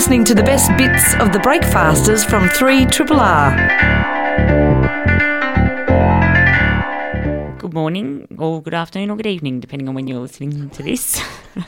[0.00, 3.54] listening to the best bits of the Breakfasters from 3 Triple R.
[7.58, 11.18] Good morning, or good afternoon, or good evening, depending on when you're listening to this.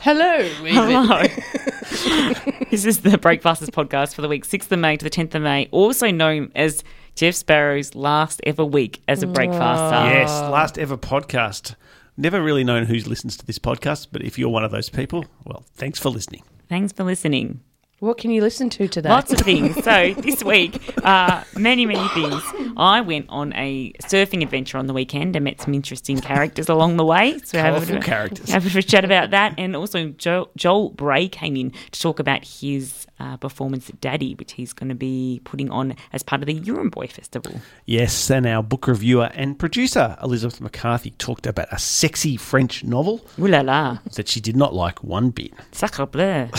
[0.01, 0.41] Hello.
[0.65, 1.21] Hello.
[2.71, 5.43] this is the Breakfasters podcast for the week 6th of May to the 10th of
[5.43, 10.09] May, also known as Jeff Sparrow's last ever week as a Breakfaster.
[10.09, 11.75] Yes, last ever podcast.
[12.17, 15.23] Never really known who listens to this podcast, but if you're one of those people,
[15.45, 16.41] well, thanks for listening.
[16.67, 17.61] Thanks for listening.
[18.03, 19.07] What can you listen to today?
[19.07, 19.81] Lots of things.
[19.81, 22.43] So this week, uh, many, many things.
[22.75, 26.97] I went on a surfing adventure on the weekend and met some interesting characters along
[26.97, 27.39] the way.
[27.45, 28.49] So have a bit Colourful of- characters.
[28.49, 29.53] Have a bit a chat about that.
[29.57, 34.35] And also Joel, Joel Bray came in to talk about his uh, performance at Daddy,
[34.35, 37.61] which he's going to be putting on as part of the Boy Festival.
[37.85, 43.25] Yes, and our book reviewer and producer, Elizabeth McCarthy, talked about a sexy French novel
[43.39, 43.99] Ooh la la.
[44.15, 45.53] that she did not like one bit.
[45.71, 46.49] Sacre bleu.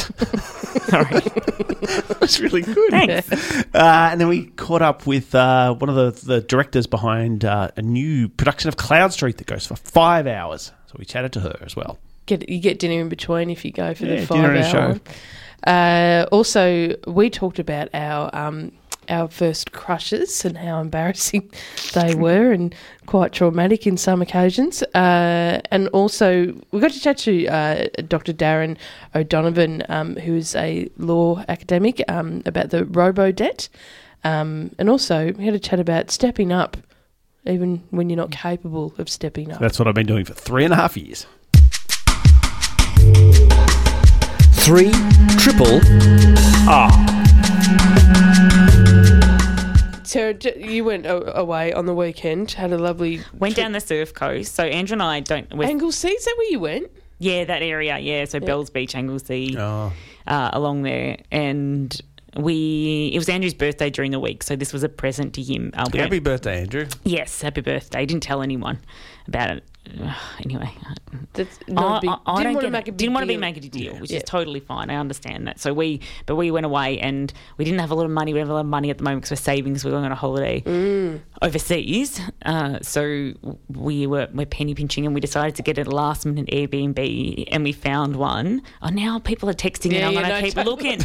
[0.88, 1.20] Sorry.
[2.22, 2.90] It's really good.
[2.90, 3.30] Thanks.
[3.74, 7.68] Uh, and then we caught up with uh, one of the, the directors behind uh,
[7.76, 10.72] a new production of Cloud Street that goes for five hours.
[10.86, 11.98] So we chatted to her as well.
[12.26, 14.76] Get you get dinner in between if you go for Yeah, the dinner five and
[14.76, 15.00] a hour.
[15.66, 18.72] Uh, also, we talked about our um,
[19.08, 21.50] our first crushes and how embarrassing
[21.94, 22.74] they were and
[23.06, 24.82] quite traumatic in some occasions.
[24.94, 28.32] Uh, and also, we got to chat to uh, Dr.
[28.32, 28.76] Darren
[29.14, 33.68] O'Donovan, um, who is a law academic, um, about the robo debt.
[34.24, 36.76] Um, and also, we had a chat about stepping up,
[37.46, 39.60] even when you're not capable of stepping up.
[39.60, 41.26] That's what I've been doing for three and a half years.
[44.64, 44.90] Three
[45.38, 45.80] triple
[50.04, 54.14] Sarah, j- you went away on the weekend, had a lovely Went down the surf
[54.14, 54.54] coast.
[54.54, 55.52] So Andrew and I don't.
[55.54, 56.90] We're, Is that where you went?
[57.18, 57.98] yeah, that area.
[57.98, 58.24] Yeah.
[58.24, 59.92] So Bells Beach, Anglesea, Oh,
[60.26, 62.00] uh, along there, and
[62.38, 65.72] we it was Andrew's birthday during the week, so this was a present to him.
[65.74, 66.86] Uh, happy don't- birthday, Andrew.
[67.04, 68.06] yes, happy birthday!
[68.06, 68.78] Didn't tell anyone
[69.28, 69.64] about it.
[70.44, 70.70] Anyway,
[71.34, 73.36] That's a big, I, I didn't want to make a big didn't want to be
[73.36, 74.18] make a deal, which Yeah.
[74.18, 74.90] is totally fine.
[74.90, 75.58] I understand that.
[75.60, 78.32] So we, but we went away and we didn't have a lot of money.
[78.32, 80.04] We have a lot of money at the moment because we're saving because we're going
[80.04, 81.20] on a holiday Mm.
[81.42, 82.20] overseas.
[82.44, 83.32] Uh, so
[83.68, 87.64] we were we're penny pinching and we decided to get a last minute Airbnb and
[87.64, 88.62] we found one.
[88.82, 91.00] Oh, now people are texting Yeah, and I'm going to keep looking.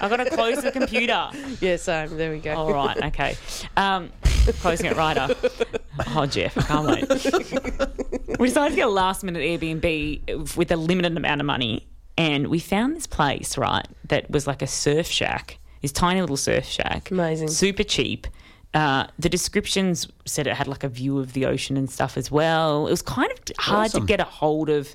[0.00, 1.30] I've got to close the computer.
[1.60, 2.16] Yeah, same.
[2.16, 2.54] There we go.
[2.54, 3.36] All right, okay.
[3.76, 4.10] Um,
[4.60, 5.36] closing it right up.
[6.16, 8.19] Oh, Jeff, I can't wait.
[8.38, 11.86] we decided to get a last minute Airbnb with a limited amount of money.
[12.18, 16.36] And we found this place, right, that was like a surf shack, this tiny little
[16.36, 17.10] surf shack.
[17.10, 17.48] Amazing.
[17.48, 18.26] Super cheap.
[18.74, 22.30] Uh, the descriptions said it had like a view of the ocean and stuff as
[22.30, 22.86] well.
[22.86, 24.02] It was kind of hard Awesome.
[24.02, 24.94] to get a hold of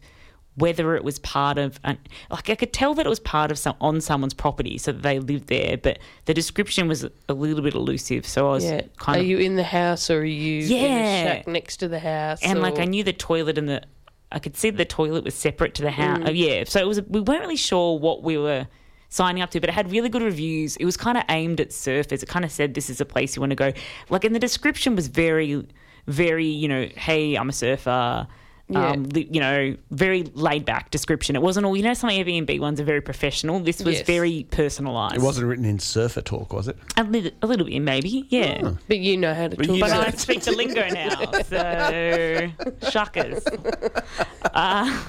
[0.56, 1.98] whether it was part of an,
[2.30, 5.02] like I could tell that it was part of some on someone's property so that
[5.02, 8.26] they lived there, but the description was a little bit elusive.
[8.26, 8.82] So I was Yeah.
[8.98, 11.24] kind are of Are you in the house or are you in Yeah.
[11.24, 12.40] the shack next to the house?
[12.42, 13.82] and like I knew the toilet and the
[14.32, 16.20] I could see the toilet was separate to the house.
[16.20, 16.32] Mm.
[16.36, 18.68] yeah, so it was we weren't really sure what we were
[19.10, 20.76] signing up to, but it had really good reviews.
[20.78, 22.24] It was kind of aimed at surfers.
[22.24, 23.72] It kind of said this is a place you want to go.
[24.10, 25.66] Like, and the description was very,
[26.08, 28.28] very you know, hey, I'm a surfer.
[28.68, 28.90] Yeah.
[28.94, 31.36] Um, li- you know, very laid back description.
[31.36, 33.60] It wasn't all, you know, some Airbnb ones are very professional.
[33.60, 34.08] This was Yes.
[34.08, 35.14] very personalised.
[35.18, 36.76] It wasn't written in surfer talk, was it?
[36.98, 38.72] a little, a little bit, maybe, yeah.
[38.88, 41.10] But you know how to But talk you But know- I speak the lingo now,
[41.44, 43.44] so shuckers.
[44.56, 45.04] Uh,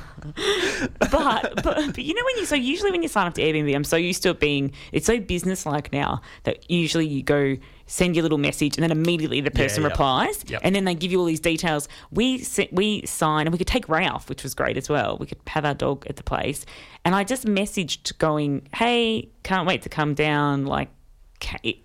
[0.99, 3.73] but, but but you know when you so usually when you sign up to Airbnb,
[3.77, 7.57] I'm so used to it being it's so business like now that usually you go
[7.87, 9.89] send you a little message and then immediately the person yeah.
[9.89, 10.61] replies Yep.
[10.65, 11.89] and then they give you all these details.
[12.11, 15.17] We we sign and we could take Ralph, which was great as well.
[15.19, 16.67] We could have our dog at the place,
[17.05, 20.89] and I just messaged going, "Hey, can't wait to come down." Like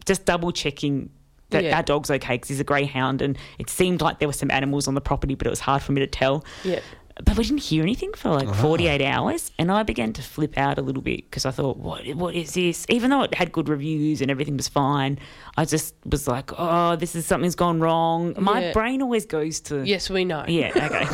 [0.06, 1.09] just double checking
[1.50, 1.75] that Yeah.
[1.75, 4.88] our dog's okay because he's a greyhound, and it seemed like there were some animals
[4.88, 6.45] on the property, but it was hard for me to tell.
[6.63, 6.79] Yeah.
[7.23, 10.77] But we didn't hear anything for like 48 hours, and I began to flip out
[10.77, 12.05] a little bit because I thought, "What?
[12.15, 15.19] What is this?" Even though it had good reviews and everything was fine,
[15.56, 18.73] I just was like, "Oh, this is something's gone wrong." My Yeah.
[18.73, 20.44] brain always goes to Yes, we know.
[20.47, 21.06] yeah, okay.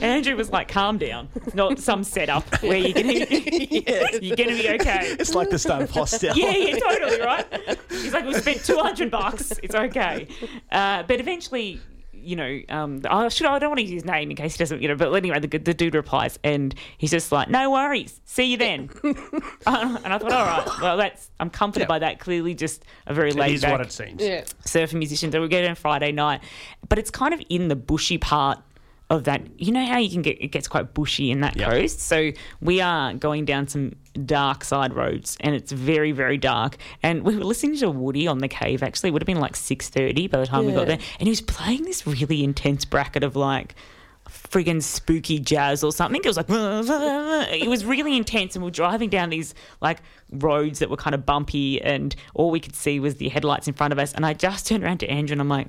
[0.00, 1.28] Andrew was like, "Calm down.
[1.34, 3.12] It's not some setup where you're gonna
[4.22, 6.34] you're gonna be okay." It's like the start of Hostel.
[6.36, 7.46] Yeah, yeah, totally, right?
[7.90, 9.52] He's like, we spent 200 bucks.
[9.62, 10.26] It's okay.
[10.72, 11.80] Uh, but eventually,
[12.22, 14.58] you know, um, I should I don't want to use his name in case he
[14.58, 14.94] doesn't, you know.
[14.94, 18.90] But anyway, the, the dude replies, and he's just like, "No worries, see you then."
[19.04, 19.08] uh,
[20.04, 21.88] and I thought, all right, well, that's I'm comforted Yeah.
[21.88, 22.18] by that.
[22.20, 24.22] Clearly, just a very It laid is back what it seems.
[24.22, 24.44] Yeah.
[24.64, 25.32] surfer musician.
[25.32, 26.40] So we go down Friday night,
[26.88, 28.58] but it's kind of in the bushy part
[29.10, 29.42] of that.
[29.58, 31.68] You know how you can get it gets quite bushy in that Yep.
[31.68, 32.00] coast.
[32.00, 32.30] So
[32.62, 36.76] we are going down some dark side roads, and it's very very dark.
[37.02, 38.82] And we were listening to Woody on the cave.
[38.82, 41.26] Actually, it would have been like six thirty by the time we got there, and
[41.26, 43.74] he was playing this really intense bracket of like
[44.28, 46.20] friggin' spooky jazz or something.
[46.22, 49.98] It was like it was really intense, and we are driving down these like
[50.30, 53.74] roads that were kind of bumpy, and all we could see was the headlights in
[53.74, 54.12] front of us.
[54.12, 55.66] And I just turned around to Andrew, and I'm like,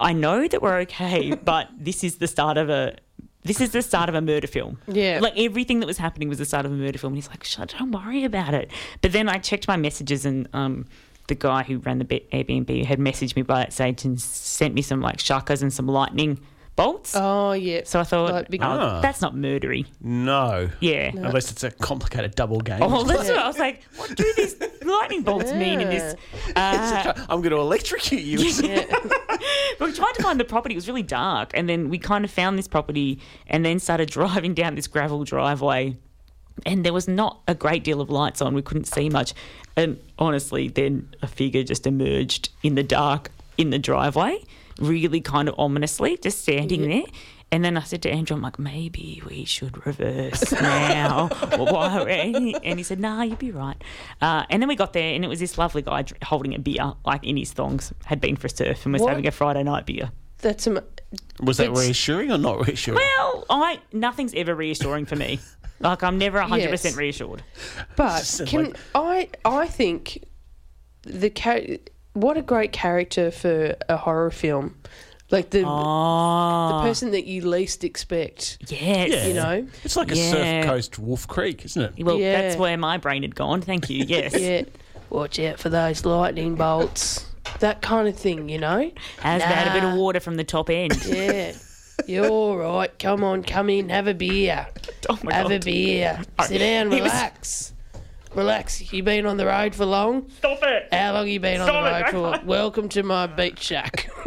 [0.00, 2.96] I know that we're okay, but this is the start of a.
[3.44, 4.78] This is the start of a murder film.
[4.86, 5.18] Yeah.
[5.20, 7.12] Like everything that was happening was the start of a murder film.
[7.12, 8.70] And he's like, Shut, don't worry about it.
[9.00, 10.86] But then I checked my messages and um,
[11.26, 14.82] the guy who ran the Airbnb had messaged me by that stage and sent me
[14.82, 16.38] some like shakas and some lightning
[16.76, 17.14] bolts.
[17.16, 17.82] Oh yeah.
[17.84, 19.00] So I thought, Like big- oh, Ah.
[19.00, 19.86] that's not murdery.
[20.00, 20.70] No.
[20.80, 21.10] Yeah.
[21.14, 22.82] Unless it's a complicated double game.
[22.82, 23.82] Oh, well, that's what I was like.
[23.96, 26.14] What do these lightning bolts mean in this?
[26.56, 28.38] Uh, I'm going to electrocute you.
[29.78, 30.74] But we tried to find the property.
[30.74, 34.10] It was really dark, and then we kind of found this property, and then started
[34.18, 35.96] driving down this gravel driveway.
[36.66, 38.54] And there was not a great deal of lights on.
[38.54, 39.32] We couldn't see much.
[39.74, 44.44] And honestly, then a figure just emerged in the dark in the driveway,
[44.78, 47.02] really kind of ominously, just standing there.
[47.50, 51.28] And then I said to Andrew, I'm like, maybe we should reverse now.
[51.52, 53.76] And, he, said, nah, you'd be right.
[54.22, 56.94] Uh, and then we got there, and it was this lovely guy holding a beer,
[57.04, 59.10] like in his thongs, had been for a surf and was What?
[59.10, 60.10] having a Friday night beer.
[60.38, 60.80] That's am-
[61.40, 62.96] Was that It's- reassuring or not reassuring?
[63.16, 65.38] Well, I nothing's ever reassuring for me.
[65.80, 66.96] Like I'm never 100% Yes.
[66.96, 67.42] reassured.
[67.96, 69.28] But can like- I?
[69.44, 70.24] I think
[71.02, 71.58] the char-
[72.14, 74.76] what a great character for a horror film,
[75.30, 76.82] like the Oh, the ah.
[76.82, 78.58] person that you least expect.
[78.68, 79.10] yes.
[79.10, 79.26] Yeah.
[79.26, 80.30] You know, It's like a Yeah.
[80.30, 82.04] Surf Coast Wolf Creek, isn't it?
[82.04, 82.42] Well, Yeah.
[82.42, 83.62] that's where my brain had gone.
[83.62, 84.04] Thank you.
[84.06, 84.38] Yes.
[84.38, 84.62] yeah.
[85.10, 87.26] Watch out for those lightning bolts.
[87.60, 88.90] That kind of thing, you know.
[89.20, 90.00] Has had a bit of Nah.
[90.00, 90.96] water from the top end.
[91.06, 91.52] Yeah.
[92.06, 92.90] You're all right.
[92.98, 94.66] Come on, come in, have a beer.
[95.08, 95.64] Oh my Have a god.
[95.64, 96.20] beer.
[96.46, 97.71] Sit down, He was- relax.
[98.34, 98.92] Relax.
[98.92, 100.28] You been on the road for long?
[100.38, 100.88] Stop it.
[100.92, 102.46] How long you been on the road don't- for?
[102.46, 104.08] Welcome to my beach shack.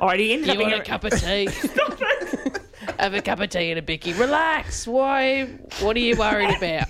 [0.00, 1.46] All right, he ended You up want a cup of tea?
[1.50, 2.60] Stop it.
[2.98, 4.12] Have a cup of tea and a bicky.
[4.12, 4.86] Relax.
[4.86, 5.44] Why?
[5.80, 6.88] What are you worried about?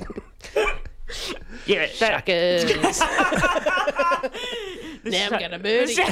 [1.66, 2.64] Yeah, that, Suckers.
[5.04, 6.04] now I'm gonna murder you.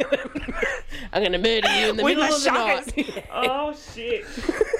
[1.12, 2.96] I'm gonna murder you in the With middle of the shuckers.
[3.16, 3.26] night.
[3.32, 4.24] oh shit.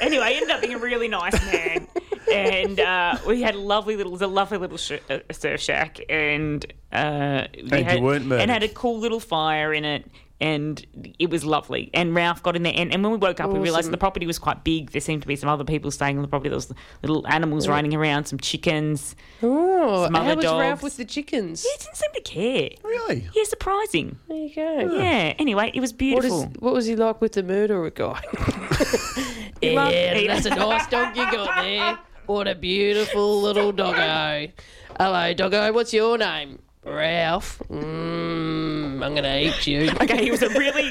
[0.00, 1.86] Anyway, he ended up being a really nice man,
[2.32, 5.60] and uh, we had a lovely little, it was a lovely little sh- uh, surf
[5.60, 8.42] shack, and uh, we And you had, weren't murdered.
[8.42, 10.04] and had a cool little fire in it.
[10.40, 10.86] And
[11.18, 11.90] it was lovely.
[11.92, 12.72] And Ralph got in there.
[12.76, 14.92] And, and when we woke up, we realised the property was quite big.
[14.92, 16.48] There seemed to be some other people staying on the property.
[16.50, 19.16] There was little animals running around, some chickens.
[19.42, 21.62] Oh, Some how other was Ralph with the chickens?
[21.64, 22.70] He didn't seem to care.
[22.84, 23.28] Really?
[23.34, 24.16] Yeah, surprising.
[24.28, 24.96] There you go.
[24.96, 25.34] Yeah.
[25.40, 26.44] Anyway, it was What, is, beautiful.
[26.60, 28.20] what was he like with the murderer guy?
[29.60, 31.98] yeah, he- that's a nice dog you got there.
[32.26, 34.52] What a beautiful little doggo.
[35.00, 35.72] Hello, doggo.
[35.72, 36.58] What's your name?
[36.84, 37.58] Ralph.
[37.70, 38.67] Mmm,
[39.02, 39.90] I'm gonna eat you.
[40.02, 40.90] Okay, he was a really.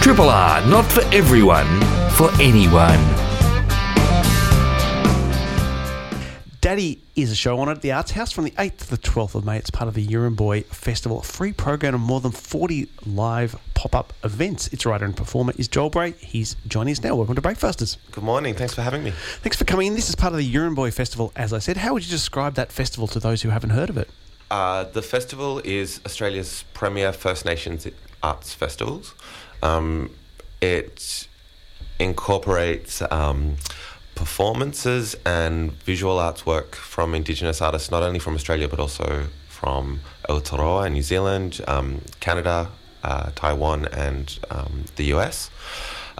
[0.00, 1.80] Triple R, not for everyone,
[2.10, 3.00] for anyone.
[6.74, 9.36] Daddy is a show on at the Arts House from the 8th to the 12th
[9.36, 9.58] of May.
[9.58, 13.94] It's part of the Boy Festival, a free program of more than 40 live pop
[13.94, 14.66] up events.
[14.72, 16.14] Its writer and performer is Joel Bray.
[16.18, 17.14] He's joining us now.
[17.14, 17.96] Welcome to Breakfasters.
[18.10, 18.56] Good morning.
[18.56, 19.12] Thanks for having me.
[19.12, 19.94] Thanks for coming in.
[19.94, 21.76] This is part of the Boy Festival, as I said.
[21.76, 24.10] How would you describe that festival to those who haven't heard of it?
[24.50, 27.86] Uh, the festival is Australia's premier First Nations
[28.20, 29.14] arts festivals.
[29.62, 30.10] Um,
[30.60, 31.28] it
[32.00, 33.58] incorporates um,
[34.14, 40.00] performances and visual arts work from Indigenous artists, not only from Australia but also from
[40.28, 42.70] Aotearoa, New Zealand, um, Canada,
[43.02, 45.50] uh, Taiwan, and um, the US.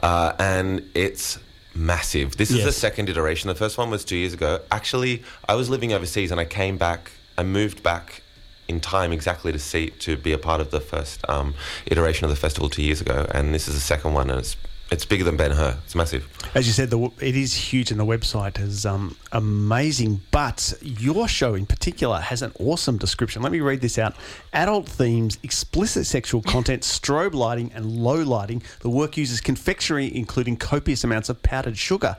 [0.03, 1.39] Uh, and it's
[1.75, 2.37] massive.
[2.37, 3.49] This is the second iteration.
[3.49, 4.61] The first one was two years ago.
[4.71, 7.11] Actually, I was living overseas and I came back.
[7.37, 8.23] I moved back
[8.69, 11.55] in time exactly to see to be a part of the first um,
[11.87, 14.57] iteration of the festival two years ago, and this is the second one, and it's
[14.95, 15.77] it's bigger than Ben Hur.
[15.85, 16.27] It's massive.
[16.55, 20.23] As you said, the, it is huge, and the website is um, amazing.
[20.31, 23.43] But your show in particular has an awesome description.
[23.43, 24.15] Let me read this out:
[24.53, 28.63] adult themes, explicit sexual content, strobe lighting, and low lighting.
[28.81, 32.17] The work uses confectionery, including copious amounts of powdered sugar.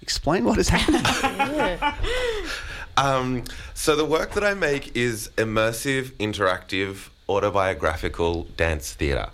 [0.00, 1.78] Explain what is happening.
[2.96, 9.30] Um, so the work that I make is immersive, interactive, autobiographical dance theatre.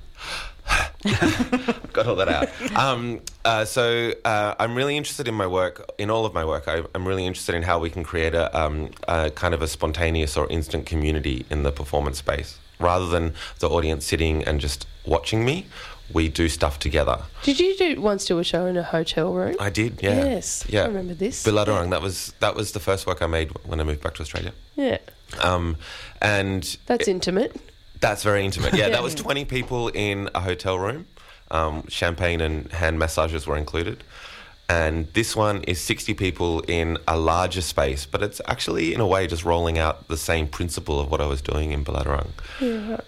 [1.92, 2.48] got all that out.
[2.76, 6.68] Um, uh, so uh, I'm really interested in my work, in all of my work.
[6.68, 9.68] I, I'm really interested in how we can create a, um, a kind of a
[9.68, 14.86] spontaneous or instant community in the performance space, rather than the audience sitting and just
[15.06, 15.66] watching me.
[16.10, 17.18] We do stuff together.
[17.42, 19.56] Did you do once do a show in a hotel room?
[19.60, 20.24] I did, yeah.
[20.24, 20.84] Yes, yeah.
[20.84, 21.44] I remember this.
[21.44, 21.90] Biladurang.
[21.90, 24.54] That was that was the first work I made when I moved back to Australia.
[24.74, 24.96] Yeah,
[25.42, 25.76] Um,
[26.22, 27.60] and that's intimate.
[28.00, 28.74] That's very intimate.
[28.74, 31.06] Yeah, that was 20 people in a hotel room.
[31.50, 34.04] Um, champagne and hand massages were included.
[34.70, 39.06] And this one is 60 people in a larger space, but it's actually, in a
[39.06, 42.28] way, just rolling out the same principle of what I was doing in Biladurang.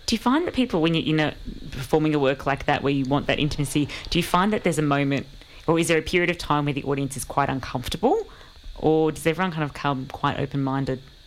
[0.07, 1.35] Do you find that people, when you're in a,
[1.71, 4.79] performing a work like that where you want that intimacy, do you find that there's
[4.79, 5.27] a moment,
[5.67, 8.27] or is there a period of time where the audience is quite uncomfortable,
[8.79, 11.20] or does everyone kind of come quite open-minded to see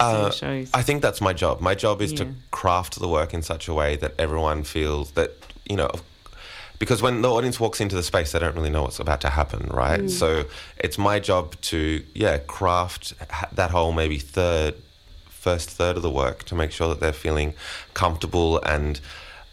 [0.00, 0.70] Uh, shows?
[0.74, 1.60] I think that's my job.
[1.60, 2.18] My job is Yeah.
[2.18, 5.32] to craft the work in such a way that everyone feels that,
[5.68, 5.90] you know,
[6.78, 9.30] because when the audience walks into the space, they don't really know what's about to
[9.30, 10.10] happen, right?
[10.10, 10.46] So
[10.78, 13.14] it's my job to, yeah, craft
[13.54, 14.74] that whole maybe third,
[15.28, 17.54] first third of the work to make sure that they're feeling
[17.94, 19.00] comfortable and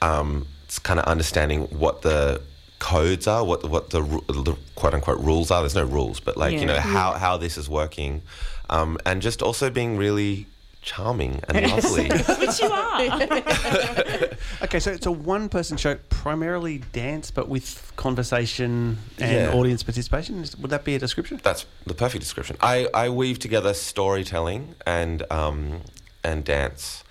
[0.02, 2.42] um, it's kind of understanding what the
[2.80, 5.62] codes are, what the, what the, the quote unquote rules are.
[5.62, 8.22] There's no rules, but like you know how how this is working,
[8.70, 10.46] um, and just also being really
[10.82, 12.10] charming and lovely.
[12.40, 14.30] Which you are.
[14.62, 19.54] Okay, so it's a one-person show, primarily dance, but with conversation and Yeah.
[19.54, 20.44] audience participation.
[20.60, 21.40] Would that be a description?
[21.44, 22.58] That's the perfect description.
[22.62, 25.82] I, I weave together storytelling and um,
[26.24, 27.04] and dance.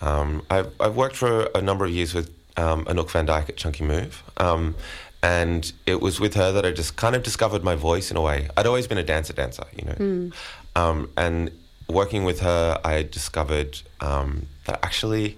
[0.00, 3.56] Um, I've, I've worked for a number of years with um, Anouk van Dijk at
[3.56, 4.22] Chunky Move.
[4.38, 4.74] Um,
[5.22, 8.20] and it was with her that I just kind of discovered my voice in a
[8.22, 8.48] way.
[8.56, 10.30] I'd always been a dancer, dancer, you know.
[10.76, 11.50] Um, and
[11.88, 15.36] working with her, I discovered um, that actually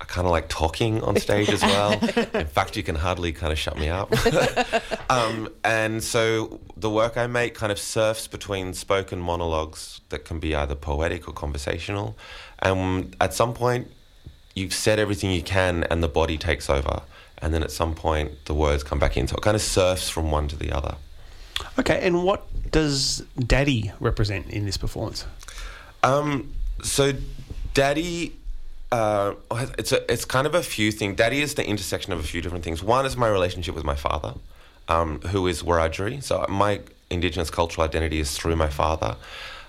[0.00, 1.92] I kind of like talking on stage as well.
[2.34, 4.12] In fact, you can hardly kind of shut me up.
[5.10, 10.38] um, and so the work I make kind of surfs between spoken monologues that can
[10.38, 12.16] be either poetic or conversational.
[12.60, 13.90] And at some point,
[14.54, 17.02] you've said everything you can, and the body takes over.
[17.38, 19.26] And then at some point, the words come back in.
[19.26, 20.96] So it kind of surfs from one to the other.
[21.78, 25.26] Okay, and what does Daddy represent in this performance?
[26.02, 26.52] Um,
[26.82, 27.12] so,
[27.72, 28.36] Daddy,
[28.92, 29.34] uh,
[29.78, 31.16] it's a, it's kind of a few things.
[31.16, 32.82] Daddy is the intersection of a few different things.
[32.82, 34.34] One is my relationship with my father,
[34.88, 36.22] um, who is Wiradjuri.
[36.22, 36.80] So my
[37.10, 39.16] Indigenous cultural identity is through my father.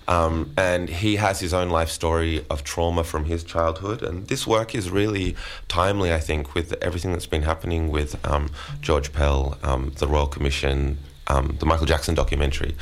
[0.08, 4.04] Um, and he has his own life story of trauma from his childhood.
[4.04, 5.36] And this work is really
[5.68, 10.28] timely, I think, with everything that's been happening with um, George Pell, um, the Royal
[10.28, 12.76] Commission, um, the Michael Jackson documentary.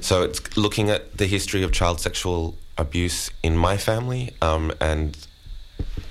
[0.00, 5.16] So it's looking at the history of child sexual abuse in my family um, and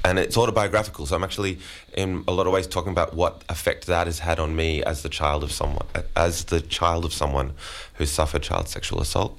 [0.04, 1.06] and it's autobiographical.
[1.06, 1.60] So I'm actually,
[1.94, 5.04] in a lot of ways, talking about what effect that has had on me as
[5.04, 7.54] the child of someone, as the child of someone
[7.96, 9.38] who suffered child sexual assault.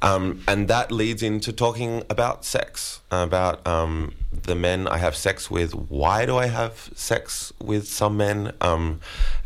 [0.00, 5.50] Um, and that leads into talking about sex, about um, the men I have sex
[5.50, 5.72] with.
[5.74, 8.52] Why do I have sex with some men?
[8.60, 9.00] Um,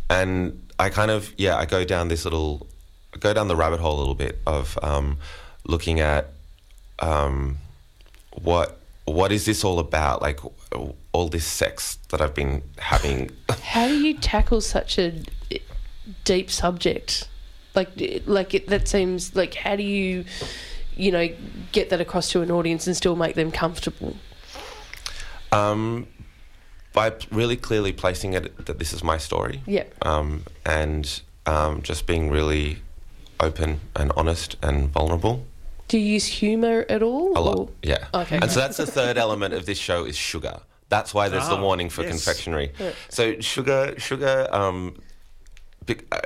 [0.09, 2.67] and I kind of, yeah, I go down this little,
[3.13, 5.17] I go down the rabbit hole a little bit of um,
[5.65, 6.29] looking at
[6.99, 7.57] um,
[8.31, 10.21] what what is this all about?
[10.21, 10.39] Like
[11.13, 13.31] all this sex that I've been having.
[13.63, 15.23] How do you tackle such a
[16.25, 17.29] deep subject?
[17.73, 17.89] Like,
[18.25, 20.25] like it, that seems like how do you,
[20.95, 21.29] you know,
[21.71, 24.15] get that across to an audience and still make them comfortable?
[25.51, 26.07] um,
[26.97, 29.61] by really clearly placing it that this is my story.
[29.67, 29.83] Yeah.
[30.01, 32.77] Um, and um, just being really
[33.39, 35.45] open and honest and vulnerable.
[35.89, 37.37] Do you use humour at all?
[37.37, 38.07] A lot, or- yeah.
[38.13, 38.39] Okay.
[38.41, 40.59] And so that's the third element of this show is sugar.
[40.89, 42.11] That's why there's the Ah, warning for yes.
[42.11, 42.71] confectionery.
[43.09, 44.47] So sugar, sugar.
[44.51, 44.95] Um,
[45.85, 46.19] be, uh,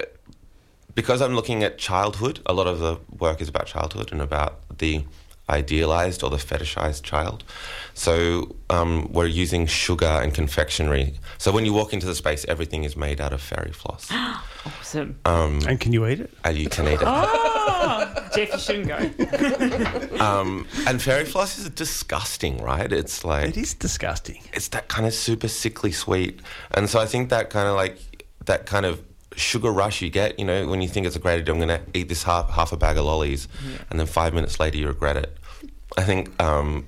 [0.95, 2.39] because I'm looking at childhood.
[2.45, 5.03] A lot of the work is about childhood and about the
[5.51, 7.43] idealized or the fetishized child.
[7.93, 11.13] So um, we're using sugar and confectionery.
[11.37, 14.09] So when you walk into the space, everything is made out of fairy floss,
[14.65, 15.19] awesome.
[15.25, 16.31] um, And can you eat it?
[16.43, 17.07] and you can eat it.
[17.83, 20.17] Oh, Jeff, you shouldn't go.
[20.21, 22.91] Um, and fairy floss is disgusting, right?
[22.91, 24.41] It's like It is disgusting.
[24.53, 26.41] it's that kind of super sickly sweet.
[26.71, 27.97] And so I think that kind of like
[28.45, 29.01] that kind of
[29.35, 31.69] sugar rush you get, you know, when you think it's a great idea, I'm going
[31.79, 33.47] to eat this half half a bag of lollies,
[33.89, 35.35] and then five minutes later you regret it.
[35.97, 36.85] I think um,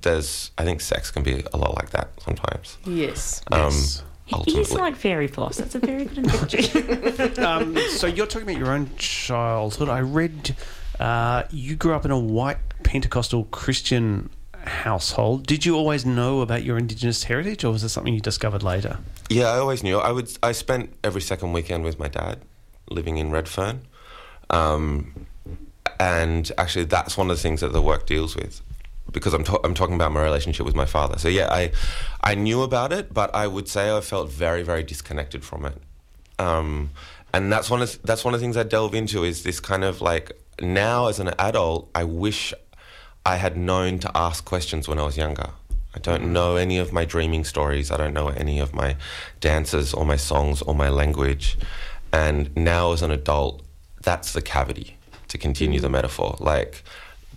[0.00, 2.78] there's, I think sex can be a lot like that sometimes.
[2.84, 3.42] Yes.
[3.50, 4.02] Yes.
[4.32, 4.76] Um, It is ultimately.
[4.76, 5.56] like fairy floss.
[5.56, 7.40] That's a very good analogy.
[7.42, 9.88] um, so you're talking about your own childhood.
[9.88, 10.54] I read
[11.00, 14.30] uh, you grew up in a white Pentecostal Christian
[14.64, 15.46] household.
[15.46, 18.98] Did you always know about your Indigenous heritage, or was it something you discovered later?
[19.30, 19.98] Yeah, I always knew.
[19.98, 20.30] I would.
[20.42, 22.42] I spent every second weekend with my dad,
[22.90, 23.80] living in Redfern,
[24.50, 25.26] um,
[26.00, 28.62] and actually, that's one of the things that the work deals with,
[29.12, 31.18] because I'm ta- I'm talking about my relationship with my father.
[31.18, 31.72] So yeah, I
[32.22, 35.76] I knew about it, but I would say I felt very very disconnected from it,
[36.38, 36.90] um,
[37.34, 39.84] and that's one of that's one of the things I delve into is this kind
[39.84, 42.54] of like now as an adult, I wish
[43.26, 45.50] I had known to ask questions when I was younger.
[45.94, 47.90] I don't know any of my dreaming stories.
[47.90, 48.96] I don't know any of my
[49.40, 51.58] dances or my songs or my language.
[52.10, 53.62] And now, as an adult,
[54.00, 54.96] that's the cavity
[55.30, 56.36] to continue the metaphor.
[56.38, 56.84] Like,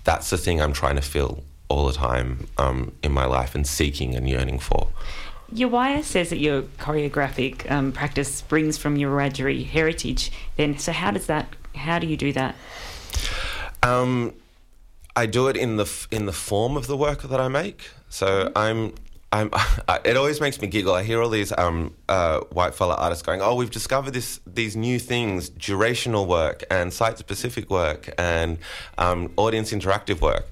[0.03, 3.65] that's the thing I'm trying to fill all the time um, in my life and
[3.65, 4.89] seeking and yearning for.
[5.51, 10.31] Your wire says that your choreographic um, practice springs from your Wiradjuri heritage.
[10.57, 11.47] Then, so how does that?
[11.75, 12.55] How do you do that?
[13.81, 14.33] Um,
[15.15, 17.89] I do it in the f- in the form of the work that I make.
[18.09, 18.93] So I'm.
[19.33, 19.49] I'm,
[20.05, 20.93] it always makes me giggle.
[20.93, 24.75] I hear all these um, uh, white fella artists going, "Oh, we've discovered this these
[24.75, 28.59] new things: durational work and site-specific work and
[28.97, 30.47] um, audience interactive work."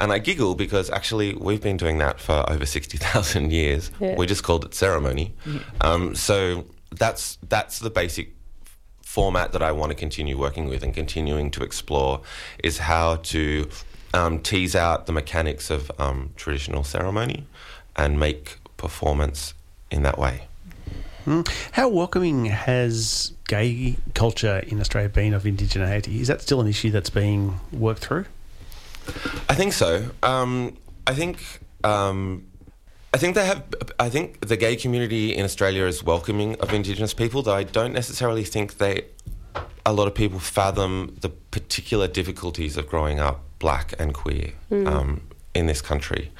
[0.00, 3.90] And I giggle because actually we've been doing that for over sixty thousand years.
[4.00, 4.16] Yeah.
[4.16, 5.34] We just called it ceremony.
[5.80, 8.34] Um, so that's that's the basic
[9.02, 12.22] format that I want to continue working with and continuing to explore
[12.64, 13.68] is how to
[14.14, 17.46] um, tease out the mechanics of um, traditional ceremony
[17.96, 19.54] and make performance
[19.90, 20.48] in that way.
[21.72, 26.20] How welcoming has gay culture in Australia been of indigeneity?
[26.20, 28.24] Is that still an issue that's being worked through?
[29.48, 30.10] I think so.
[30.22, 31.60] Um, I think.
[31.84, 32.46] Um,
[33.14, 33.62] I think they have.
[33.98, 37.92] I think the gay community in Australia is welcoming of Indigenous people, though I don't
[37.92, 39.04] necessarily think they.
[39.84, 45.20] A lot of people fathom the particular difficulties of growing up black and queer um,
[45.54, 46.30] in this country,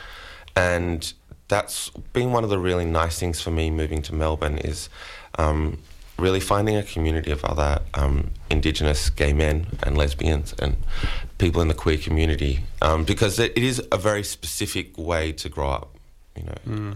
[0.57, 1.13] and
[1.49, 4.89] that's been one of the really nice things for me moving to Melbourne is
[5.39, 5.79] um,
[6.19, 10.77] really finding a community of other um, Indigenous gay men and lesbians and
[11.39, 15.71] people in the queer community um, because it, is a very specific way to grow
[15.71, 15.97] up.
[16.37, 16.95] You know,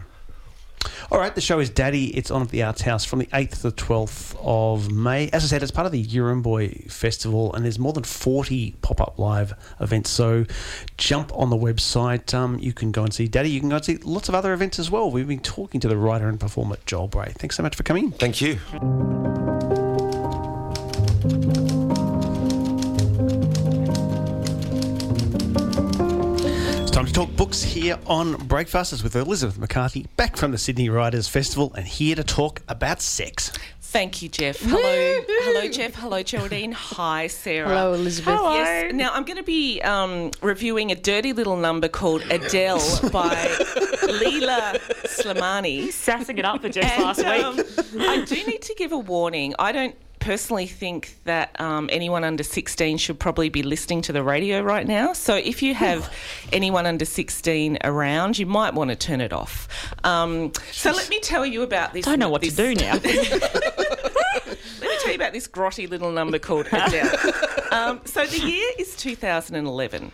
[1.11, 2.17] All right, the show is Daddy.
[2.17, 5.29] It's on at the Arts House from the 8th to the 12th of May.
[5.31, 9.01] As I said, it's part of the Yirramboi Festival, and there's more than 40 pop
[9.01, 10.11] up live events.
[10.11, 10.45] So
[10.97, 12.35] jump on the website.
[12.35, 13.51] Um, you can go and see Daddy.
[13.51, 15.11] You can go and see lots of other events as well.
[15.11, 17.33] We've been talking to the writer and performer Joel Bray.
[17.37, 18.13] Thanks so much for coming.
[18.13, 18.59] thank you.
[27.17, 31.87] Talk books here on Breakfasters with Elizabeth McCarthy, back from the Sydney Writers Festival, and
[31.87, 33.51] here to talk about sex.
[33.81, 34.61] Thank you, Jeff.
[34.61, 35.95] Hello, hello, Jeff.
[35.95, 36.73] Hello, Geraldine.
[36.73, 37.69] Hi, Sarah.
[37.69, 38.39] Hello, Elizabeth.
[38.39, 38.93] Yes.
[38.93, 43.33] Now I'm going to be um, reviewing a dirty little number called Adele by
[44.03, 45.87] Leila Slimani.
[45.87, 47.95] Sassing it up for Jeff last week.
[47.95, 49.55] um, I do need to give a warning.
[49.59, 54.25] I don't personally think that um, anyone under 16 should probably be listening to the
[54.25, 55.13] radio right now.
[55.13, 56.13] So if you have
[56.53, 59.69] anyone under 16 around, you might want to turn it off.
[60.03, 62.09] Um, so let me tell you about this.
[62.09, 62.95] I Don't know what to do now.
[63.05, 63.05] let
[64.81, 67.33] me tell you about this grotty little number called Adele.
[67.71, 70.11] um, so the year is 2011.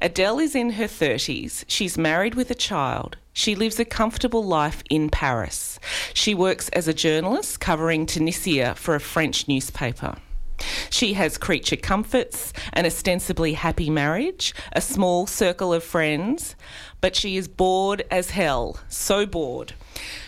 [0.00, 1.64] Adele is in her 30s.
[1.66, 3.16] She's married with a child.
[3.36, 5.78] She lives a comfortable life in Paris.
[6.14, 10.16] She works as a journalist covering Tunisia for a French newspaper.
[10.88, 16.56] She has creature comforts, an ostensibly happy marriage, a small circle of friends,
[17.02, 18.78] but she is bored as hell.
[18.88, 19.74] So bored.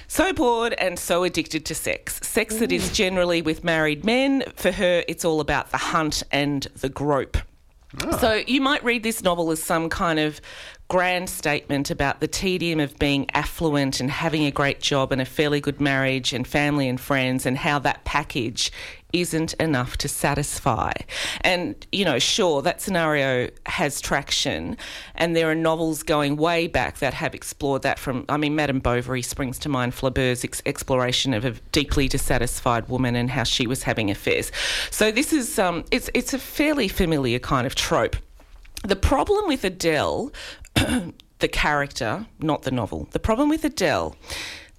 [0.06, 2.20] So bored and so addicted to sex.
[2.22, 2.94] Sex that is mm.
[2.94, 4.44] generally with married men.
[4.54, 7.38] For her, it's all about the hunt and the grope.
[8.02, 8.16] Ah.
[8.18, 10.40] So you might read this novel as some kind of
[10.88, 15.24] grand statement about the tedium of being affluent and having a great job and a
[15.24, 18.72] fairly good marriage and family and friends and how that package
[19.12, 20.92] isn't enough to satisfy.
[21.40, 24.76] And, you know, sure, that scenario has traction
[25.14, 28.80] and there are novels going way back that have explored that from, I mean, Madame
[28.80, 33.66] Bovary springs to mind, Flaubert's ex- exploration of a deeply dissatisfied woman and how she
[33.66, 34.52] was having affairs.
[34.90, 38.16] So this is, um, it's, it's a fairly familiar kind of trope.
[38.84, 40.32] The problem with Adele,
[40.74, 44.16] the character, not the novel, the problem with Adele,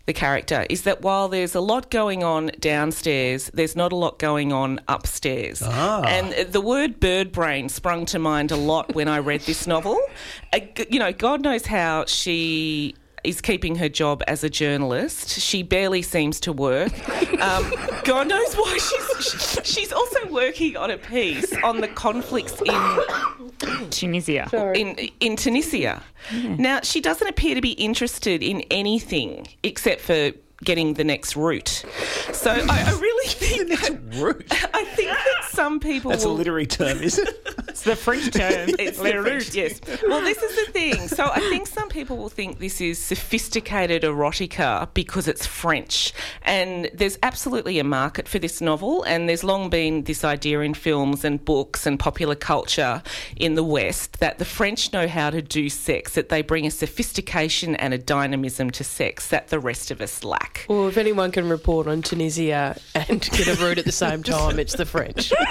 [0.10, 4.18] the character, is that while there's a lot going on downstairs, there's not a lot
[4.18, 5.62] going on upstairs.
[6.08, 9.98] And the word bird brain sprung to mind a lot when I read this novel.
[10.52, 15.30] Uh, you know, God knows how she is keeping her job as a journalist.
[15.30, 16.92] She barely seems to work.
[17.40, 17.72] Um,
[18.04, 24.48] God knows why she's she's also working on a piece on the conflicts in Tunisia.
[24.74, 26.04] in in Tunisia.
[26.58, 30.32] Now she doesn't appear to be interested in anything except for
[30.64, 31.86] getting the next route.
[32.34, 34.46] So I, I really think Root.
[34.74, 37.30] I think that some people That's a literary term, is it?
[37.68, 38.70] It's the French term.
[38.80, 39.80] it's Les the French, yes.
[40.08, 41.08] Well, this is the thing.
[41.08, 46.90] So I think some people will think this is sophisticated erotica because it's French, and
[46.94, 49.04] there's absolutely a market for this novel.
[49.04, 53.02] And there's long been this idea in films and books and popular culture
[53.36, 56.72] in the West that the French know how to do sex, that they bring a
[56.72, 60.49] sophistication and a dynamism to sex that the rest of us lack.
[60.68, 64.60] Well, if anyone can report on Tunisia and get a root at the same time,
[64.60, 65.32] it's the French.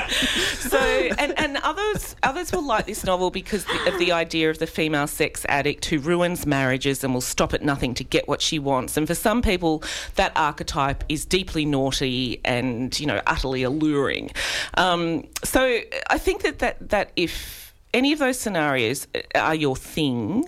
[0.59, 4.67] So, and, and others others will like this novel because of the idea of the
[4.67, 8.59] female sex addict who ruins marriages and will stop at nothing to get what she
[8.59, 8.97] wants.
[8.97, 9.83] And for some people,
[10.17, 14.31] that archetype is deeply naughty and you know utterly alluring.
[14.75, 15.81] Um, so,
[16.11, 20.45] I think that, that that if any of those scenarios are your thing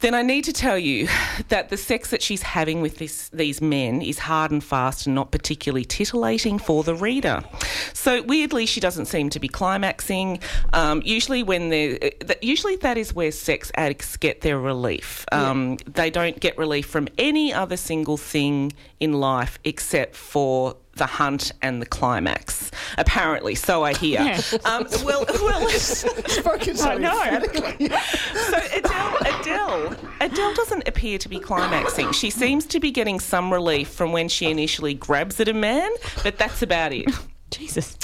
[0.00, 1.08] then I need to tell you
[1.48, 5.14] that the sex that she's having with this, these men is hard and fast and
[5.14, 7.42] not particularly titillating for the reader.
[7.92, 10.40] So weirdly, she doesn't seem to be climaxing.
[10.72, 15.24] Um, usually, when they usually that is where sex addicts get their relief.
[15.32, 21.06] Um, They don't get relief from any other single thing in life except for the
[21.06, 22.70] hunt and the climax.
[22.98, 24.20] Apparently, so I hear.
[24.20, 24.40] Yeah.
[24.66, 25.68] Um, well, well.
[25.70, 27.88] Spoken so I emphatically.
[27.88, 32.12] So Adele, Adele, Adele doesn't appear to be climaxing.
[32.12, 35.90] She seems to be getting some relief from when she initially grabs at a man,
[36.22, 37.08] but that's about it.
[37.50, 37.96] Jesus.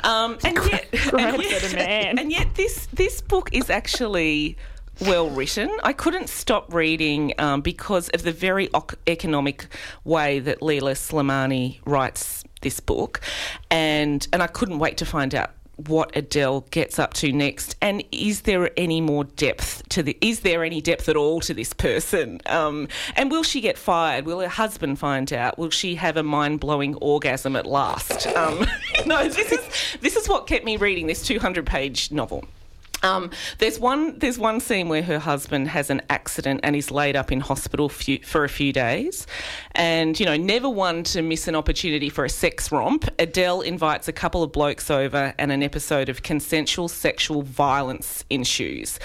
[0.00, 2.18] Um, and yet, Grabs and yet, at a man.
[2.18, 4.56] and yet this this book is actually
[5.02, 5.70] well written.
[5.82, 8.68] I couldn't stop reading um, because of the very
[9.06, 9.66] economic
[10.04, 13.20] way that Leila Slimani writes this book,
[13.70, 18.04] and and I couldn't wait to find out what Adele gets up to next, and
[18.12, 20.16] is there any more depth to the?
[20.20, 22.40] Is there any depth at all to this person?
[22.46, 24.24] Um, and will she get fired?
[24.24, 25.58] Will her husband find out?
[25.58, 28.26] Will she have a mind blowing orgasm at last?
[28.28, 28.66] Um,
[29.06, 32.44] no, this is this is what kept me reading this two hundred page novel.
[33.02, 34.18] Um, there's one.
[34.18, 37.88] There's one scene where her husband has an accident and is laid up in hospital
[37.88, 39.26] few, for a few days,
[39.72, 43.08] and you know, never one to miss an opportunity for a sex romp.
[43.18, 48.98] Adele invites a couple of blokes over, and an episode of consensual sexual violence ensues.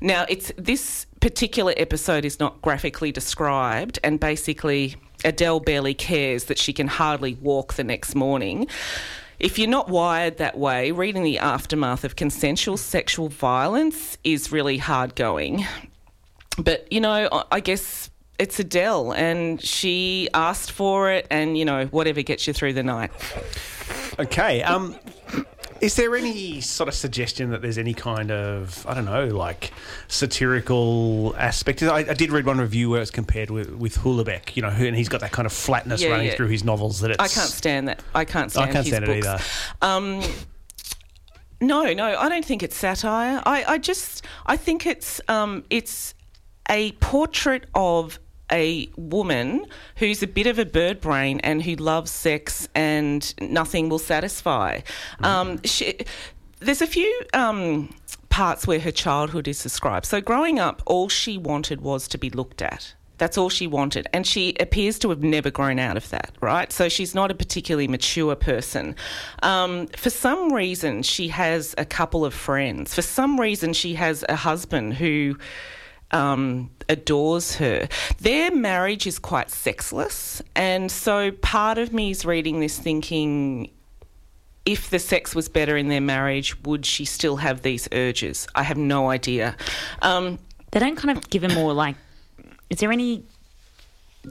[0.00, 4.96] Now, it's this particular episode is not graphically described, and basically.
[5.24, 8.66] Adele barely cares that she can hardly walk the next morning.
[9.42, 14.78] If you're not wired that way, reading the aftermath of consensual sexual violence is really
[14.78, 15.66] hard going.
[16.56, 21.86] But, you know, I- guess it's Adele and she asked for it and, you know,
[21.86, 23.10] whatever gets you through the night.
[24.20, 24.62] Okay.
[24.62, 24.96] Um,
[25.82, 29.72] is there any sort of suggestion that there's any kind of I don't know, like
[30.06, 31.82] satirical aspect?
[31.82, 34.96] I, I did read one review where it's compared with with Houellebecq, you know, and
[34.96, 36.36] he's got that kind of flatness Yeah, running yeah.
[36.36, 37.18] through his novels that it's.
[37.18, 38.00] I can't stand that.
[38.14, 39.38] I can't stand, can't his stand it either.
[39.82, 40.22] Um,
[41.60, 43.42] no, no, I don't think it's satire.
[43.44, 46.14] I, I just, I think it's, um, it's
[46.68, 48.18] a portrait of
[48.52, 53.88] a woman who's a bit of a bird brain and who loves sex and nothing
[53.88, 54.80] will satisfy.
[55.22, 55.98] Um, she,
[56.60, 57.92] there's a few um,
[58.28, 60.06] parts where her childhood is described.
[60.06, 62.94] So growing up, all she wanted was to be looked at.
[63.18, 64.08] That's all she wanted.
[64.12, 66.72] And she appears to have never grown out of that, right?
[66.72, 68.96] So she's not a particularly mature person.
[69.42, 72.94] Um, for some reason, she has a couple of friends.
[72.94, 75.36] For some reason, she has a husband who
[76.12, 77.88] um, adores her.
[78.20, 80.42] Their marriage is quite sexless.
[80.54, 83.70] And so part of me is reading this thinking,
[84.64, 88.46] if the sex was better in their marriage, would she still have these urges?
[88.54, 89.56] I have no idea.
[90.02, 90.38] Um,
[90.70, 91.96] They don't kind of give a more like.
[92.70, 93.24] Is there any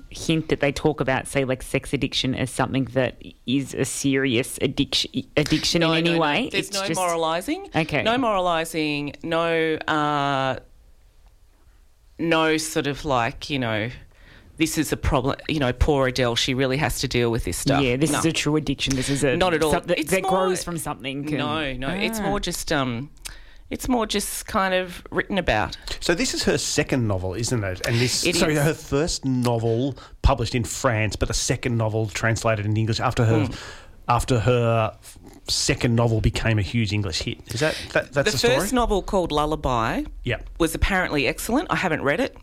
[0.10, 4.58] hint that they talk about, say, like sex addiction as something that is a serious
[4.62, 6.22] addiction addiction in any no, no.
[6.22, 6.50] way?
[6.52, 7.70] There's It's no just- moralising.
[7.76, 8.02] Okay.
[8.04, 9.15] No moralising.
[9.24, 9.76] No.
[9.76, 10.60] Uh,
[12.21, 13.89] no sort of like you know.
[14.57, 15.73] This is a problem, you know.
[15.73, 17.81] Poor Adele, she really has to deal with this stuff.
[17.81, 18.19] Yeah, this No.
[18.19, 18.95] is a true addiction.
[18.95, 19.71] This is a Not at all.
[19.71, 21.25] something It's that more- grows from something.
[21.25, 21.89] and- No, no.
[21.89, 22.23] It's Ah.
[22.23, 23.10] more just um,
[23.71, 25.77] it's more just kind of written about.
[25.99, 27.81] So this is her second novel, isn't it?
[27.88, 28.62] And this, It sorry, is.
[28.62, 33.45] her first novel published in France, but the second novel translated into English after her,
[33.45, 33.53] Hmm.
[34.10, 34.95] after her
[35.51, 37.39] second novel became a huge English hit.
[37.53, 38.55] Is that, that that's the the story?
[38.55, 40.37] first novel called Lullaby yeah.
[40.59, 41.67] was apparently excellent.
[41.69, 42.35] I haven't read it.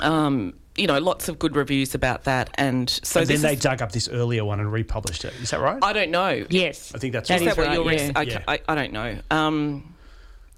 [0.00, 2.48] um, you know, lots of good reviews about that.
[2.54, 5.34] And so and then they is- dug up this earlier one and republished it.
[5.42, 5.78] Is that right?
[5.82, 6.46] I don't know.
[6.48, 6.92] Yes.
[6.94, 7.48] I think that's That right.
[7.50, 7.92] Is that what you're?
[7.92, 8.06] yeah.
[8.06, 8.42] res- I, Yeah.
[8.48, 9.18] I, I don't know.
[9.30, 9.94] Um,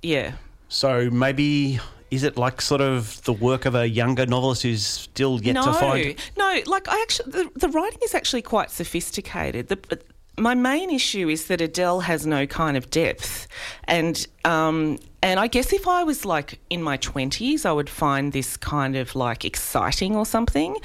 [0.02, 0.32] yeah.
[0.68, 5.40] So maybe is it like sort of the work of a younger novelist who's still
[5.42, 6.14] yet no, to find?
[6.36, 6.60] no.
[6.66, 9.68] Like I actually, the, the writing is actually quite sophisticated.
[9.68, 9.98] The,
[10.38, 13.46] my main issue is that Adele has no kind of depth,
[13.84, 18.32] and um, and I guess if I was like in my twenties, I would find
[18.32, 20.76] this kind of like exciting or something.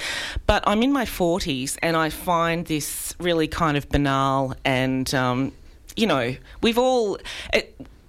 [0.46, 5.14] But I'm in my forties, and I find this really kind of banal and.
[5.14, 5.54] Um,
[5.96, 7.18] you know, we've all.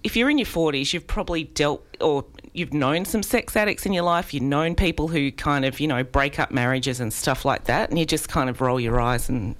[0.04, 3.92] If you're in your 40s, you've probably dealt or you've known some sex addicts in
[3.92, 4.32] your life.
[4.32, 7.90] You've known people who kind of, you know, break up marriages and stuff like that,
[7.90, 9.56] and you just kind of roll your eyes and,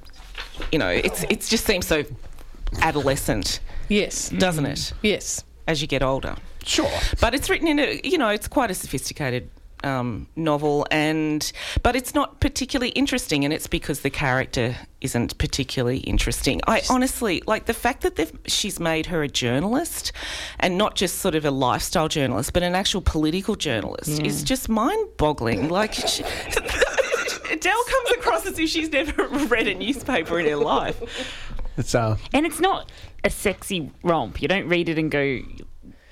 [0.73, 2.05] you know, it's it just seems so
[2.83, 4.29] adolescent, Yes.
[4.31, 4.93] doesn't it?
[5.03, 5.45] Yes.
[5.67, 6.91] As you get older, Sure.
[7.21, 9.51] but it's written in a, you know, it's quite a sophisticated.
[9.85, 11.53] Um, novel and
[11.85, 17.45] but it's not particularly interesting and it's because the character isn't particularly interesting i honestly
[17.47, 20.11] like the fact that she's made her a journalist
[20.59, 24.69] and not just sort of a lifestyle journalist but an actual political journalist is just
[24.69, 26.25] mind-boggling like she,
[27.59, 31.01] Adele comes across as if she's never read a newspaper in her life
[31.77, 32.91] It's uh, And it's not
[33.25, 34.41] a sexy romp.
[34.41, 35.21] You don't read it and go.
[35.21, 35.45] ooh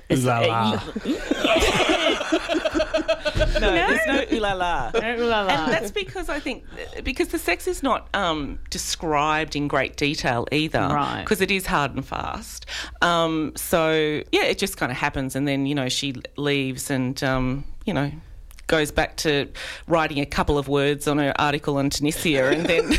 [0.09, 0.81] it's- la la.
[3.61, 5.65] no, there's no ooh la la you- ooh la la.
[5.65, 6.65] And that's because I think
[7.05, 11.23] because the sex is not um, described in great detail either, Right.
[11.23, 12.67] Because it is hard and fast.
[13.03, 17.23] Um, so yeah, it just kind of happens, and then you know she leaves, and
[17.25, 18.11] um, you know
[18.67, 19.49] goes back to
[19.87, 22.93] writing a couple of words on her article on Tunisia, and then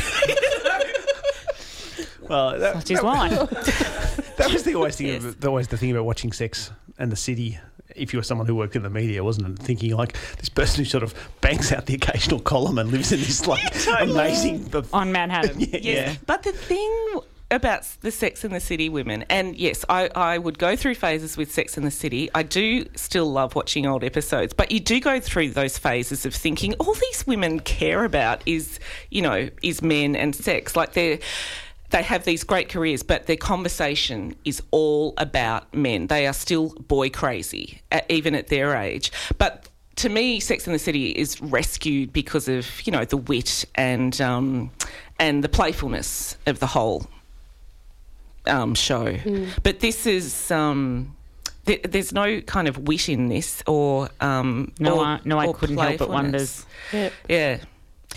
[2.28, 3.28] Well, that, Which is why.
[4.36, 5.06] that was the always thing.
[5.06, 5.22] Yes.
[5.38, 7.58] the, always the thing about watching Sex and the City.
[7.96, 9.64] If you were someone who worked in the media, wasn't it?
[9.64, 13.20] Thinking like this person who sort of bangs out the occasional column and lives in
[13.20, 13.60] this like
[14.02, 14.70] amazing.
[14.92, 15.58] on Manhattan.
[15.58, 15.82] yeah, Yes.
[15.84, 16.14] yeah.
[16.26, 17.20] But the thing
[17.50, 21.36] about the Sex and the City women, and yes, I, I would go through phases
[21.36, 22.30] with Sex and the City.
[22.34, 26.34] I do still love watching old episodes, but you do go through those phases of
[26.34, 28.78] thinking all these women care about is,
[29.10, 30.76] you know, is men and sex.
[30.76, 31.18] Like they're.
[31.90, 36.08] They have these great careers, but their conversation is all about men.
[36.08, 37.80] They are still boy crazy,
[38.10, 39.10] even at their age.
[39.38, 43.64] But to me, Sex and the City is rescued because of you know the wit
[43.74, 44.70] and um,
[45.18, 47.06] and the playfulness of the whole
[48.46, 49.16] um, show.
[49.62, 50.50] But this is.
[50.50, 51.16] Um,
[51.66, 55.52] th- there's no kind of wit in this, or um, No, or, I, no, I
[55.52, 56.64] couldn't help but playfulness.
[56.64, 56.66] wonders.
[56.92, 57.10] Yeah.
[57.28, 57.58] Yeah,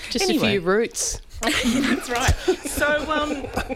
[0.09, 0.47] Just Anyway.
[0.47, 1.21] a few roots.
[1.41, 2.33] that's right.
[2.67, 3.31] So, um,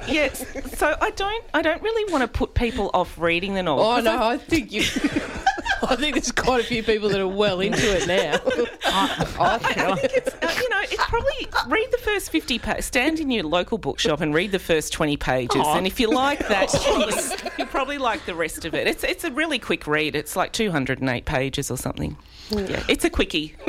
[0.08, 0.46] yes.
[0.78, 3.84] So I don't, I don't really want to put people off reading the novel.
[3.86, 4.84] Oh no, I think you.
[5.84, 8.40] I think there's quite a few people that are well into it now.
[8.86, 13.32] I think it's, uh, you know, it's probably read the first 50 pages, stand in
[13.32, 15.62] your local bookshop and read the first 20 pages.
[15.66, 18.88] And if you like that, you'll probably, you'll probably like the rest of it.
[18.88, 20.16] It's, it's a really quick read.
[20.16, 22.18] It's like 208 pages or something.
[22.50, 23.56] Yeah, it's a quickie.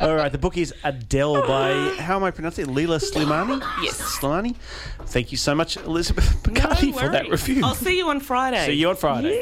[0.00, 2.72] All right, the book is Adele by how am I pronouncing it?
[2.72, 3.60] Leila Slimani.
[3.82, 4.00] Yes.
[4.18, 4.54] Slimani.
[5.06, 7.46] Thank you so much, Elizabeth McCarthy, No for that worries.
[7.48, 7.64] review.
[7.64, 8.66] I'll see you on Friday.
[8.66, 9.38] See you on Friday.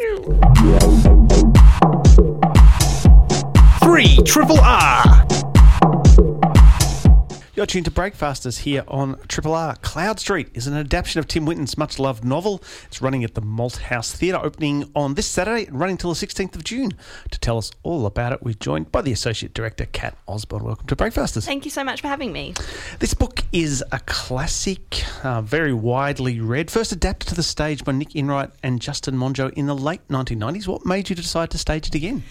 [3.83, 5.03] Three Triple R.
[7.55, 9.77] You're tuned to Breakfasters here on Triple R.
[9.83, 12.63] Cloud Street is an adaptation of Tim Winton's much loved novel.
[12.87, 16.55] It's running at the Malthouse Theatre, opening on this Saturday and running till the 16th
[16.55, 16.95] of June.
[17.31, 20.65] To tell us all about it, we're joined by the Associate Director, Kat Osborne.
[20.65, 21.45] Welcome to Breakfasters.
[21.45, 22.55] Thank you so much for having me.
[23.01, 26.71] This book is a classic, uh, very widely read.
[26.71, 30.67] First adapted to the stage by Nick Enright and Justin Monjo in the late 1990s.
[30.67, 32.23] What made you decide to stage it again?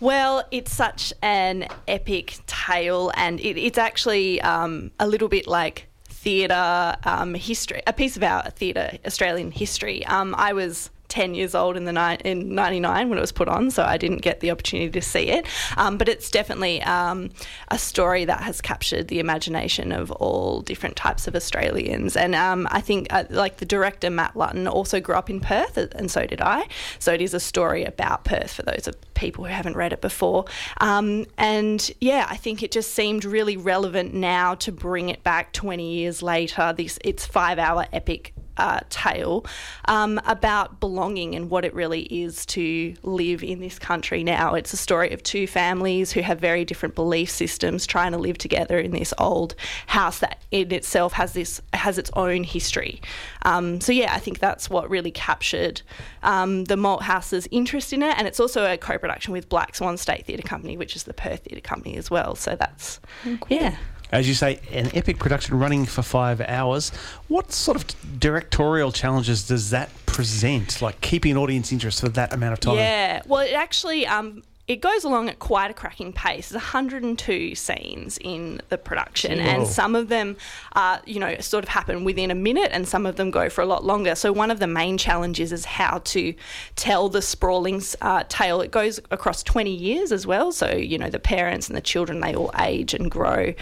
[0.00, 5.88] Well, it's such an epic tale, and it, it's actually um, a little bit like
[6.04, 10.04] theatre um, history, a piece of our theatre Australian history.
[10.06, 13.46] Um, I was 10 years old in the ni- in 99 when it was put
[13.46, 15.46] on, so I didn't get the opportunity to see it.
[15.76, 17.30] Um, but it's definitely um,
[17.68, 22.16] a story that has captured the imagination of all different types of Australians.
[22.16, 25.76] And um, I think, uh, like the director Matt Lutton, also grew up in Perth,
[25.76, 26.66] and so did I.
[26.98, 30.00] So it is a story about Perth for those of people who haven't read it
[30.00, 30.46] before.
[30.80, 35.52] Um, and yeah, I think it just seemed really relevant now to bring it back
[35.52, 36.72] 20 years later.
[36.76, 39.44] This it's five hour epic uh, tale
[39.86, 44.54] um, about belonging and what it really is to live in this country now.
[44.54, 48.38] It's a story of two families who have very different belief systems trying to live
[48.38, 49.54] together in this old
[49.86, 53.00] house that in itself has this has its own history.
[53.42, 55.82] Um, so yeah, I think that's what really captured
[56.22, 59.96] um, the Malt House's interest in it, and it's also a co-production with Black Swan
[59.96, 62.34] State Theatre Company, which is the Perth Theatre Company as well.
[62.34, 63.00] So that's
[63.48, 63.76] yeah.
[64.12, 66.90] As you say, an epic production running for five hours.
[67.28, 70.80] What sort of directorial challenges does that present?
[70.80, 72.76] Like keeping audience interest for that amount of time?
[72.76, 76.48] Yeah, well, it actually um, it goes along at quite a cracking pace.
[76.48, 79.44] There's 102 scenes in the production, Whoa.
[79.44, 80.36] and some of them,
[80.74, 83.60] uh, you know, sort of happen within a minute, and some of them go for
[83.60, 84.14] a lot longer.
[84.14, 86.34] So one of the main challenges is how to
[86.76, 88.62] tell the sprawling uh, tale.
[88.62, 90.50] It goes across 20 years as well.
[90.50, 93.52] So you know, the parents and the children they all age and grow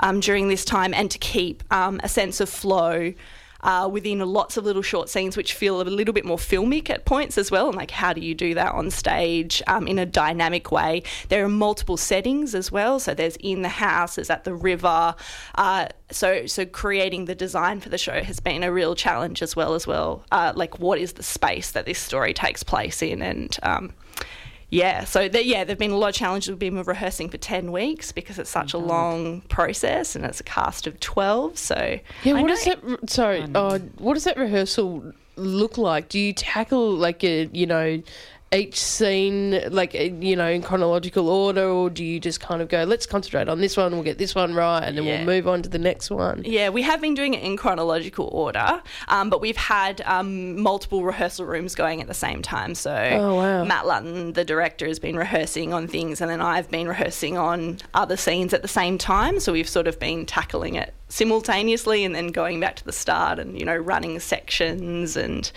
[0.00, 3.14] um, during this time, and to keep um, a sense of flow
[3.62, 7.04] uh, within lots of little short scenes which feel a little bit more filmic at
[7.04, 7.68] points as well.
[7.68, 11.02] And like, how do you do that on stage um, in a dynamic way?
[11.28, 13.00] There are multiple settings as well.
[13.00, 15.14] So there's in the house, there's at the river.
[15.54, 19.54] Uh, so so creating the design for the show has been a real challenge as
[19.54, 20.24] well as well.
[20.32, 23.92] Uh, like, what is the space that this story takes place in and um,
[24.70, 26.48] yeah, so there, yeah, there've been a lot of challenges.
[26.50, 30.44] We've been rehearsing for ten weeks because it's such a long process, and it's a
[30.44, 31.58] cast of twelve.
[31.58, 33.10] So Yeah, I what know- does that?
[33.10, 36.08] Sorry, uh, what does that rehearsal look like?
[36.08, 38.02] Do you tackle like a you know
[38.52, 42.68] each scene like uh, you know in chronological order, or do you just kind of
[42.68, 45.18] go, let's concentrate on this one, we'll get this one right, and then Yeah.
[45.18, 46.42] we'll move on to the next one?
[46.44, 51.04] Yeah, we have been doing it in chronological order, um, but we've had um, multiple
[51.04, 52.74] rehearsal rooms going at the same time.
[52.74, 53.64] So Oh, wow.
[53.64, 57.78] Matt Lutton, the director, has been rehearsing on things, and then I've been rehearsing on
[57.94, 59.38] other scenes at the same time.
[59.38, 63.38] So we've sort of been tackling it simultaneously and then going back to the start
[63.38, 65.52] and you know running sections and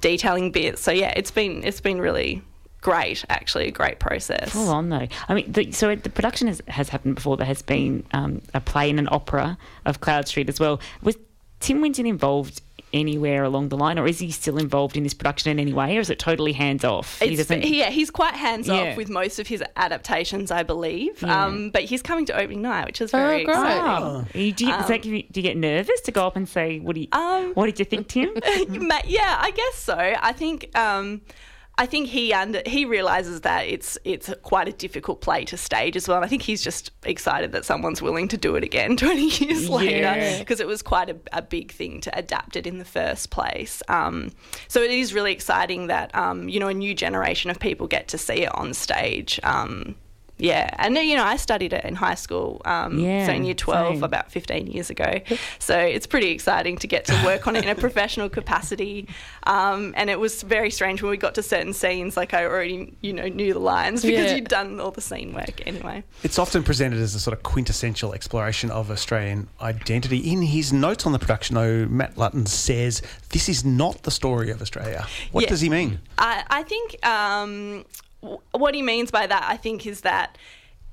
[0.00, 0.82] detailing bits.
[0.82, 2.42] So yeah, it's been it's been really
[2.80, 4.50] great actually a great process.
[4.50, 5.08] Full on though.
[5.28, 7.36] I mean, the, so the production has, has happened before.
[7.36, 10.80] There has been um, a play and an opera of Cloud Street as well.
[11.02, 11.16] Was
[11.60, 15.50] Tim Winton involved anywhere along the line, or is he still involved in this production
[15.50, 17.18] in any way, or is it totally hands off?
[17.20, 17.34] He
[17.78, 18.90] yeah, he's quite hands Yeah.
[18.90, 21.20] off with most of his adaptations, I believe.
[21.22, 21.44] Yeah.
[21.44, 23.54] Um, but he's coming to opening night, which is very great.
[23.54, 23.82] exciting.
[23.84, 26.78] Oh, you- do, you, does that do you get nervous to go up and say,
[26.78, 27.08] "What do you?
[27.12, 28.30] Um, what did you think, Tim?"
[29.06, 29.96] Yeah, I guess so.
[29.96, 31.20] I think um,
[31.78, 35.96] I think he under he realizes that it's it's quite a difficult play to stage
[35.96, 36.16] as well.
[36.16, 39.68] And I think he's just excited that someone's willing to do it again 20 years
[39.70, 43.30] later because it was quite a, a big thing to adapt it in the first
[43.30, 43.80] place.
[43.86, 44.32] Um,
[44.66, 48.08] so it is really exciting that um, you know a new generation of people get
[48.08, 49.38] to see it on stage.
[49.44, 49.94] Um,
[50.38, 53.54] yeah, and you know I studied it in high school, um, Yeah, so in year
[53.54, 54.04] 12 same.
[54.04, 55.20] about 15 years ago.
[55.58, 59.08] So it's pretty exciting to get to work on it in a professional capacity.
[59.44, 62.94] Um, and it was very strange when we got to certain scenes, like I already,
[63.00, 64.36] you know, knew the lines because Yeah.
[64.36, 66.04] you'd done all the scene work anyway.
[66.22, 70.18] It's often presented as a sort of quintessential exploration of Australian identity.
[70.30, 74.50] In his notes on the production, though, Matt Lutton says this is not the story
[74.50, 75.06] of Australia.
[75.32, 75.48] What Yeah.
[75.48, 75.98] does he mean?
[76.18, 77.84] I, I think um, w-
[78.20, 80.36] what he means by that, I think, is that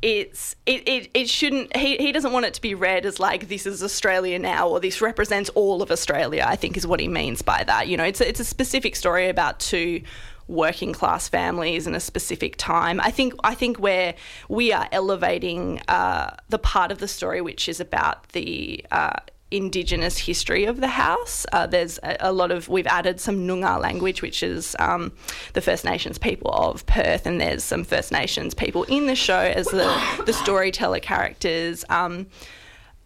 [0.01, 3.47] it's it, it, it shouldn't he, he doesn't want it to be read as like
[3.47, 7.07] this is Australia now or this represents all of Australia I think is what he
[7.07, 7.87] means by that.
[7.87, 10.01] You know it's a, it's a specific story about two
[10.47, 12.99] working class families in a specific time.
[12.99, 14.15] I think I think where
[14.47, 19.13] we are elevating uh, the part of the story which is about the uh,
[19.55, 21.45] Indigenous history of the house.
[21.51, 25.11] Uh, there's a, a lot of we've added some Noongar language, which is um,
[25.53, 29.39] the First Nations people of Perth, and there's some First Nations people in the show
[29.39, 31.85] as the the storyteller characters.
[31.89, 32.27] Um,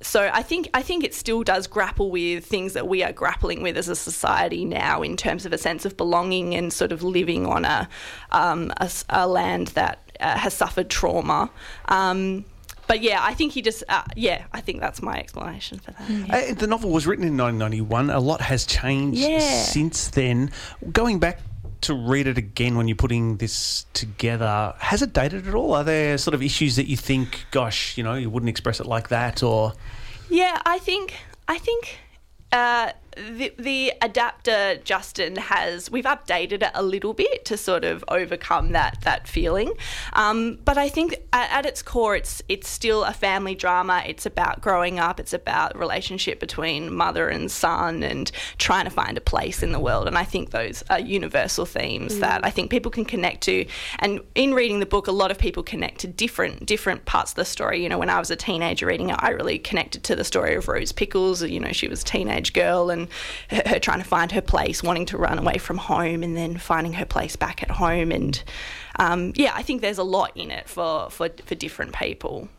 [0.01, 3.61] so I think I think it still does grapple with things that we are grappling
[3.61, 7.03] with as a society now, in terms of a sense of belonging and sort of
[7.03, 7.89] living on a
[8.31, 11.49] um, a, a land that uh, has suffered trauma.
[11.89, 12.45] Um,
[12.89, 16.51] but yeah, I think he just uh, yeah, I think that's my explanation for that.
[16.51, 18.09] Uh, the novel was written in 1991.
[18.09, 19.39] A lot has changed Yeah.
[19.39, 20.51] since then.
[20.91, 21.39] Going back
[21.81, 25.73] to read it again when you're putting this together, has it dated at all?
[25.75, 28.85] Are there sort of issues that you think, gosh, you know, you wouldn't express it
[28.87, 29.73] like that, or
[30.29, 31.13] Yeah, I think
[31.47, 31.99] I think
[32.51, 38.03] uh, the the adapter Justin has we've updated it a little bit to sort of
[38.07, 39.73] overcome that that feeling.
[40.13, 44.03] Um, but I think at, at its core, it's it's still a family drama.
[44.05, 45.19] It's about growing up.
[45.19, 49.79] It's about relationship between mother and son and trying to find a place in the
[49.79, 50.07] world.
[50.07, 53.65] And I think those are universal themes that I think people can connect to.
[53.99, 57.35] And in reading the book, a lot of people connect to different different parts of
[57.35, 57.81] the story.
[57.83, 60.55] You know, when I was a teenager reading it, I really connected to the story
[60.55, 61.43] of Rose Pickles.
[61.43, 63.07] You know, she was a teenage girl and and
[63.49, 66.57] her, her trying to find her place, wanting to run away from home, and then
[66.57, 68.11] finding her place back at home.
[68.11, 68.41] And
[68.97, 72.49] um, yeah, I think there's a lot in it for for, for different people.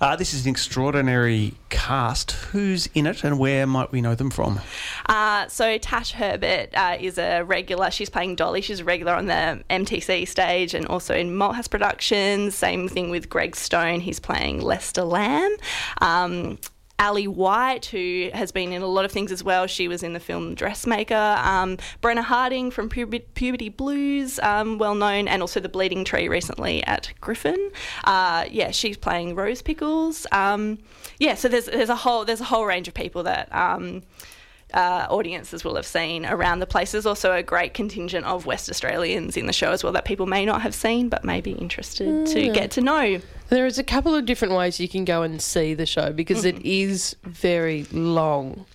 [0.00, 2.32] Uh, this is an extraordinary cast.
[2.32, 4.60] Who's in it and where might we know them from?
[5.06, 7.90] Uh, so Tash Herbert uh, is a regular.
[7.90, 8.60] She's playing Dolly.
[8.60, 12.54] She's a regular on the MTC stage and also in Malthouse Productions.
[12.54, 14.00] Same thing with Greg Stone.
[14.00, 15.54] He's playing Lester Lamb.
[16.00, 16.58] Um,
[16.98, 19.66] Ali White, who has been in a lot of things as well.
[19.66, 21.36] She was in the film Dressmaker.
[21.38, 26.28] Um, Brenna Harding from Puberty, Puberty Blues, um, well known, and also The Bleeding Tree
[26.28, 27.70] recently at Griffin.
[28.04, 30.26] Uh, yeah, she's playing Rose Pickles.
[30.32, 30.78] Um,
[31.18, 33.48] yeah, so there's there's a whole there's a whole range of people that.
[34.74, 36.92] Uh, audiences will have seen around the place.
[36.92, 40.26] There's also a great contingent of West Australians in the show as well that people
[40.26, 43.20] may not have seen but may be interested to get to know.
[43.48, 46.44] There is a couple of different ways you can go and see the show because
[46.44, 48.66] it is very long.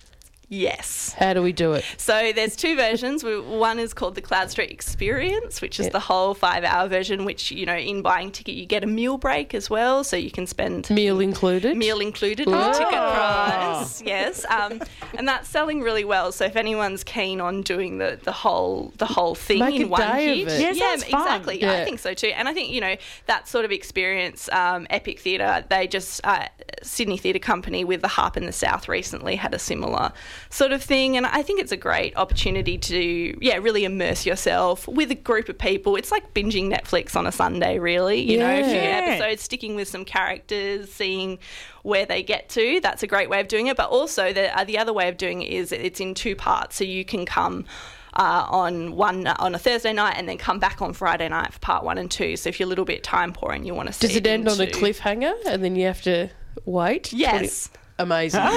[0.54, 1.14] Yes.
[1.18, 1.84] How do we do it?
[1.96, 3.24] So there's two versions.
[3.24, 7.24] One is called the Cloud Street Experience, which is the whole five-hour version.
[7.24, 10.30] Which you know, in buying ticket, you get a meal break as well, so you
[10.30, 11.76] can spend Meal included.
[11.76, 14.00] meal included in the ticket price.
[14.02, 14.80] Yes, um,
[15.18, 16.30] and that's selling really well.
[16.30, 20.00] So if anyone's keen on doing the, the whole the whole thing Make in one
[20.00, 20.60] day hit, of it.
[20.60, 21.20] Yeah, yeah, sounds fun.
[21.22, 21.60] exactly.
[21.60, 21.72] Yeah.
[21.72, 22.28] I think so too.
[22.28, 22.96] And I think you know
[23.26, 25.64] that sort of experience, um, Epic Theatre.
[25.68, 26.46] They just uh,
[26.82, 30.12] Sydney Theatre Company with the Harp in the South recently had a similar
[30.50, 34.86] sort of thing, and I think it's a great opportunity to yeah really immerse yourself
[34.88, 35.96] with a group of people.
[35.96, 38.20] It's like binging Netflix on a Sunday, really.
[38.20, 39.02] You know, a few Yeah.
[39.06, 41.38] episodes, sticking with some characters, seeing
[41.82, 42.80] where they get to.
[42.80, 43.76] That's a great way of doing it.
[43.76, 46.76] But also the uh, the other way of doing it is it's in two parts,
[46.76, 47.64] so you can come.
[48.16, 51.58] Uh, on one on a Thursday night and then come back on Friday night for
[51.58, 52.36] part one and two.
[52.36, 54.24] So if you're a little bit time poor and you want to see Does it
[54.24, 56.28] end on a cliffhanger and then you have to
[56.64, 57.12] wait?
[57.12, 57.70] Yes.
[57.70, 58.40] 20 Amazing.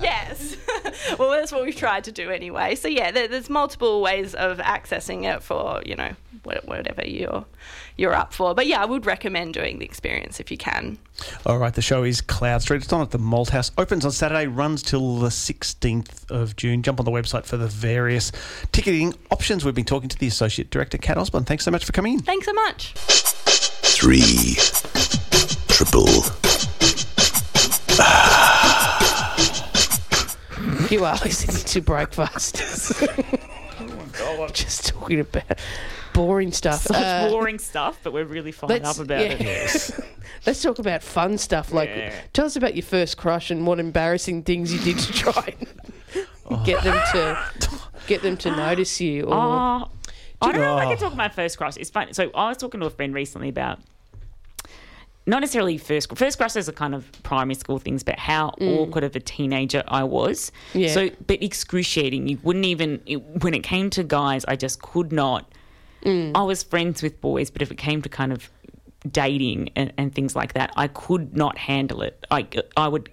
[0.00, 0.56] yes.
[1.18, 2.74] well, that's what we've tried to do anyway.
[2.74, 6.12] So yeah, there, there's multiple ways of accessing it for you know
[6.44, 7.44] whatever you're
[7.96, 8.54] you're up for.
[8.54, 10.98] But yeah, I would recommend doing the experience if you can.
[11.46, 12.82] All right, the show is Cloud Street.
[12.82, 13.70] It's on at the Malthouse.
[13.76, 16.82] Opens on Saturday, runs till the 16th of June.
[16.82, 18.32] Jump on the website for the various
[18.72, 19.64] ticketing options.
[19.64, 21.44] We've been talking to the Associate Director, Kat Osborne.
[21.44, 22.20] Thanks so much for coming in.
[22.20, 22.94] Thanks so much.
[22.94, 24.56] Three.
[25.68, 26.51] Triple.
[30.92, 32.56] You are listening to Breakfast.
[34.54, 35.58] Just talking about
[36.12, 36.82] boring stuff.
[36.82, 39.32] Such Uh, boring stuff, but we're really fired up about yeah.
[39.40, 39.90] it.
[40.46, 41.72] Let's talk about fun stuff.
[41.72, 42.14] Like, Yeah.
[42.32, 45.54] tell us about your first crush and what embarrassing things you did to try
[46.48, 47.38] and get them to
[48.06, 49.24] get them to notice you.
[49.24, 49.88] Or Oh,
[50.42, 50.88] I don't know if I Oh.
[50.90, 51.76] can talk about first crush.
[51.78, 52.12] It's funny.
[52.12, 53.78] So I was talking to a friend recently about
[55.26, 58.78] not necessarily first first crushes are kind of primary school things, but how mm.
[58.78, 60.50] awkward of a teenager I was.
[60.74, 60.92] Yeah.
[60.92, 62.28] So, but excruciating.
[62.28, 65.52] You wouldn't even it, when it came to guys, I just could not.
[66.04, 66.32] Mm.
[66.34, 68.50] I was friends with boys, but if it came to kind of
[69.10, 72.26] dating and, and things like that, I could not handle it.
[72.30, 72.46] I
[72.76, 73.08] I would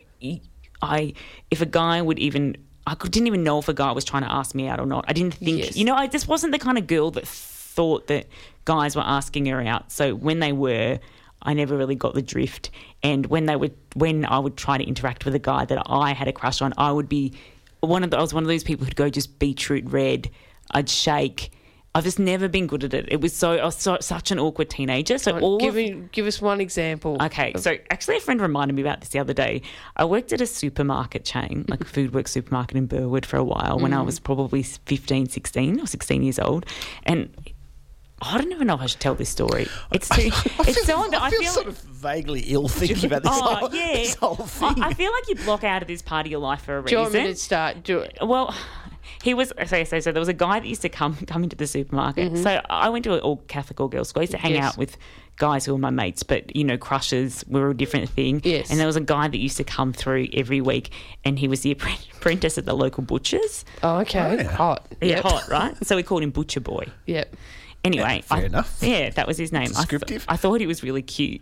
[0.81, 1.13] I
[1.51, 2.57] if a guy would even.
[2.87, 5.05] I didn't even know if a guy was trying to ask me out or not.
[5.07, 5.77] I didn't think, Yes.
[5.77, 8.25] you know, I just wasn't the kind of girl that thought that
[8.65, 9.91] guys were asking her out.
[9.91, 10.99] So when they were,
[11.41, 12.69] I never really got the drift.
[13.03, 16.13] And when they would, when I would try to interact with a guy that I
[16.13, 17.33] had a crush on, I would be
[17.81, 20.29] one of the, I was one of those people who'd go just beetroot red.
[20.71, 21.51] I'd shake.
[21.95, 23.07] I've just never been good at it.
[23.09, 25.17] It was so I was so, such an awkward teenager.
[25.17, 27.17] So all give of, me, give us one example.
[27.19, 29.63] Okay, so actually, a friend reminded me about this the other day.
[29.95, 33.79] I worked at a supermarket chain, like a Foodworks supermarket in Burwood for a while
[33.79, 34.05] when I mm.
[34.05, 36.67] was probably 15, 16 or 16 years old.
[37.03, 37.35] And
[38.21, 39.67] I don't even know if I should tell this story.
[39.91, 40.29] It's too,
[40.67, 43.73] it's so, I I feel, feel sort of vaguely ill thinking about this, Oh, whole,
[43.75, 43.93] yeah.
[43.93, 44.81] this whole thing.
[44.83, 46.83] I, I feel like you block out of this part of your life for a
[46.83, 47.13] Do you reason.
[47.13, 47.83] want me to start?
[47.83, 48.17] Do it.
[48.21, 48.53] Well,
[49.23, 51.55] he was so, so so there was a guy that used to come come into
[51.55, 52.37] the supermarket.
[52.37, 54.21] So I went to an all Catholic all girls school.
[54.21, 54.63] I used to hang Mm-hmm.
[54.63, 54.73] Yes.
[54.73, 54.97] out with
[55.37, 58.41] guys who were my mates, but you know, crushes were a different thing.
[58.43, 58.69] Yes.
[58.69, 60.91] And there was a guy that used to come through every week,
[61.25, 61.71] and he was the
[62.17, 63.65] apprentice at the local butchers.
[63.83, 64.35] Oh, okay.
[64.37, 64.43] yeah.
[64.43, 64.87] Hot.
[65.01, 65.23] Yeah, Yep.
[65.23, 65.85] hot, right?
[65.85, 66.85] So we called him Butcher Boy.
[67.05, 67.35] Yep.
[67.83, 68.77] Anyway, fair I, enough.
[68.81, 69.69] Yeah, that was his name.
[69.77, 71.41] I, th- I thought he was really cute.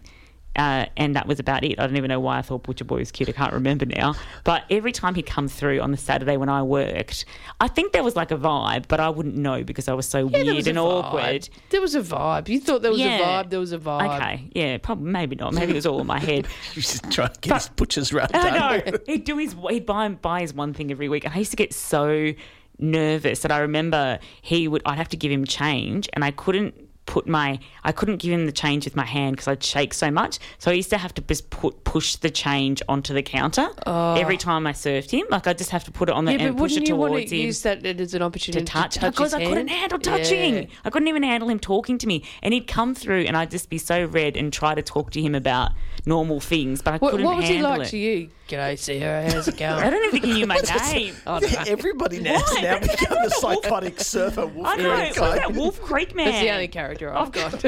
[0.56, 1.80] Uh, and that was about it.
[1.80, 3.30] I don't even know why I thought Butcher Boy was cute.
[3.30, 4.16] I can't remember now.
[4.44, 7.26] But every time he'd come through on the Saturday when I worked,
[7.60, 10.28] I think there was like a vibe, but I wouldn't know because I was so
[10.28, 10.84] Yeah, weird was and vibe.
[11.04, 11.50] awkward.
[11.70, 12.50] There was a vibe.
[12.50, 13.18] You thought there was Yeah.
[13.20, 13.50] a vibe.
[13.52, 14.16] There was a vibe.
[14.20, 15.54] Okay, yeah, probably maybe not.
[15.54, 16.48] Maybe it was all in my head.
[16.74, 18.48] You just try to get his butcher's run done.
[18.56, 18.98] I know.
[19.06, 21.58] He'd do his he'd buy buy his one thing every week, and I used to
[21.58, 22.34] get so
[22.80, 26.88] nervous that I remember he would I'd have to give him change, and I couldn't
[27.08, 30.12] put my I couldn't give him the change with my hand because I'd shake so
[30.12, 30.38] much.
[30.60, 34.16] So I used to have to just put push the change onto the counter oh.
[34.16, 35.26] every time I served him.
[35.32, 36.96] Like I just have to put it on the Yeah, and push wouldn't it you
[36.96, 39.70] towards to him use that as an opportunity to touch, to touch because I couldn't
[39.70, 40.56] handle touching.
[40.56, 40.66] Yeah.
[40.86, 43.70] I couldn't even handle him talking to me, and he'd come through, and I'd just
[43.70, 45.72] be so red and try to talk to him about
[46.06, 47.90] normal things, but I What, couldn't what was he handle like it.
[47.92, 48.30] to you?
[48.48, 49.30] G'day, Sarah.
[49.30, 49.84] How's it going?
[49.84, 50.56] I don't even think he knew my
[50.93, 51.16] name.
[51.28, 51.68] Oh, I don't.
[51.68, 52.62] Everybody now has Why?
[52.62, 54.45] now become the psychotic surfer.
[54.45, 54.95] Wolf I know.
[54.95, 55.36] Creek It was guy.
[55.36, 56.28] that Wolf Creek man.
[56.28, 57.66] That's the only character oh, I've got.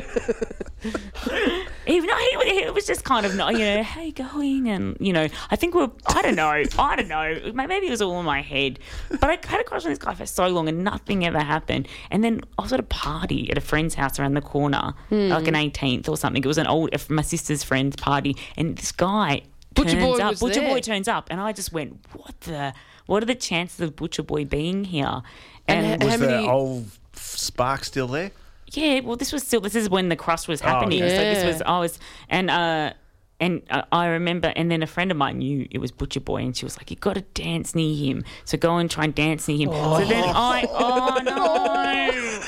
[1.86, 4.70] Even though he, it was just kind of, not, you know, how you going?
[4.70, 6.48] And, you know, I think we're, I don't know,
[6.80, 7.52] I don't know.
[7.54, 8.80] Maybe it was all in my head.
[9.10, 11.90] But I had a crush on this guy for so long and nothing ever happened.
[12.10, 15.42] And then I was at a party at a friend's house around the corner, like
[15.42, 15.56] hmm.
[15.56, 16.42] an 18th or something.
[16.42, 18.38] It was an old, my sister's friend's party.
[18.56, 19.42] And this guy
[19.84, 20.30] Butcher turns Boy up.
[20.32, 20.70] was Butcher there.
[20.70, 21.28] Boy turns up.
[21.32, 22.74] And I just went, what the,
[23.08, 25.22] what are the chances of Butcher Boy being here?
[25.68, 28.32] And, And Was How the many- old spark still there?
[28.72, 31.02] yeah, well, this was still this is when the crush was happening.
[31.02, 31.98] Oh So this was I was
[32.30, 32.94] and uh
[33.42, 36.42] and uh, I remember, and then a friend of mine knew it was Butcher Boy,
[36.44, 39.16] and she was like, "You got to dance near him, so go and try and
[39.16, 42.46] dance near him." So then I, oh no!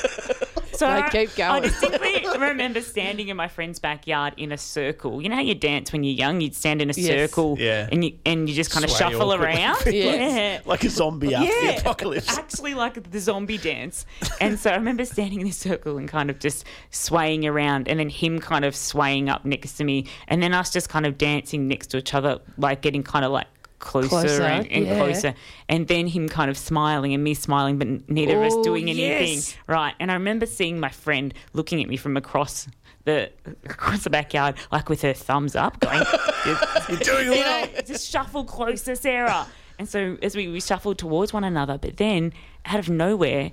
[0.74, 1.62] So No, I- keep I going.
[1.62, 2.01] distinctly
[2.48, 5.22] remember standing in my friend's backyard in a circle.
[5.22, 6.40] You know how you dance when you're young?
[6.40, 7.06] You'd stand in a Yes.
[7.30, 7.88] circle, Yeah.
[7.90, 9.56] and you and you just kind of Sway shuffle awkwardly.
[9.56, 9.78] around.
[9.92, 12.36] Yeah Like a zombie after the apocalypse.
[12.38, 14.06] actually like the zombie dance.
[14.40, 17.98] And so I remember standing in this circle and kind of just swaying around, and
[18.00, 21.18] then him kind of swaying up next to me, and then us just kind of
[21.18, 23.46] dancing next to each other, like getting kind of like
[23.82, 24.96] closer, Closer, and, and yeah.
[24.96, 25.34] closer,
[25.68, 28.88] and then him kind of smiling and me smiling, but neither of us Oh, doing
[28.88, 29.34] anything.
[29.34, 29.54] yes.
[29.66, 29.94] Right.
[30.00, 32.68] And I remember seeing my friend looking at me from across.
[33.04, 33.32] The
[33.64, 36.04] across the backyard, like with her thumbs up, going,
[36.88, 37.66] You're doing you well.
[37.66, 39.44] know, just shuffle closer, Sarah.
[39.80, 42.32] And so as we, we shuffled towards one another, but then
[42.64, 43.50] out of nowhere,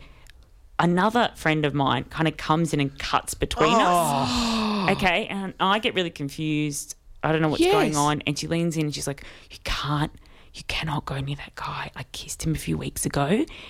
[0.78, 3.80] another friend of mine kind of comes in and cuts between us.
[3.82, 4.88] Oh.
[4.92, 6.96] Okay, and I get really confused.
[7.24, 8.22] I don't know what's going on.
[8.28, 10.12] And she leans in and she's like, You can't.
[10.54, 11.92] You cannot go near that guy.
[11.96, 13.26] I kissed him a few weeks ago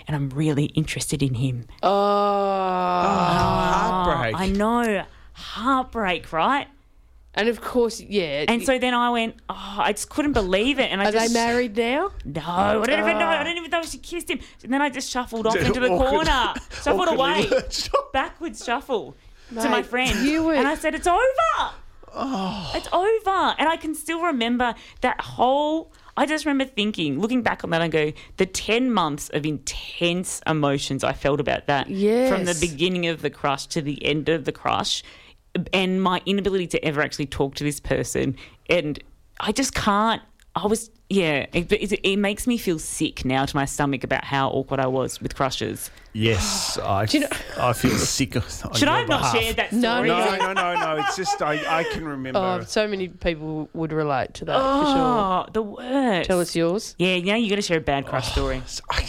[0.07, 1.65] and I'm really interested in him.
[1.83, 1.89] Oh,
[3.01, 4.35] Heartbreak.
[4.39, 5.03] I know.
[5.33, 6.67] Heartbreak, right?
[7.35, 8.45] and of course, yeah.
[8.47, 10.91] And so then I went, oh, I just couldn't believe it.
[10.91, 12.11] And I are they just, married now?
[12.25, 13.25] No, I don't even know.
[13.25, 13.39] Ah.
[13.39, 14.39] I don't even know she kissed him.
[14.63, 17.63] And then I just shuffled off into the Awkward- corner, shuffled awkwardly away,
[18.13, 19.15] backwards shuffle
[19.49, 20.27] to my friend.
[20.27, 21.21] you were- And I said, "It's over.
[22.13, 22.71] Oh.
[22.75, 25.91] It's over." And I can still remember that whole.
[26.17, 30.41] I just remember thinking, looking back on that, I go, the ten months of intense
[30.45, 34.43] emotions I felt about that, from the beginning of the crush to the end of
[34.43, 35.01] the crush,
[35.73, 38.35] and my inability to ever actually talk to this person,
[38.69, 39.01] and
[39.39, 40.21] I just can't.
[40.55, 44.23] I was, yeah, it, it, it makes me feel sick now to my stomach about
[44.25, 45.91] how awkward I was with crushes.
[46.13, 47.27] Yes, I, you know-
[47.57, 48.35] I feel sick.
[48.35, 48.41] on
[48.75, 49.37] Should I your have not behalf.
[49.37, 50.07] shared that story?
[50.09, 50.95] No, No, no, no, no.
[51.03, 52.39] It's just I, I can remember.
[52.39, 54.95] Oh, so many people would relate to that for sure.
[54.97, 56.27] Oh, the worst.
[56.27, 56.95] Tell us yours.
[56.97, 58.61] Yeah, now you're going to share a bad Oh, crush story.
[58.89, 59.05] I,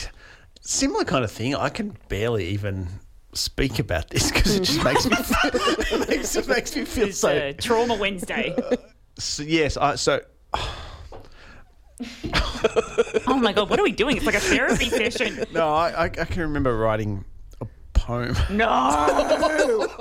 [0.61, 1.55] similar kind of thing.
[1.55, 2.87] I can barely even
[3.33, 7.19] speak about this because it just makes me it makes, it makes me feel It's
[7.19, 8.55] so, uh, Trauma Wednesday.
[9.19, 9.43] so.
[9.43, 10.21] Yes, I, so
[10.53, 10.77] oh
[13.27, 14.17] my god, what are we doing?
[14.17, 15.45] It's like a therapy session.
[15.53, 17.25] no, I, I, I can remember writing
[17.61, 18.35] a poem.
[18.51, 18.67] No.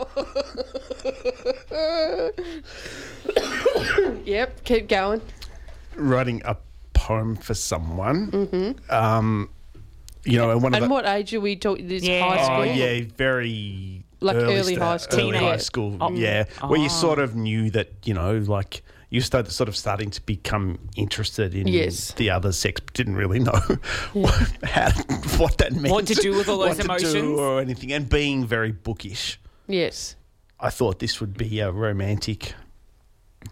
[4.26, 5.22] Yep, keep going.
[5.95, 6.58] writing a
[6.93, 8.76] poem for someone.
[8.89, 9.50] Um,
[10.26, 10.84] you know, and one of Mm-hmm.
[10.84, 11.88] And the, what age are we talking?
[11.88, 12.28] This Yeah.
[12.28, 12.56] high school?
[12.58, 15.39] Oh yeah, very Like early sta- high school, early yeah.
[15.39, 19.68] high school, yeah, where you sort of knew that you know, like you started sort
[19.70, 22.12] of starting to become interested in Yes.
[22.14, 23.60] the other sex, but didn't really know
[24.14, 24.91] what, how,
[25.38, 27.39] what that meant, What to do with all what those to do emotions.
[27.39, 29.39] or anything, and being very bookish.
[29.68, 30.16] Yes.
[30.60, 32.53] I thought this would be a romantic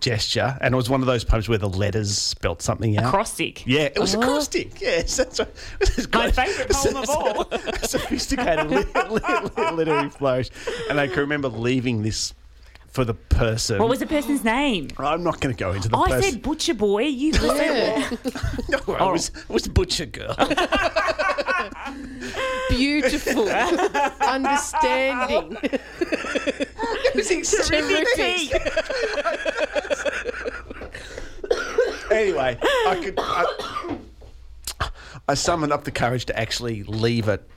[0.01, 3.05] gesture, and it was one of those poems where the letters spelt something out.
[3.05, 3.66] Acrostic.
[3.66, 4.24] Yeah, it was uh-huh.
[4.26, 4.80] acrostic.
[4.82, 5.47] Yes, that's right.
[5.82, 7.41] It My favourite poem of all.
[7.51, 9.20] a sophisticated li- li-
[9.58, 10.49] li- literary flourish.
[10.89, 12.34] And I can remember leaving this
[12.98, 13.78] for the person.
[13.78, 14.88] What was the person's name?
[14.98, 16.32] I'm not going to go into the I person.
[16.32, 17.04] said Butcher Boy.
[17.04, 18.10] You Yeah.
[18.70, 20.36] no, it was, it was Butcher Girl.
[22.72, 23.48] Beautiful.
[24.20, 25.58] Understanding.
[25.62, 27.28] it was
[27.70, 28.62] terrific.
[32.12, 33.20] anyway, I could.
[33.20, 34.89] I,
[35.28, 37.48] I summoned up the courage to actually leave it,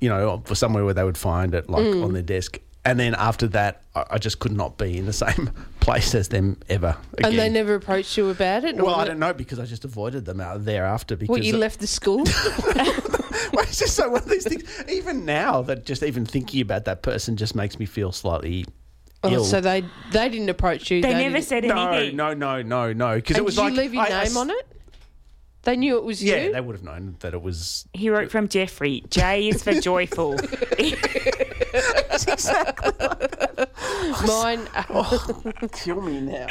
[0.00, 2.04] you know, for somewhere where they would find it, like Mm.
[2.04, 2.60] on their desk.
[2.86, 6.28] And then after that, I, I just could not be in the same place as
[6.28, 7.30] them ever again.
[7.30, 8.76] And they never approached you about it?
[8.76, 11.16] Well, I don't know because I just avoided them out thereafter.
[11.16, 12.24] Because What, you left the school?
[13.52, 14.64] Well, it's just so one of these things.
[14.88, 18.64] Even now, that just even thinking about that person just makes me feel slightly
[19.22, 19.44] Oh, ill.
[19.44, 21.00] so they they didn't approach you.
[21.02, 22.16] They, never didn't- said anything.
[22.16, 22.92] no, no, no, no.
[22.92, 23.16] no.
[23.16, 24.66] Because it was did like you leave your I- I name s- on it?
[25.62, 26.42] They knew it was Yeah, you.
[26.46, 27.86] Yeah, they would have known that it was.
[27.92, 29.04] He wrote from Jeffrey.
[29.10, 30.36] J is for joyful.
[34.26, 34.68] Mine.
[34.90, 35.42] Oh,
[35.72, 36.46] Kill me now.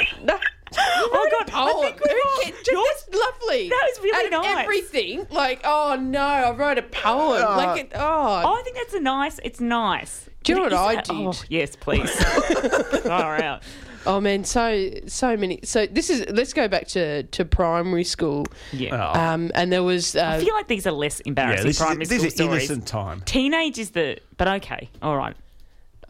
[0.76, 1.50] oh God!
[1.52, 1.84] I poem.
[1.84, 3.68] think we all- Yours lovely.
[3.68, 4.62] That was really Out of nice.
[4.64, 7.42] Everything like, oh no, I wrote a poem.
[7.56, 9.38] like, it, oh, Oh, I think that's a nice.
[9.44, 10.28] It's nice.
[10.42, 11.14] Do you know what I that- did?
[11.16, 12.10] Oh, yes, please.
[13.04, 13.62] Far out.
[14.06, 15.60] oh man, so so many.
[15.64, 16.26] So this is.
[16.30, 18.46] Let's go back to to primary school.
[18.72, 19.12] Yeah.
[19.14, 19.20] Oh.
[19.20, 20.16] Um, and there was.
[20.16, 22.34] I Uh, feel like these are less yeah, embarrassing this primary is, this school is
[22.34, 22.70] stories.
[22.70, 23.22] innocent time.
[23.24, 25.36] Teenage is the, but okay, all right.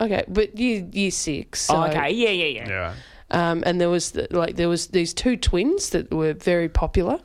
[0.01, 1.63] Okay, but year year six.
[1.63, 2.69] So, oh, okay, yeah, yeah, yeah.
[2.69, 2.95] Yeah.
[3.31, 7.19] Um, and there was the, like there was these two twins that were very popular,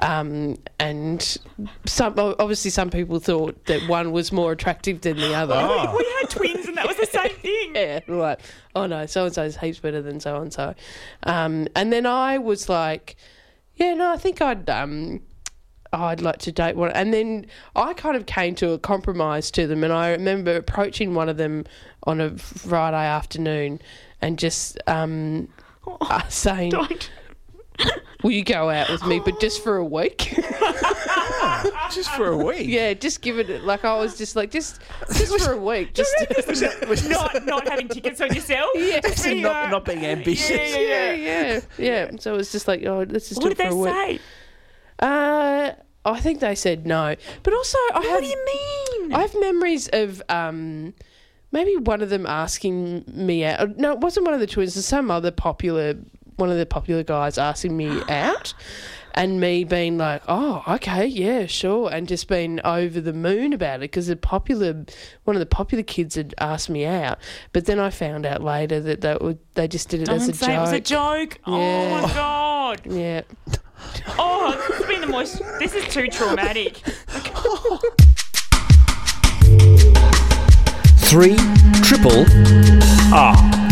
[0.00, 1.38] um, and
[1.86, 5.54] some obviously some people thought that one was more attractive than the other.
[5.56, 5.96] Oh.
[5.96, 7.52] We had twins, and that was the same thing.
[7.76, 8.40] Yeah, right.
[8.74, 10.74] Oh no, so and so's heaps better than so and so.
[11.24, 13.16] Um, and then I was like,
[13.74, 15.20] yeah, no, I think I'd um,
[15.96, 16.90] I'd like to date one.
[16.92, 21.14] And then I kind of came to a compromise to them, and I remember approaching
[21.14, 21.64] one of them
[22.04, 23.80] on a Friday afternoon
[24.20, 25.48] and just um,
[26.00, 27.10] uh, saying, Don't.
[28.22, 30.34] "Will you go out with me, but just for a week?"
[31.92, 32.66] Just for a week.
[32.68, 34.80] yeah, just give it like I was just like just
[35.14, 36.12] just for a week, just.
[37.08, 38.68] not not having tickets on yourself.
[38.74, 39.00] Yeah.
[39.00, 40.50] Just being, not, not being ambitious.
[40.50, 42.10] Yeah, yeah, yeah, yeah, yeah.
[42.18, 44.04] So it was just like, oh, let's just What do did it they for a
[44.10, 44.20] week.
[44.20, 44.24] say?
[44.98, 45.72] Uh,
[46.12, 48.10] I think they said no, but also I have.
[48.12, 48.44] What do you
[49.00, 49.14] mean?
[49.14, 50.94] I have memories of um,
[51.52, 53.76] maybe one of them asking me out.
[53.76, 54.76] No, it wasn't one of the twins.
[54.76, 55.94] It's some other popular,
[56.36, 58.54] one of the popular guys asking me out.
[59.18, 63.76] And me being like, oh, okay, yeah, sure, and just being over the moon about
[63.76, 64.84] it because the popular,
[65.24, 67.16] one of the popular kids had asked me out,
[67.54, 70.34] but then I found out later that they would, they just did it as Don't
[70.34, 70.56] a say joke.
[70.56, 71.38] it was a joke.
[71.46, 72.80] Oh my god.
[72.84, 73.22] Yeah,
[74.18, 75.42] Oh, this has been the most.
[75.58, 76.78] This is too traumatic.
[81.06, 81.36] Three
[81.82, 82.26] triple
[83.14, 83.65] R.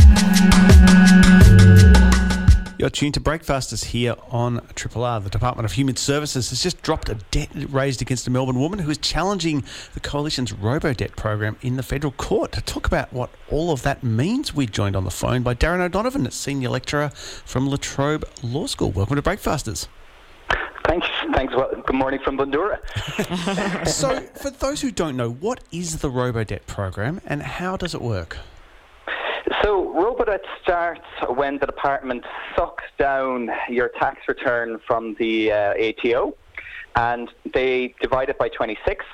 [2.77, 5.21] You're tuned to Breakfasters here on Triple R.
[5.21, 8.81] The Department of Human Services has just dropped a debt raised against a Melbourne woman
[8.81, 9.65] who is challenging
[9.95, 12.51] the Coalition's robo-debt program in the federal court.
[12.53, 15.81] To talk about what all of that means, we're joined on the phone by Darren
[15.81, 18.91] O'Donovan, a Senior Lecturer from La Trobe Law School.
[18.91, 19.87] Welcome to Breakfasters.
[20.85, 21.07] Thanks.
[21.33, 21.55] Thanks.
[21.55, 22.81] Well, good morning from Bundoora.
[23.87, 28.03] So, for those who don't know, what is the robo-debt program and how does it
[28.03, 28.39] work?
[29.63, 32.25] So, Robodebt starts when the department
[32.57, 36.35] sucks down your tax return from the uh, ATO
[36.97, 39.05] and they divide it by 26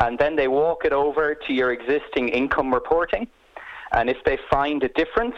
[0.00, 3.28] and then they walk it over to your existing income reporting.
[3.92, 5.36] And if they find a difference,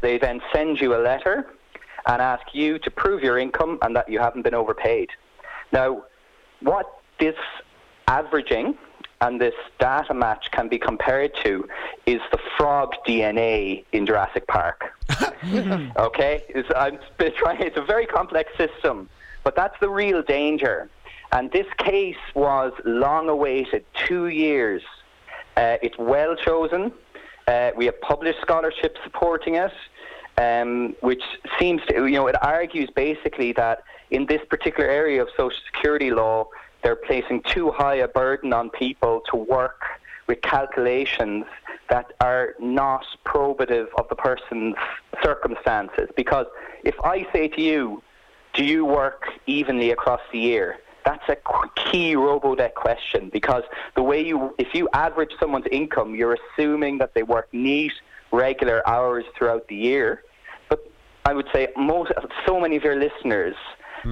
[0.00, 1.46] they then send you a letter
[2.08, 5.10] and ask you to prove your income and that you haven't been overpaid.
[5.72, 6.04] Now,
[6.60, 7.36] what this
[8.08, 8.76] averaging
[9.20, 11.68] and this data match can be compared to
[12.04, 14.92] is the frog DNA in Jurassic Park.
[15.96, 17.62] okay, it's, I'm trying.
[17.62, 19.08] It's a very complex system,
[19.44, 20.90] but that's the real danger.
[21.32, 24.82] And this case was long awaited, two years.
[25.56, 26.92] Uh, it's well chosen.
[27.48, 29.72] Uh, we have published scholarship supporting it,
[30.38, 31.22] um, which
[31.58, 36.10] seems to, you know, it argues basically that in this particular area of social security
[36.10, 36.46] law,
[36.82, 39.82] they're placing too high a burden on people to work
[40.26, 41.44] with calculations
[41.88, 44.74] that are not probative of the person's
[45.22, 46.08] circumstances.
[46.16, 46.46] Because
[46.84, 48.02] if I say to you,
[48.54, 50.78] do you work evenly across the year?
[51.04, 51.36] That's a
[51.76, 53.62] key RoboDebt question because
[53.94, 57.92] the way you, if you average someone's income, you're assuming that they work neat,
[58.32, 60.24] regular hours throughout the year.
[60.68, 60.90] But
[61.24, 62.10] I would say most,
[62.44, 63.54] so many of your listeners,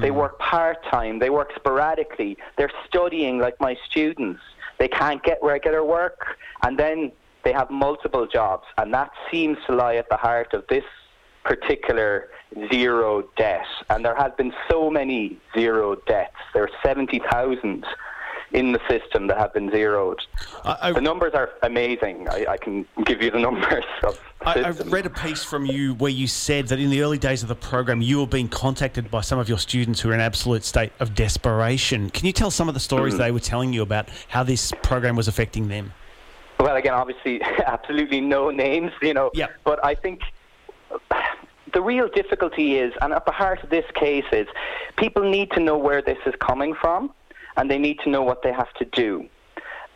[0.01, 0.17] they hmm.
[0.17, 4.41] work part time, they work sporadically, they're studying like my students.
[4.79, 7.13] They can't get regular work, and then
[7.45, 10.85] they have multiple jobs, and that seems to lie at the heart of this
[11.45, 12.31] particular
[12.73, 13.67] zero debt.
[13.91, 16.37] And there have been so many zero debts.
[16.55, 17.85] There are 70,000
[18.55, 20.21] in the system that have been zeroed.
[20.65, 22.29] I, The numbers are amazing.
[22.29, 25.95] I, I can give you the numbers of I, I read a piece from you
[25.95, 29.11] where you said that in the early days of the program, you were being contacted
[29.11, 32.11] by some of your students who were in an absolute state of desperation.
[32.11, 33.21] Can you tell some of the stories hmm.
[33.21, 35.93] they were telling you about how this program was affecting them?
[36.61, 39.31] Well, again, obviously, absolutely no names, you know.
[39.35, 39.49] Yeah.
[39.65, 40.21] But I think
[41.73, 44.47] the real difficulty is, and at the heart of this case is,
[44.97, 47.13] people need to know where this is coming from,
[47.57, 49.29] and they need to know what they have to do.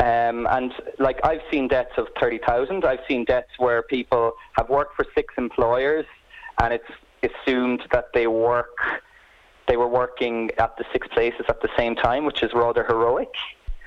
[0.01, 2.85] Um, and like I've seen debts of thirty thousand.
[2.85, 6.07] I've seen debts where people have worked for six employers,
[6.61, 6.91] and it's
[7.23, 8.77] assumed that they work
[9.67, 13.29] they were working at the six places at the same time, which is rather heroic.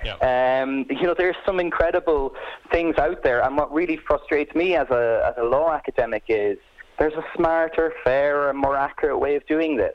[0.05, 0.61] Yeah.
[0.61, 2.35] Um, you know, there's some incredible
[2.71, 6.57] things out there, and what really frustrates me as a as a law academic is
[6.97, 9.93] there's a smarter, fairer, more accurate way of doing this.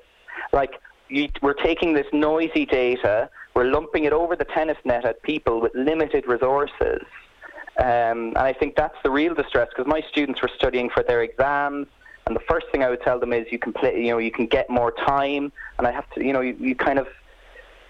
[0.52, 5.22] Like you, we're taking this noisy data, we're lumping it over the tennis net at
[5.22, 7.02] people with limited resources.
[7.78, 11.22] Um, and I think that's the real distress because my students were studying for their
[11.22, 11.86] exams,
[12.26, 14.30] and the first thing I would tell them is you can play, you know, you
[14.30, 17.08] can get more time, and I have to, you know, you, you kind of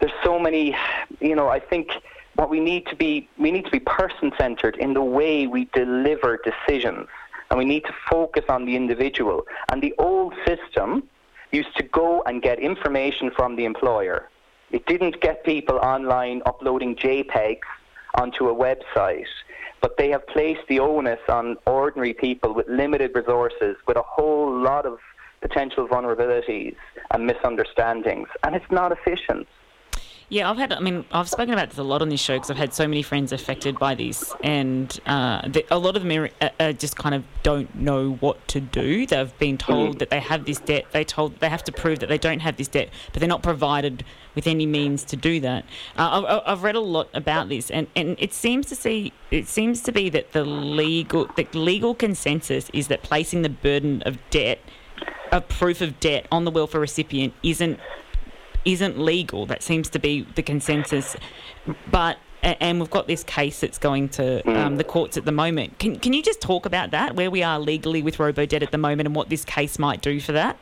[0.01, 0.77] there's so many,
[1.21, 1.91] you know, I think
[2.35, 5.65] what we need to be, we need to be person centered in the way we
[5.73, 7.09] deliver decisions.
[7.51, 9.47] And we need to focus on the individual.
[9.71, 11.09] And the old system
[11.51, 14.29] used to go and get information from the employer.
[14.71, 17.61] It didn't get people online uploading JPEGs
[18.15, 19.27] onto a website.
[19.81, 24.51] But they have placed the onus on ordinary people with limited resources, with a whole
[24.51, 24.99] lot of
[25.41, 26.77] potential vulnerabilities
[27.13, 28.29] and misunderstandings.
[28.43, 29.47] And it's not efficient.
[30.29, 30.73] Yeah, I've had.
[30.73, 32.89] I mean, I've spoken about this a lot on this show because I've had so
[32.89, 36.97] many friends affected by this, and uh, the, a lot of them are, uh, just
[36.97, 39.07] kind of don't know what to do.
[39.07, 40.87] They've been told that they have this debt.
[40.91, 43.45] They told they have to prove that they don't have this debt, but they're not
[43.45, 44.05] provided
[44.35, 45.65] with any means to do that.
[45.97, 49.47] Uh, I've, I've read a lot about this, and, and it seems to see it
[49.47, 54.19] seems to be that the legal the legal consensus is that placing the burden of
[54.31, 54.59] debt,
[55.31, 57.79] of proof of debt, on the welfare recipient isn't
[58.67, 59.47] isn't legal.
[59.47, 61.17] That seems to be the consensus.
[61.91, 65.79] But and we've got this case that's going to um, the courts at the moment.
[65.79, 68.79] Can can you just talk about that, where we are legally with RoboDebt at the
[68.79, 70.59] moment, and what this case might do for that?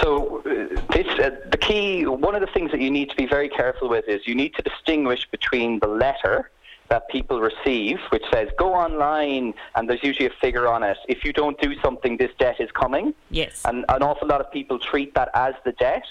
[0.00, 3.26] So, uh, this, uh, the key, one of the things that you need to be
[3.26, 6.50] very careful with is you need to distinguish between the letter
[6.88, 10.96] that people receive, which says go online, and there's usually a figure on it.
[11.08, 13.14] If you don't do something, this debt is coming.
[13.30, 13.62] Yes.
[13.64, 16.04] And an awful lot of people treat that as the debt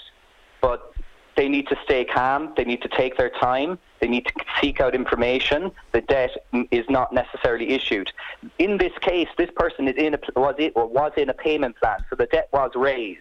[0.62, 0.94] but
[1.36, 2.52] they need to stay calm.
[2.56, 3.78] They need to take their time.
[4.00, 5.72] They need to seek out information.
[5.92, 6.30] The debt
[6.70, 8.10] is not necessarily issued.
[8.58, 11.76] In this case, this person is in a, was it or was in a payment
[11.76, 13.20] plan, so the debt was raised.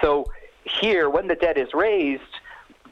[0.00, 0.26] So
[0.64, 2.22] here, when the debt is raised,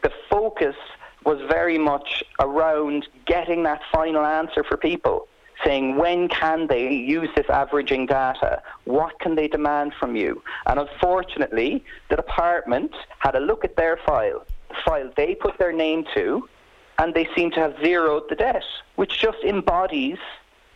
[0.02, 0.76] the focus
[1.24, 5.28] was very much around getting that final answer for people
[5.64, 8.62] saying when can they use this averaging data?
[8.84, 10.42] What can they demand from you?
[10.66, 15.72] And unfortunately, the department had a look at their file, the file they put their
[15.72, 16.48] name to,
[16.98, 18.64] and they seem to have zeroed the debt,
[18.96, 20.18] which just embodies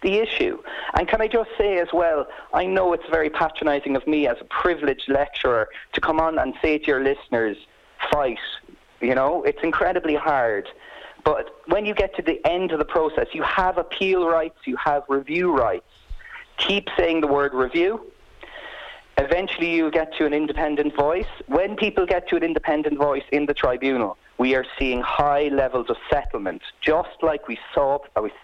[0.03, 0.61] the issue.
[0.95, 4.37] And can I just say as well, I know it's very patronising of me as
[4.41, 7.57] a privileged lecturer to come on and say to your listeners,
[8.11, 8.39] fight.
[9.01, 10.69] You know, it's incredibly hard.
[11.25, 14.77] But when you get to the end of the process, you have appeal rights, you
[14.77, 15.87] have review rights.
[16.57, 18.13] Keep saying the word review.
[19.19, 21.27] Eventually, you get to an independent voice.
[21.47, 25.91] When people get to an independent voice in the tribunal, we are seeing high levels
[25.91, 27.99] of settlement, just like we saw,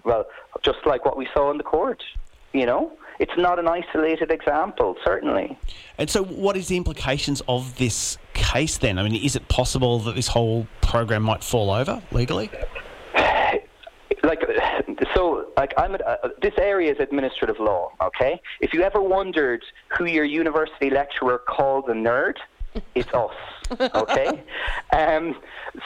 [0.04, 0.26] well,
[0.62, 2.04] just like what we saw in the court.
[2.52, 5.58] You know, it's not an isolated example, certainly.
[5.98, 8.98] And so, what is the implications of this case then?
[8.98, 12.50] I mean, is it possible that this whole program might fall over legally?
[14.24, 14.42] Like,
[15.14, 17.92] so, like, I'm at, uh, this area is administrative law.
[18.02, 19.62] Okay, if you ever wondered
[19.96, 22.34] who your university lecturer called a nerd,
[22.94, 23.34] it's us.
[23.94, 24.42] Okay,
[24.92, 25.34] um,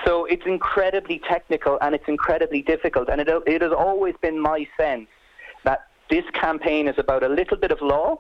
[0.05, 4.67] so it's incredibly technical and it's incredibly difficult, and it it has always been my
[4.79, 5.09] sense
[5.65, 8.19] that this campaign is about a little bit of law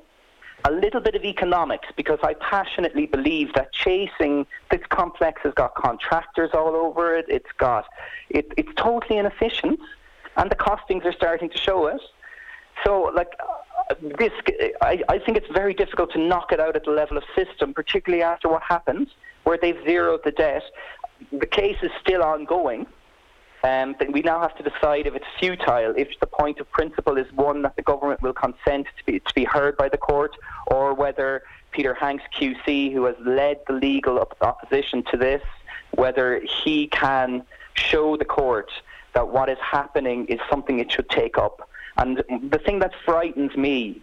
[0.64, 5.74] a little bit of economics because I passionately believe that chasing this complex has got
[5.74, 7.26] contractors all over it.
[7.28, 7.86] It's got
[8.30, 9.80] it, it's totally inefficient,
[10.36, 12.00] and the costings are starting to show it.
[12.84, 13.32] So, like
[14.18, 14.32] this,
[14.80, 17.74] I, I think it's very difficult to knock it out at the level of system,
[17.74, 19.08] particularly after what happened,
[19.44, 20.62] where they've zeroed the debt.
[21.32, 22.86] The case is still ongoing.
[23.64, 27.32] Um, we now have to decide if it's futile, if the point of principle is
[27.32, 30.36] one that the government will consent to be, to be heard by the court,
[30.66, 35.42] or whether Peter Hanks QC, who has led the legal op- opposition to this,
[35.92, 37.44] whether he can
[37.74, 38.70] show the court
[39.14, 41.68] that what is happening is something it should take up.
[41.98, 44.02] And the thing that frightens me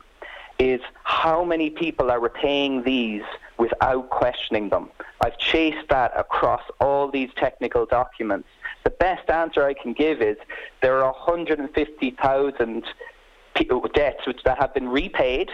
[0.58, 3.24] is how many people are repaying these
[3.58, 4.90] without questioning them.
[5.22, 8.48] I've chased that across all these technical documents
[8.84, 10.38] the best answer I can give is
[10.82, 12.84] there are 150,000
[13.94, 15.50] debts which that have been repaid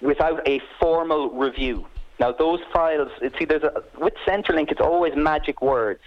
[0.00, 1.86] without a formal review.
[2.20, 6.00] Now those files, see, there's a, with Centrelink, it's always magic words.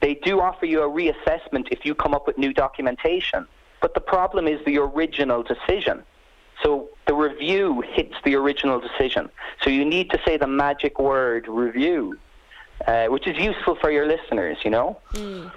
[0.00, 3.46] They do offer you a reassessment if you come up with new documentation.
[3.80, 6.04] But the problem is the original decision.
[6.62, 9.30] So the review hits the original decision.
[9.62, 12.18] So you need to say the magic word review,
[12.86, 14.98] uh, which is useful for your listeners, you know?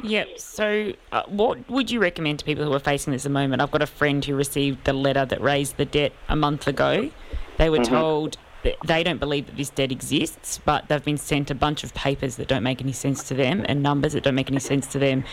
[0.04, 0.40] Yep.
[0.40, 3.62] So, uh, what would you recommend to people who are facing this at the moment?
[3.62, 7.12] I've got a friend who received the letter that raised the debt a month ago.
[7.58, 11.52] They were told that they don't believe that this debt exists, but they've been sent
[11.52, 14.36] a bunch of papers that don't make any sense to them and numbers that don't
[14.36, 15.24] make any sense to them.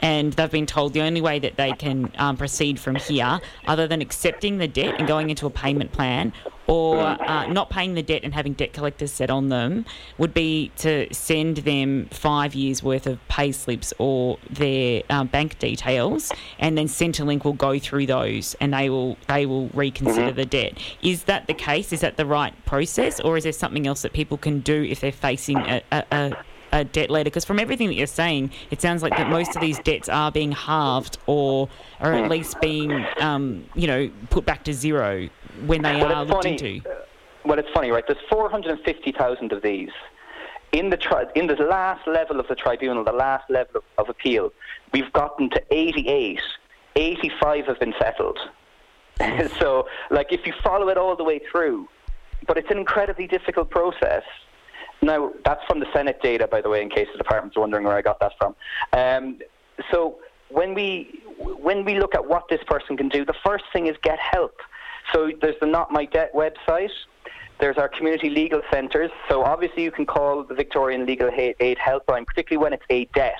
[0.00, 3.86] And they've been told the only way that they can um, proceed from here, other
[3.86, 6.32] than accepting the debt and going into a payment plan,
[6.68, 9.86] or uh, not paying the debt and having debt collectors set on them
[10.18, 15.58] would be to send them five years worth of pay slips or their um, bank
[15.58, 20.46] details, and then Centrelink will go through those and they will they will reconsider the
[20.46, 20.78] debt.
[21.02, 21.92] Is that the case?
[21.92, 25.00] Is that the right process, or is there something else that people can do if
[25.00, 28.80] they're facing a, a, a a debt letter because from everything that you're saying, it
[28.80, 31.68] sounds like that most of these debts are being halved or
[32.00, 35.28] are at least being, um, you know, put back to zero
[35.66, 36.76] when they Well, are it's looked funny.
[36.76, 36.96] into.
[37.44, 38.04] Well, it's funny, right?
[38.06, 39.90] There's 450,000 of these.
[40.72, 44.08] In the, tri- in the last level of the tribunal, the last level of, of
[44.10, 44.52] appeal,
[44.92, 46.40] we've gotten to 88.
[46.96, 48.38] 85 have been settled.
[49.58, 51.88] so, like, if you follow it all the way through,
[52.46, 54.22] but it's an incredibly difficult process.
[55.00, 57.96] Now, that's from the Senate data, by the way, in case the department's wondering where
[57.96, 58.54] I got that from.
[58.92, 59.38] Um,
[59.90, 60.18] so,
[60.50, 63.96] when we when we look at what this person can do, the first thing is
[64.02, 64.56] get help.
[65.12, 66.90] So, there's the Not My Debt website.
[67.60, 69.10] There's our community legal centres.
[69.28, 73.34] So, obviously, you can call the Victorian Legal Aid Helpline, particularly when it's a debt.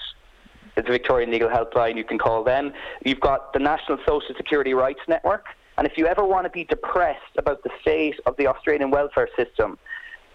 [0.77, 2.73] It's the Victorian Legal Helpline, you can call them.
[3.05, 5.47] You've got the National Social Security Rights Network.
[5.77, 9.29] And if you ever want to be depressed about the state of the Australian welfare
[9.37, 9.79] system,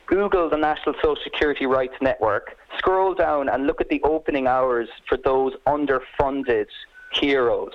[0.05, 4.89] Google the National Social Security Rights Network, scroll down and look at the opening hours
[5.07, 6.67] for those underfunded
[7.13, 7.73] heroes.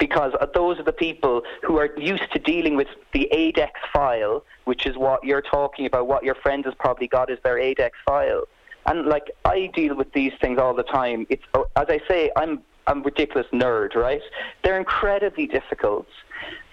[0.00, 4.86] Because those are the people who are used to dealing with the ADEX file, which
[4.86, 8.44] is what you're talking about, what your friend has probably got is their ADEX file.
[8.86, 11.26] And like I deal with these things all the time.
[11.30, 14.22] It's uh, as I say, I'm I'm a ridiculous nerd, right?
[14.64, 16.06] They're incredibly difficult.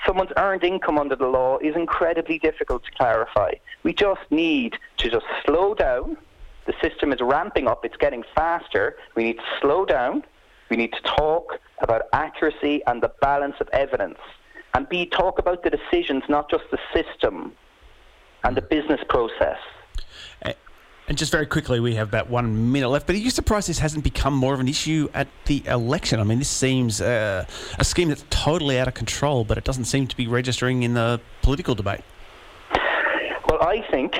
[0.05, 3.51] Someone's earned income under the law is incredibly difficult to clarify.
[3.83, 6.17] We just need to just slow down.
[6.65, 8.95] The system is ramping up, it's getting faster.
[9.15, 10.23] We need to slow down.
[10.69, 14.19] We need to talk about accuracy and the balance of evidence.
[14.73, 17.53] And B, talk about the decisions, not just the system
[18.43, 19.57] and the business process.
[21.09, 23.07] And just very quickly, we have about one minute left.
[23.07, 26.19] But are you surprised this hasn't become more of an issue at the election?
[26.19, 27.45] I mean, this seems uh,
[27.79, 30.95] a scheme that's totally out of control, but it doesn't seem to be registering in
[30.95, 32.01] the political debate.
[33.49, 34.17] Well, I think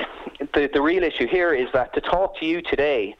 [0.54, 3.14] the, the real issue here is that to talk to you today,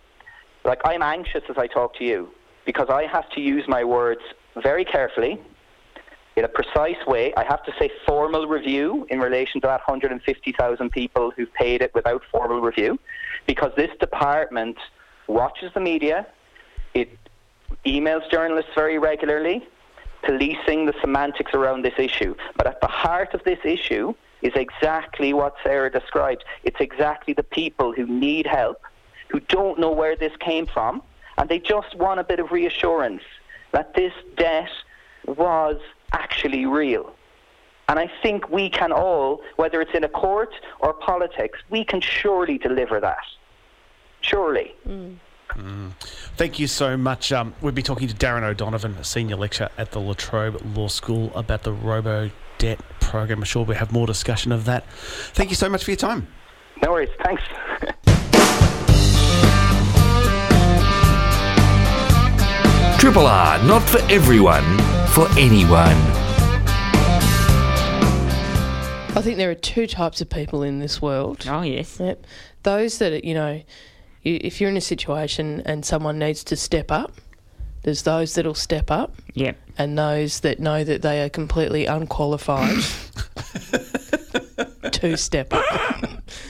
[0.65, 2.31] like I'm anxious as I talk to you
[2.69, 4.21] because I have to use my words
[4.63, 5.41] very carefully
[6.37, 7.33] in a precise way.
[7.35, 11.95] I have to say formal review in relation to that 150,000 people who've paid it
[11.95, 12.99] without formal review
[13.47, 14.77] because this department
[15.29, 16.27] watches the media,
[16.93, 17.09] it
[17.87, 19.67] emails journalists very regularly,
[20.23, 22.35] policing the semantics around this issue.
[22.59, 24.13] But at the heart of this issue
[24.43, 26.45] is exactly what Sarah described.
[26.65, 28.83] It's exactly the people who need help,
[29.31, 31.01] who don't know where this came from,
[31.39, 33.23] and they just want a bit of reassurance
[33.73, 34.69] that this debt
[35.27, 35.81] was
[36.13, 37.15] actually real.
[37.89, 42.01] And I think we can all, whether it's in a court or politics, we can
[42.01, 43.25] surely deliver that.
[44.21, 44.75] Surely.
[46.37, 47.33] Thank you so much.
[47.33, 50.89] Um, we'll be talking to Darren O'Donovan, a senior lecturer at the La Trobe Law
[50.89, 53.39] School, about the Robo Debt Program.
[53.39, 54.85] I'm sure we'll have more discussion of that.
[55.33, 56.29] Thank you so much for your time.
[56.83, 57.11] No worries.
[57.23, 57.43] Thanks.
[62.99, 64.65] Triple R, not for everyone,
[65.09, 65.97] for anyone.
[69.17, 71.47] I think there are two types of people in this world.
[71.49, 72.01] Oh, yes.
[72.01, 72.27] Yep.
[72.65, 73.63] Those that, you know,
[74.25, 77.13] if you're in a situation and someone needs to step up,
[77.83, 79.57] there's those that'll step up Yep.
[79.79, 82.75] and those that know that they are completely unqualified
[84.93, 85.65] to step up.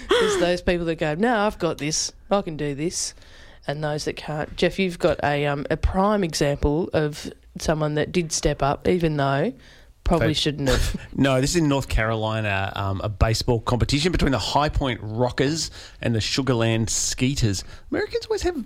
[0.09, 3.13] There's those people that go, no, I've got this, I can do this,
[3.69, 4.57] and those that can't.
[4.57, 9.17] Jeff, you've got a um, a prime example of someone that did step up, even
[9.17, 9.53] though
[10.05, 10.97] probably They- shouldn't have.
[11.15, 15.71] No, this is in North Carolina, um, a baseball competition between the High Point Rockers
[16.01, 17.63] and the Sugarland Skeeters.
[17.91, 18.65] Americans always have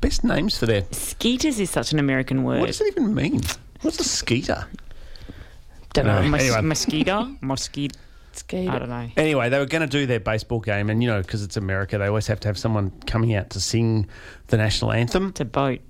[0.00, 0.84] best names for their.
[0.92, 2.60] Skeeters is such an American word.
[2.60, 3.40] What does it even mean?
[3.80, 4.66] What's a skeeter?
[5.94, 6.18] Don't know.
[6.18, 6.60] Uh, Mos- anyway.
[6.62, 7.36] mosquito?
[7.40, 7.98] Mosquito?
[8.38, 8.70] Skeeter.
[8.70, 9.08] I don't know.
[9.16, 11.98] Anyway, they were going to do their baseball game, and you know, because it's America,
[11.98, 14.08] they always have to have someone coming out to sing
[14.48, 15.28] the national anthem.
[15.30, 15.80] It's a boat.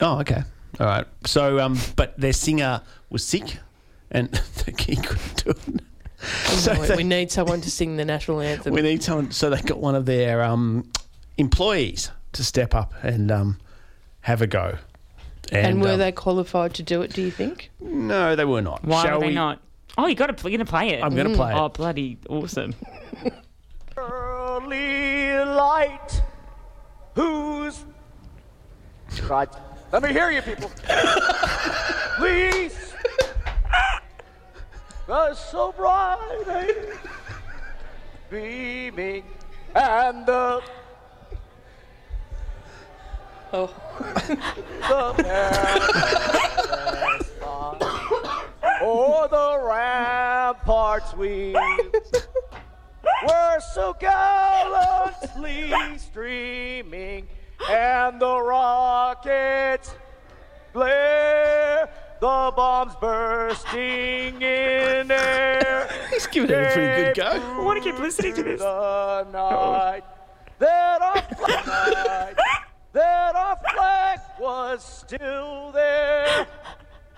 [0.00, 0.42] Oh, okay.
[0.80, 1.06] All right.
[1.26, 3.58] So, um, but their singer was sick,
[4.10, 4.28] and
[4.78, 5.82] he couldn't do it.
[6.20, 8.74] So we, they- we need someone to sing the national anthem.
[8.74, 9.30] we need someone.
[9.30, 10.90] So they got one of their um,
[11.36, 13.58] employees to step up and um,
[14.22, 14.78] have a go.
[15.52, 17.12] and were um, they qualified to do it?
[17.12, 17.70] Do you think?
[17.80, 18.84] No, they were not.
[18.84, 19.60] Why Shall were they we- not?
[19.98, 21.02] Oh, you got to you're gonna play it.
[21.02, 21.56] I'm going to play it.
[21.56, 22.72] Oh, bloody awesome!
[23.96, 26.22] early light.
[27.16, 27.84] Who's
[29.28, 29.48] right?
[29.90, 30.70] Let me hear you, people.
[32.16, 32.94] Please.
[35.08, 36.72] The so bright eh?
[38.30, 39.24] beaming,
[39.74, 40.62] and the
[43.52, 43.66] Oh.
[44.28, 46.02] the perilous
[46.92, 47.27] light
[48.80, 51.54] o'er the ramparts we
[53.26, 57.28] were so gallantly streaming,
[57.68, 59.94] and the rockets
[60.72, 61.88] blare,
[62.20, 65.88] the bombs bursting in air.
[66.10, 67.60] He's giving it a pretty good go.
[67.60, 68.60] I want to keep listening to this.
[68.60, 70.04] The night
[70.58, 72.36] that our flag,
[72.92, 76.46] that our flag was still there.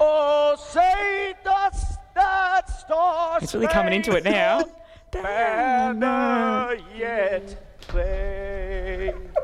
[0.03, 4.65] Oh, say does that star It's really coming into it now.
[5.13, 9.37] banner yet flames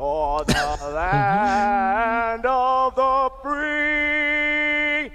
[0.00, 5.12] o'er the land of the free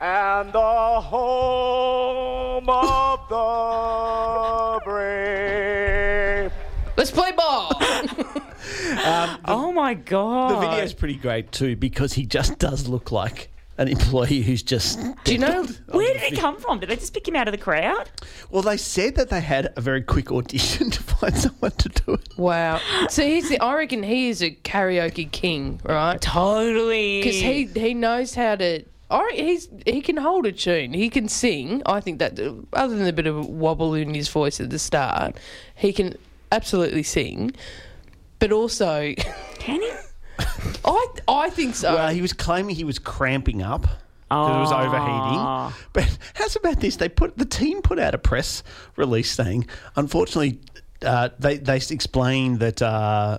[0.00, 6.52] and the home of the brave.
[6.96, 7.72] Let's play ball.
[9.04, 10.50] Um, oh my god!
[10.50, 13.50] The video's pretty great too because he just does look like
[13.80, 15.00] an employee who's just.
[15.24, 15.66] Do you know?
[15.88, 16.80] Where did he come from?
[16.80, 18.10] Did they just pick him out of the crowd?
[18.50, 22.12] Well, they said that they had a very quick audition to find someone to do
[22.12, 22.38] it.
[22.38, 22.80] Wow.
[23.08, 23.58] So he's the.
[23.58, 26.20] I reckon he is a karaoke king, right?
[26.20, 27.22] Totally.
[27.22, 28.84] Because he he knows how to.
[29.10, 30.92] I reckon he's he can hold a tune.
[30.92, 31.82] He can sing.
[31.86, 32.38] I think that
[32.74, 35.36] other than a bit of a wobble in his voice at the start,
[35.74, 36.16] he can
[36.52, 37.52] absolutely sing.
[38.38, 39.14] But also,
[39.58, 39.90] can he?
[40.84, 41.94] I I think so.
[41.94, 43.82] Well, he was claiming he was cramping up.
[43.82, 44.86] That it was Ah.
[44.86, 45.76] overheating.
[45.92, 46.96] But how's about this?
[46.96, 48.62] They put the team put out a press
[48.96, 49.66] release saying,
[49.96, 50.60] unfortunately,
[51.04, 53.38] uh, they they explained that uh,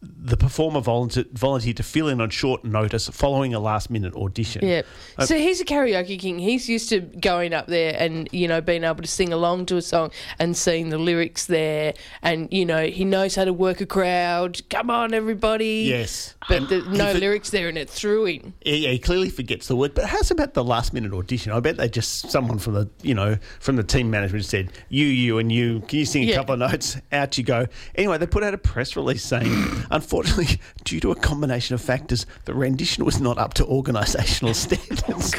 [0.00, 4.64] the performer volunteered, volunteered to fill in on short notice following a last minute audition.
[4.64, 4.82] Yeah.
[5.18, 6.38] Uh, So he's a karaoke king.
[6.38, 9.76] He's used to going up there and, you know, being able to sing along to
[9.76, 11.94] a song and seeing the lyrics there.
[12.22, 14.60] And, you know, he knows how to work a crowd.
[14.70, 15.86] Come on, everybody.
[15.88, 16.36] Yes.
[16.48, 18.54] But there's no he- lyrics there and it threw him.
[18.64, 19.94] Yeah, he clearly forgets the word.
[19.94, 21.50] But how's about the last minute audition?
[21.50, 25.06] I bet they just someone from the you know from the team management said you,
[25.06, 25.80] you, and you.
[25.88, 26.36] Can you sing a Yeah.
[26.36, 26.96] couple of notes?
[27.10, 27.66] Out you go.
[27.96, 29.50] Anyway, they put out a press release saying,
[29.90, 35.34] unfortunately, due to a combination of factors, the rendition was not up to organisational standards.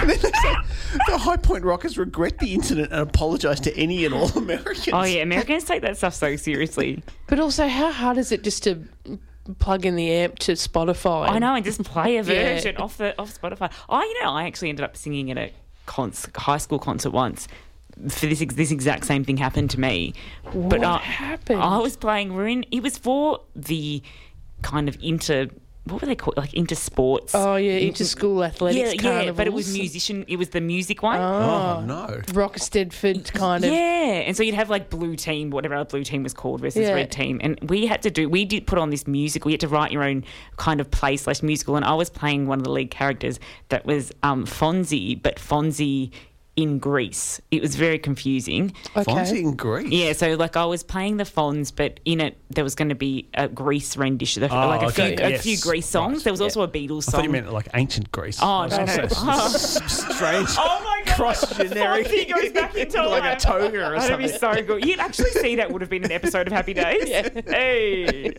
[0.00, 0.54] and then they say
[1.08, 4.88] the High Point Rockers regret the incident and apologise to any and all Americans.
[4.92, 7.02] Oh yeah, Americans take that stuff so seriously.
[7.26, 8.82] But also, how hard is it just to
[9.58, 11.28] plug in the amp to Spotify?
[11.28, 12.54] I know, and just play a Yeah.
[12.54, 13.70] version off the off Spotify.
[13.88, 15.52] I you know, I actually ended up singing at a
[15.86, 17.48] cons- high school concert once.
[18.08, 20.14] For this ex- this exact same thing happened to me.
[20.54, 21.60] But I, happened?
[21.60, 22.34] I was playing.
[22.34, 22.64] We're in.
[22.70, 24.02] It was for the
[24.62, 25.46] kind of inter.
[25.86, 26.38] What were they called?
[26.38, 27.34] Like inter sports.
[27.34, 29.32] Oh, yeah, inter-school athletics Yeah, yeah.
[29.32, 30.24] But it was musician.
[30.28, 31.20] It was the music one.
[31.20, 32.22] Oh, no.
[32.32, 33.70] Rock Eisteddfod kind of.
[33.70, 36.80] Yeah, and so you'd have like blue team, whatever our blue team was called versus
[36.88, 36.94] Yeah.
[36.94, 38.30] red team, and we had to do.
[38.30, 39.50] We did put on this musical.
[39.50, 40.24] You had to write your own
[40.56, 43.38] kind of play slash musical, and I was playing one of the lead characters
[43.68, 46.10] that was um, Fonzie, but Fonzie
[46.56, 47.40] in Grease.
[47.50, 48.72] It was very confusing.
[48.94, 49.90] Fonzie in Grease.
[49.90, 52.94] Yeah, so like I was playing the Fonz, but in it there was going to
[52.94, 56.22] be a Grease rendition, Oh, like a okay, few a few Grease songs.
[56.22, 57.12] There was also a Beatles I song.
[57.12, 58.38] thought you meant like ancient Greece.
[58.40, 59.06] Oh, no, no.
[59.08, 60.48] strange.
[60.66, 61.16] Oh my god!
[61.16, 62.06] Cross generic.
[62.06, 63.04] He goes back in time.
[63.14, 64.84] Like a toga or That'd be so good.
[64.84, 67.08] You'd actually see that would have been an episode of Happy Days.
[67.46, 68.32] Hey.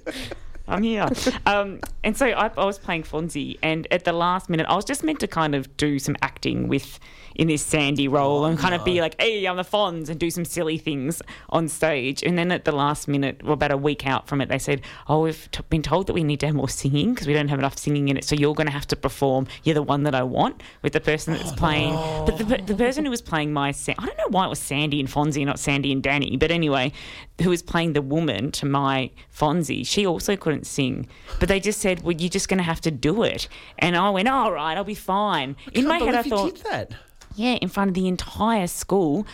[0.68, 1.08] I'm here.
[1.46, 4.86] Um, and so I, I was playing Fonzie, and at the last minute, I was
[4.86, 7.00] just meant to kind of do some acting with
[7.36, 10.30] in this Sandy role and kind of be like, "Hey, I'm the Fonz," and do
[10.30, 12.24] some silly things on stage.
[12.24, 14.82] And then at the last minute, well, about a week out from it, they said,
[15.08, 17.50] "Oh, we've t- been told that we need to have more singing because we don't
[17.50, 18.24] have enough singing in it.
[18.24, 19.48] So you're going to have to perform.
[19.64, 21.94] You're the one that I want with the person that's oh, playing."
[22.26, 24.60] But the, the person who was playing my, Sa- I don't know why it was
[24.60, 26.92] Sandy and Fonzie, not Sandy and Danny, but anyway,
[27.42, 31.08] who was playing the woman to my Fonzie, she also couldn't sing.
[31.40, 33.48] But they just said, "Well, you're just going to have to do it."
[33.80, 36.92] And I went, "All right, I'll be fine." In my head, I thought, did that.
[37.36, 39.26] Yeah, in front of the entire school.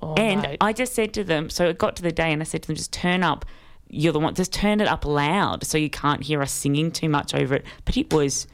[0.00, 0.56] Oh, and mate.
[0.60, 2.66] I just said to them, so it got to the day and I said to
[2.66, 3.44] them, just turn up.
[3.88, 4.34] you're the one.
[4.34, 7.64] Just turn it up loud so you can't hear us singing too much over it.
[7.84, 8.46] But it was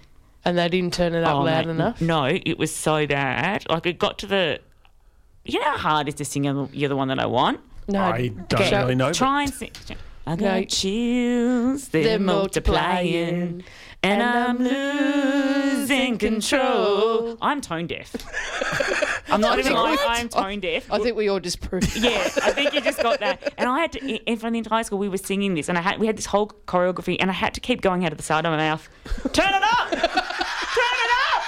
[0.44, 2.00] And they didn't turn it up oh, loud mate, enough.
[2.02, 3.64] No, it was so bad.
[3.70, 4.60] Like it got to the.
[5.44, 8.02] You know how hard it is to sing "You're the One That I Want." No,
[8.02, 9.12] I don't Okay, really know.
[9.14, 9.70] Try and sing.
[10.26, 10.64] I got No.
[10.64, 13.64] chills, they're, They're multiplying, multiplying,
[14.02, 14.64] and, and I'm I'm
[15.78, 17.36] losing control.
[17.42, 18.14] I'm tone deaf.
[19.30, 19.98] I'm not even lying.
[20.06, 20.90] I'm tone deaf.
[20.90, 21.94] I think we all just proved.
[21.96, 22.10] Yeah,
[22.42, 23.52] I think you just got that.
[23.58, 25.76] And I had to, in front of the entire school, we were singing this, and
[25.76, 28.18] I had we had this whole choreography, and I had to keep going out of
[28.18, 28.88] the side of my mouth.
[29.32, 29.90] Turn it up!
[29.90, 31.42] Turn it up!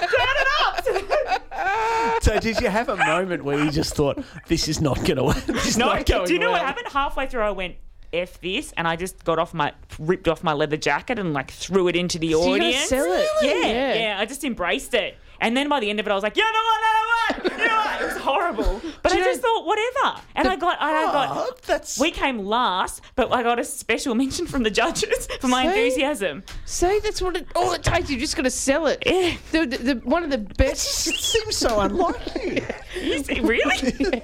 [0.00, 2.22] Turn it up!
[2.22, 5.24] So did you have a moment where you just thought this is not going to
[5.24, 5.36] work?
[5.46, 6.26] This is No, not going to work.
[6.28, 6.88] do you know what happened?
[6.88, 7.76] Halfway through, I went.
[8.14, 11.50] F this, and I just got off my, ripped off my leather jacket and like
[11.50, 12.84] threw it into the you gotta audience.
[12.88, 13.28] sell it.
[13.42, 13.94] Yeah, Yeah.
[13.94, 15.16] yeah, I just embraced it.
[15.40, 17.60] And then by the end of it, I was like, you know what, no, what,
[17.60, 18.00] you know what?
[18.00, 18.80] It was horrible.
[19.02, 20.20] But I you just thought, whatever.
[20.34, 24.14] And I got, and I got, that's we came last, but I got a special
[24.22, 25.68] mention from the judges for my See?
[25.68, 26.42] enthusiasm.
[26.64, 28.08] See, that's what it all it takes.
[28.08, 29.02] You just got to sell it.
[29.04, 29.36] Yeah.
[29.52, 32.62] The, the, the, one of the best, it seems so unlikely.
[32.98, 34.22] You see, really?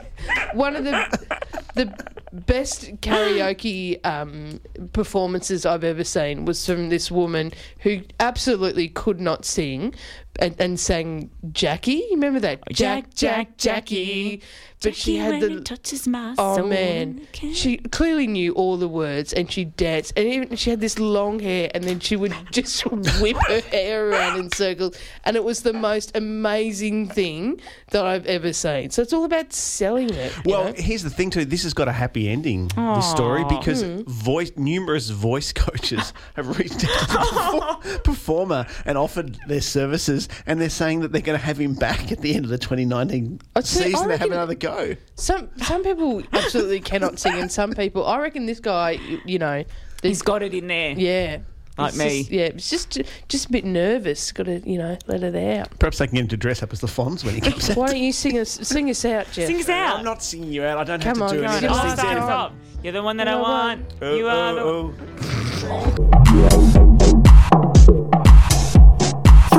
[0.55, 1.95] one of the the
[2.33, 4.61] best karaoke um,
[4.93, 9.95] performances I've ever seen was from this woman who absolutely could not sing
[10.39, 11.93] and, and sang Jackie.
[11.93, 12.61] You remember that?
[12.71, 14.43] Jack, Jack, Jackie.
[14.83, 17.53] But she had when the touches my Oh soul, man, okay.
[17.53, 21.39] she clearly knew all the words and she danced and even she had this long
[21.39, 22.83] hair and then she would just
[23.21, 27.61] whip her hair around in circles and it was the most amazing thing
[27.91, 28.89] that I've ever seen.
[28.89, 30.35] So it's all about selling it.
[30.37, 30.73] you Well, know?
[30.75, 31.45] here's the thing too.
[31.45, 32.69] This has got a happy ending.
[32.69, 34.01] This story because hmm.
[34.07, 40.61] voice numerous voice coaches have reached out to the performer and offered their services, and
[40.61, 43.41] they're saying that they're going to have him back at the end of the 2019
[43.57, 44.97] I'd say- I season to have another go.
[45.15, 49.39] some some people absolutely cannot sing and some people I reckon this guy, you, you
[49.39, 49.59] know,
[50.03, 50.93] He's there's got it in there.
[50.93, 51.39] yeah.
[51.79, 52.19] Like It's me.
[52.19, 54.33] just- yeah, it's just just a bit nervous.
[54.33, 55.79] Got to you know let it out.
[55.79, 57.77] Perhaps they can get him to dress up as the Fonz when he comes out.
[57.77, 59.47] Why don't you sing us sing us out, Jeff?
[59.47, 59.99] Sing us out.
[59.99, 60.77] I'm not singing you out.
[60.79, 61.71] I don't Come have to on, do go anything.
[61.71, 62.29] Oh, Oh, Sing it us out.
[62.51, 62.53] up.
[62.83, 63.95] You're the one that I You want.
[64.03, 66.77] Oh, you are oh, the oh, oh.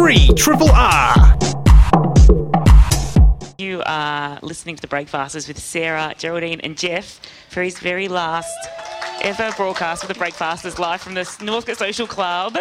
[0.01, 1.37] Three Triple R.
[3.59, 8.49] You are listening to the Breakfasters with Sarah, Geraldine, and Jeff for his very last
[9.21, 12.57] ever broadcast with the Breakfasters live from the Northcote Social Club.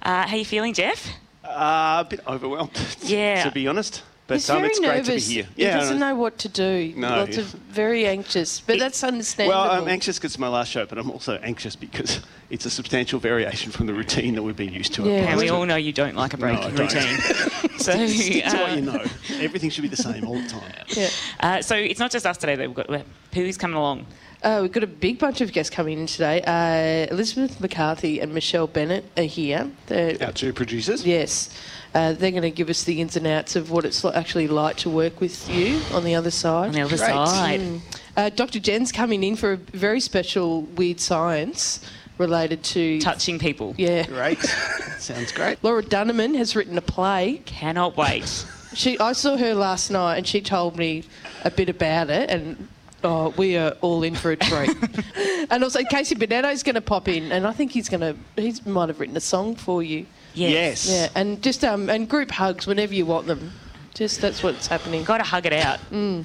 [0.00, 1.06] Uh, how you feeling, Jeff?
[1.44, 3.44] Uh, a bit overwhelmed, Yeah.
[3.44, 4.02] to be honest.
[4.28, 5.24] But He's um, very it's great nervous.
[5.24, 5.48] to be here.
[5.56, 6.94] He doesn't know what to do.
[6.96, 7.08] No.
[7.08, 9.58] Lots of very anxious, but that's understandable.
[9.60, 12.20] Well, I'm anxious because it's my last show, but I'm also anxious because
[12.50, 15.02] it's a substantial variation from the routine that we've been used to.
[15.02, 15.30] Yeah.
[15.30, 16.94] And we all know you don't like a No, I breaking don't.
[16.94, 17.18] routine.
[17.78, 19.04] so, Stick to what uh, you know.
[19.40, 20.72] Everything should be the same all the time.
[20.88, 21.08] yeah.
[21.40, 22.54] uh, so it's not just us today.
[22.54, 22.66] Though.
[22.68, 24.06] We've got we're- Pooh's coming along.
[24.42, 26.42] Uh, we've got a big bunch of guests coming in today.
[26.42, 29.70] Uh, Elizabeth McCarthy and Michelle Bennett are here.
[29.86, 31.06] They're, Our two producers.
[31.06, 31.48] yes.
[31.94, 34.76] Uh, they're going to give us the ins and outs of what it's actually like
[34.78, 36.68] to work with you on the other side.
[36.68, 37.10] On the other Great.
[37.10, 37.60] side.
[37.60, 37.80] Mm.
[38.16, 38.58] Uh, Dr.
[38.58, 41.80] Jen's coming in for a very special weird science
[42.18, 42.98] related to.
[43.00, 43.74] Touching people.
[43.78, 44.06] Yeah.
[44.06, 44.38] Great.
[44.98, 45.62] Sounds great.
[45.62, 47.42] Laura Dunemann has written a play.
[47.44, 48.44] Cannot wait.
[48.74, 51.04] She, I saw her last night, and she told me
[51.44, 52.68] a bit about it, and
[53.04, 54.76] oh, we are all in for a treat.
[55.50, 58.16] and also, Casey Bennetto's going to pop in, and I think he's going to.
[58.40, 60.06] He might have written a song for you.
[60.34, 60.88] Yes.
[60.88, 63.52] Yeah, and just um and group hugs whenever you want them.
[63.94, 65.04] Just that's what's happening.
[65.04, 65.78] Got to hug it out.
[65.90, 66.24] Mm.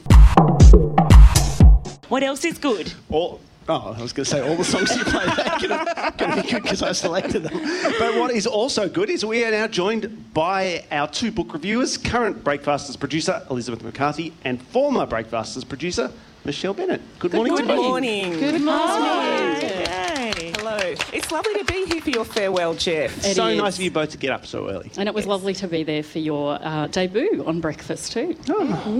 [2.09, 2.93] What else is good?
[3.09, 6.41] All, oh, I was going to say all the songs you played are going to
[6.41, 7.53] be good because I selected them.
[7.99, 11.97] But what is also good is we are now joined by our two book reviewers,
[11.97, 16.13] current Breakfasters producer Elizabeth McCarthy and former Breakfasters producer
[16.47, 17.01] Michelle Bennett.
[17.19, 17.55] Good, morning.
[17.57, 17.77] Good to both.
[17.77, 18.31] morning.
[18.39, 20.53] Good morning.
[20.55, 20.77] Hello.
[21.11, 23.17] It's lovely to be here for your farewell, Jeff.
[23.17, 23.57] It so is.
[23.57, 24.89] nice of you both to get up so early.
[24.97, 28.37] And it was lovely to be there for your uh, debut on Breakfast too.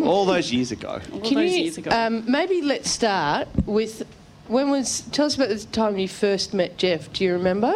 [0.04, 1.00] All those years ago.
[1.14, 1.90] All Can those you years ago.
[1.92, 4.06] um maybe let's start with
[4.50, 7.14] when was tell us about the time you first met Jeff.
[7.14, 7.76] Do you remember?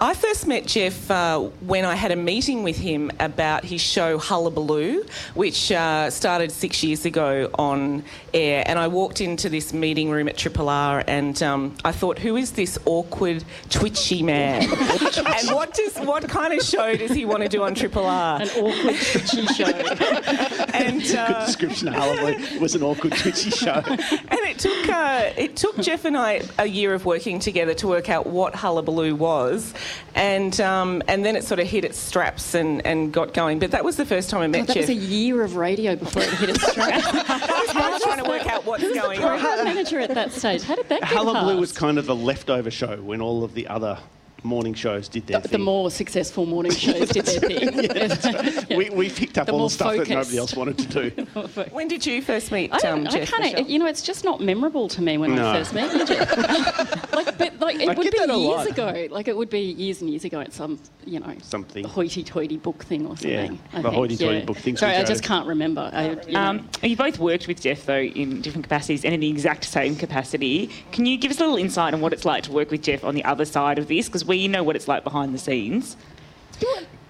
[0.00, 4.16] I first met Jeff uh, when I had a meeting with him about his show
[4.16, 8.62] Hullabaloo, which uh, started six years ago on air.
[8.64, 12.36] And I walked into this meeting room at Triple R and um, I thought, who
[12.36, 14.62] is this awkward, twitchy man?
[14.70, 18.40] and what does what kind of show does he want to do on Triple R?
[18.40, 19.64] An awkward, twitchy show.
[20.78, 22.60] And Good uh, description of Hullabaloo.
[22.60, 23.82] Was an awkward, twitchy show.
[23.84, 27.88] and it took uh, it took Jeff and I a year of working together to
[27.88, 29.74] work out what hullabaloo was.
[30.14, 33.58] And um, and then it sort of hit its straps and, and got going.
[33.58, 34.88] But that was the first time I met God, that Jeff.
[34.88, 37.02] was a year of radio before it hit its strap.
[37.04, 39.38] I was trying to work out what's Who's the going on.
[39.38, 40.62] program manager at that stage?
[40.62, 41.60] How did that get Hullabaloo past?
[41.60, 43.98] was kind of the leftover show when all of the other
[44.44, 48.66] morning shows did their the, the more successful morning shows did their thing.
[48.78, 51.26] we, we picked up The all the stuff that nobody else wanted to do.
[51.72, 53.30] When did you first meet I, um, don't, I Jeff?
[53.30, 55.50] kind of, you know, it's just not memorable to me when No.
[55.50, 57.12] I first met you, Jeff.
[57.12, 58.68] like, but like, it I would be years lot.
[58.68, 59.06] ago.
[59.10, 61.84] Like, it would be years and years ago at some, you know, Something.
[61.84, 63.58] hoity-toity book thing or Yeah, something.
[63.72, 64.44] I the think, hoity-toity yeah.
[64.44, 65.90] book things Sorry, I just can't remember.
[65.92, 66.36] I, you.
[66.36, 69.96] Um, you both worked with Jeff though in different capacities and in the exact same
[69.96, 70.70] capacity.
[70.92, 73.04] Can you give us a little insight on what it's like to work with Jeff
[73.04, 74.06] on the other side of this?
[74.06, 75.96] Because we know what it's like behind the scenes.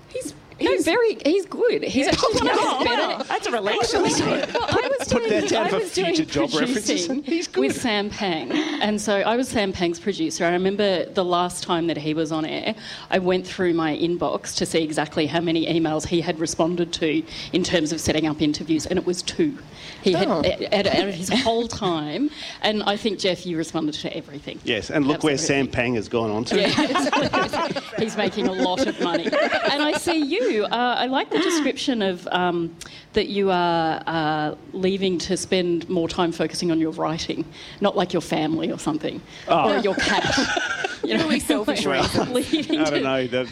[0.08, 1.16] He's, no, very.
[1.24, 1.82] He's good.
[1.84, 3.24] He's actually one of Oh, wow, better.
[3.24, 4.52] that's a relationship.
[4.54, 7.06] Well, I was Put doing, that down I for was doing future job references.
[7.06, 10.44] producing with Sam Pang, and so I was Sam Pang's producer.
[10.44, 12.74] I remember the last time that he was on air,
[13.10, 17.22] I went through my inbox to see exactly how many emails he had responded to
[17.52, 19.56] in terms of setting up interviews, and it was two.
[20.02, 20.40] He had Oh.
[20.40, 22.30] out of his whole time,
[22.62, 24.58] and I think Jeff, you responded to everything.
[24.64, 25.64] Yes, and look where Absolutely.
[25.64, 26.60] Sam Pang has gone on to.
[26.60, 29.24] Yeah, he's making a lot of money.
[29.26, 30.47] And I see you.
[30.56, 30.66] Uh,
[30.98, 32.74] I like the description of um,
[33.12, 37.44] that you are uh, leaving to spend more time focusing on your writing,
[37.80, 39.74] not like your family or something, Oh.
[39.74, 40.24] or your cat.
[41.04, 42.02] You know, Really selfish Well,
[42.34, 42.70] reasons.
[42.88, 43.26] I don't know.
[43.28, 43.48] The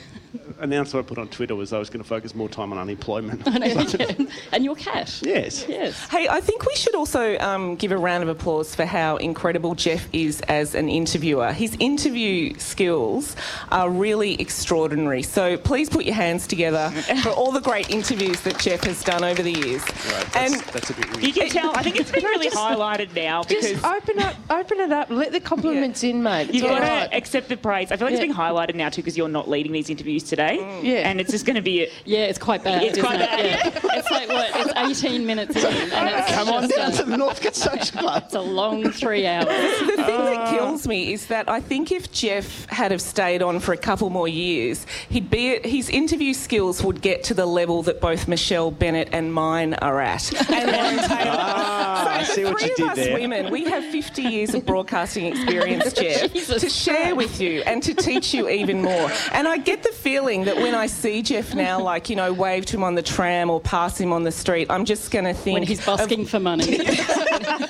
[0.58, 3.46] announcement I put on Twitter was I was going to focus more time on unemployment.
[4.52, 5.20] and your cat.
[5.22, 5.64] yes.
[5.68, 5.98] Yes.
[6.08, 9.74] Hey, I think we should also um, give a round of applause for how incredible
[9.74, 11.52] Jeff is as an interviewer.
[11.52, 13.36] His interview skills
[13.70, 15.22] are really extraordinary.
[15.22, 16.90] So please put your hands together
[17.22, 19.82] for all the great interviews that Jeff has done over the years.
[19.82, 21.76] Right, that's, And that's a bit You can tell.
[21.76, 25.10] I think it's been really highlighted now because Just open up, open it up.
[25.10, 26.46] Let the compliments in, mate.
[26.52, 27.10] You've It's got all right.
[27.10, 27.92] to accept the praise.
[27.92, 28.18] I feel like Yeah.
[28.24, 30.45] it's being highlighted now too because you're not leading these interviews today.
[30.54, 31.08] Yeah.
[31.08, 31.84] And it's just going to be.
[31.84, 32.82] A, Yeah, it's quite bad.
[32.82, 33.30] It's quite isn't it?
[33.30, 33.82] bad.
[33.84, 33.98] Yeah.
[33.98, 34.50] It's like what?
[34.86, 38.22] It's 18 minutes in, and it's Come on down a- to the Northcote Social Club.
[38.26, 39.46] It's a long three hours.
[39.46, 43.60] the thing that kills me is that I think if Jeff had have stayed on
[43.60, 47.82] for a couple more years, he'd be his interview skills would get to the level
[47.84, 50.32] that both Michelle Bennett and mine are at.
[50.56, 51.36] And Lauren Taylor.
[51.38, 53.14] Ah, I so see the what three you of did us there.
[53.18, 57.82] women, we have 50 years of broadcasting experience, Jeff, Jesus to share with you and
[57.82, 59.10] to teach you even more.
[59.32, 62.66] And I get the feeling that when I see Jeff now, like, you know, wave
[62.66, 65.34] to him on the tram or pass him on the street, I'm just going to
[65.34, 66.78] think When he's of- busking for money.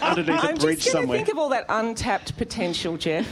[0.00, 1.18] Underneath a I'm bridge just going to somewhere.
[1.18, 3.26] think of all that untapped potential, Jeff.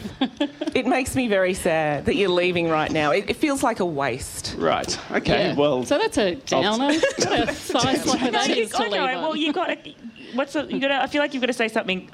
[0.74, 3.10] it makes me very sad that you're leaving right now.
[3.12, 4.54] It, it feels like a waste.
[4.58, 4.98] Right.
[5.12, 5.48] Okay.
[5.48, 5.54] Yeah.
[5.54, 6.86] Well, so that's a downer.
[6.94, 9.04] what a size like that you- is I know.
[9.04, 9.94] Well, you got to.
[10.34, 11.02] What's the, you got to?
[11.02, 12.08] I feel like you've got to say something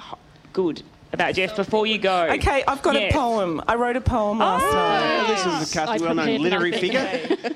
[0.53, 2.29] good about Jeff before you go.
[2.31, 3.09] Okay, I've got Yeah.
[3.09, 3.63] a poem.
[3.67, 4.73] I wrote a poem last Oh.
[4.73, 5.27] night.
[5.29, 6.91] this is a Kathy, well-known literary nothing.
[6.91, 7.51] figure.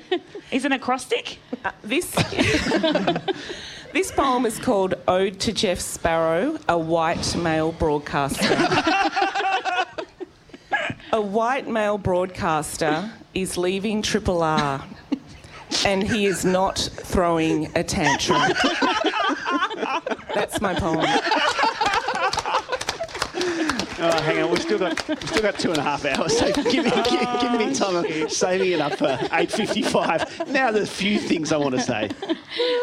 [0.51, 1.39] Is it an acrostic?
[1.63, 2.05] Uh, this
[3.93, 8.45] this poem is called "Ode to Jeff Sparrow, a white male broadcaster."
[11.13, 14.83] a white male broadcaster is leaving Triple R,
[15.85, 18.41] and he is not throwing a tantrum.
[20.33, 21.05] That's my poem.
[23.97, 26.37] Oh, hang on, we've still got we've still got two and a half hours.
[26.37, 30.47] So give me give, give me time of saving it up for eight fifty five.
[30.49, 32.09] Now there's a few things I want to say.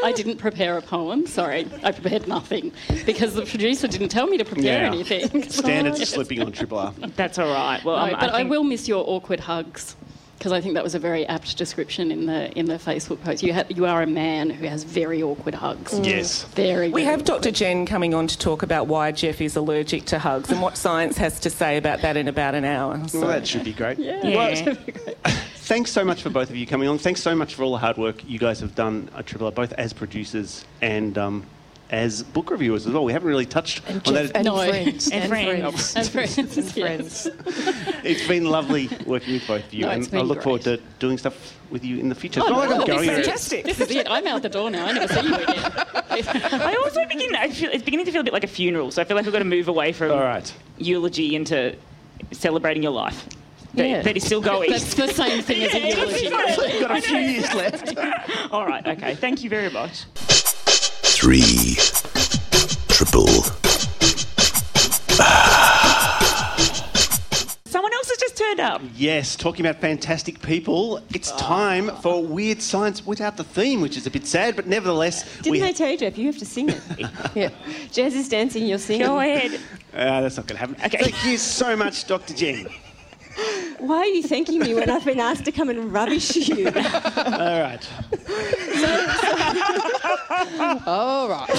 [0.04, 1.26] I didn't prepare a poem.
[1.26, 2.72] Sorry, I prepared nothing
[3.04, 4.86] because the producer didn't tell me to prepare Yeah.
[4.86, 5.42] anything.
[5.50, 6.10] Standards are Yes.
[6.10, 6.94] slipping on Triple R.
[7.16, 7.82] That's all right.
[7.84, 9.96] Well, No, um, but I, think- will miss your awkward hugs
[10.42, 13.44] because I think that was a very apt description in the in the Facebook post.
[13.44, 15.96] You ha- you are a man who has very awkward hugs.
[16.00, 16.42] Yes.
[16.54, 16.88] Very.
[16.88, 17.52] We very have Dr.
[17.52, 21.16] Jen coming on to talk about why Jeff is allergic to hugs and what science
[21.16, 23.06] has to say about that in about an hour.
[23.06, 24.00] So- Well, that should be great.
[24.00, 24.74] Yeah.
[25.62, 26.98] Thanks so much for both of you coming on.
[26.98, 29.52] Thanks so much for all the hard work you guys have done at Triple R,
[29.52, 31.46] both as producers and um,
[31.92, 33.04] as book reviewers as well.
[33.04, 34.36] We haven't really touched And on Jeff, that.
[34.36, 34.56] and No.
[34.56, 35.10] friends.
[35.10, 35.94] And friends.
[35.94, 36.38] And friends.
[36.38, 36.72] And yes.
[36.72, 37.28] friends.
[38.02, 40.78] It's been lovely working with both of you, No, and I been look forward to
[40.98, 42.40] doing stuff with you in the future.
[42.42, 43.64] Oh, it's not no, like I'm going fantastic.
[43.66, 44.06] This is it.
[44.10, 44.86] I'm out the door now.
[44.86, 45.46] I never see you again.
[46.10, 47.34] I also begin.
[47.36, 48.90] I feel, it's beginning to feel a bit like a funeral.
[48.90, 50.50] So I feel like we've got to move away from All right.
[50.78, 51.76] eulogy into
[52.32, 53.26] celebrating your life.
[53.74, 54.02] That, Yeah.
[54.02, 54.70] that is still going.
[54.70, 56.26] That's the same thing as a Yeah, eulogy.
[56.26, 56.72] exactly.
[56.72, 57.96] We've got a few years left.
[58.52, 58.86] All right.
[58.86, 59.14] Okay.
[59.14, 60.04] Thank you very much.
[61.22, 61.76] Three.
[62.88, 63.28] Triple.
[67.64, 68.82] Someone else has just turned up.
[68.96, 74.04] Yes, talking about fantastic people, it's time for Weird Science without the theme, which is
[74.04, 76.18] a bit sad, but nevertheless, Didn't we I tell you, Jeff?
[76.18, 76.80] You have to sing it.
[77.36, 77.50] Yeah.
[77.92, 79.06] Jazz is dancing, you're singing.
[79.06, 79.60] Go ahead.
[79.94, 80.84] Uh, that's not going to happen.
[80.84, 81.04] Okay.
[81.04, 82.34] Thank you so much, Dr.
[82.34, 82.66] Jen.
[83.78, 86.66] Why are you thanking me when I've been asked to come and rubbish you?
[86.68, 86.72] All
[87.60, 87.88] right.
[90.86, 91.50] All right.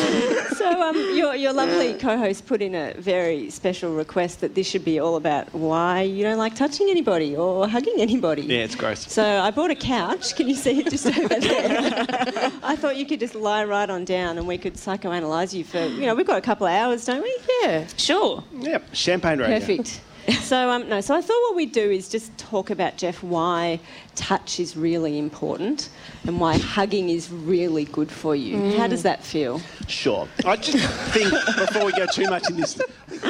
[0.57, 4.67] So, um, your, your lovely co host put in a very special request that this
[4.69, 8.43] should be all about why you don't like touching anybody or hugging anybody.
[8.43, 9.11] Yeah, it's gross.
[9.11, 10.35] So, I bought a couch.
[10.35, 12.05] Can you see it just over there?
[12.63, 15.83] I thought you could just lie right on down and we could psychoanalyse you for,
[15.85, 17.35] you know, we've got a couple of hours, don't we?
[17.61, 17.87] Yeah.
[17.97, 18.43] Sure.
[18.53, 19.59] Yep, champagne radio.
[19.59, 20.01] Perfect.
[20.43, 23.79] So um, no, so I thought what we'd do is just talk about Jeff why
[24.15, 25.89] touch is really important
[26.27, 28.77] and why hugging is really good for you.
[28.77, 29.61] How does that feel?
[29.87, 30.27] Sure.
[30.45, 30.77] I just
[31.13, 32.79] think before we go too much in this,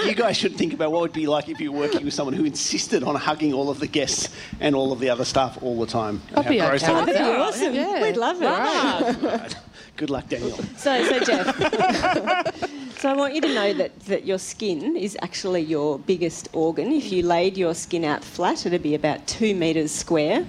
[0.06, 2.14] you guys should think about what it would be like if you were working with
[2.14, 4.30] someone who insisted on hugging all of the guests
[4.60, 6.22] and all of the other staff all the time.
[6.30, 7.42] and I'd be okay That'd be Yeah.
[7.42, 7.74] awesome.
[7.74, 8.02] Yeah.
[8.02, 8.46] We'd love it.
[8.46, 9.56] Right.
[9.96, 10.58] Good luck, Daniel.
[10.76, 11.56] So, so Jeff.
[12.98, 16.92] so I want you to know that, that your skin is actually your biggest organ.
[16.92, 20.46] If you laid your skin out flat, it'd be about two metres square.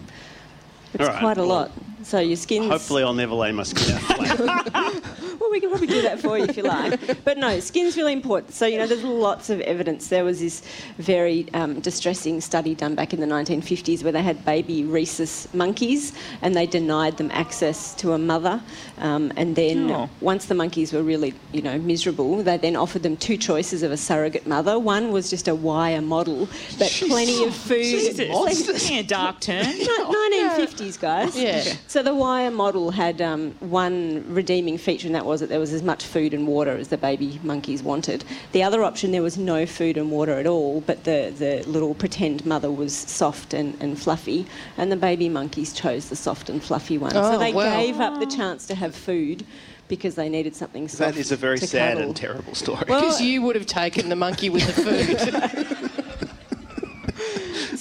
[0.95, 1.73] It's All right, quite a well, lot.
[2.05, 4.39] So your skin's Hopefully, I'll never lay my skin out
[5.41, 7.25] well, we can probably do that for you if you like.
[7.25, 8.53] But no, skin's really important.
[8.55, 10.09] So, you know, there's lots of evidence.
[10.09, 10.63] There was this
[10.99, 16.13] very um, distressing study done back in the 1950s where they had baby rhesus monkeys
[16.43, 18.61] and they denied them access to a mother.
[18.99, 20.09] Um, and then Oh.
[20.21, 23.91] once the monkeys were really, you know, miserable, they then offered them two choices of
[23.93, 24.79] a surrogate mother.
[24.79, 26.49] One was just a wire model,
[26.79, 27.83] but plenty of food.
[27.83, 28.91] Jesus.
[28.91, 29.65] Yeah, dark turn.
[29.65, 31.37] No, 1950s, guys.
[31.37, 31.63] Yeah.
[31.95, 35.73] So the wire model had um, one redeeming feature, and that was that there was
[35.73, 38.25] as much food and water as the baby monkeys wanted.
[38.51, 41.95] The other option, there was no food and water at all, but the, the little
[41.95, 44.45] pretend mother was soft and, and fluffy,
[44.77, 47.13] and the baby monkeys chose the soft and fluffy one.
[47.15, 47.77] Oh, so they wow.
[47.77, 49.47] gave up the chance to have food
[49.87, 50.99] because they needed something soft.
[50.99, 52.09] that is a very sad cuddle.
[52.09, 52.87] and terrible story.
[52.87, 54.73] Because you would have taken the monkey with the
[55.85, 55.91] food.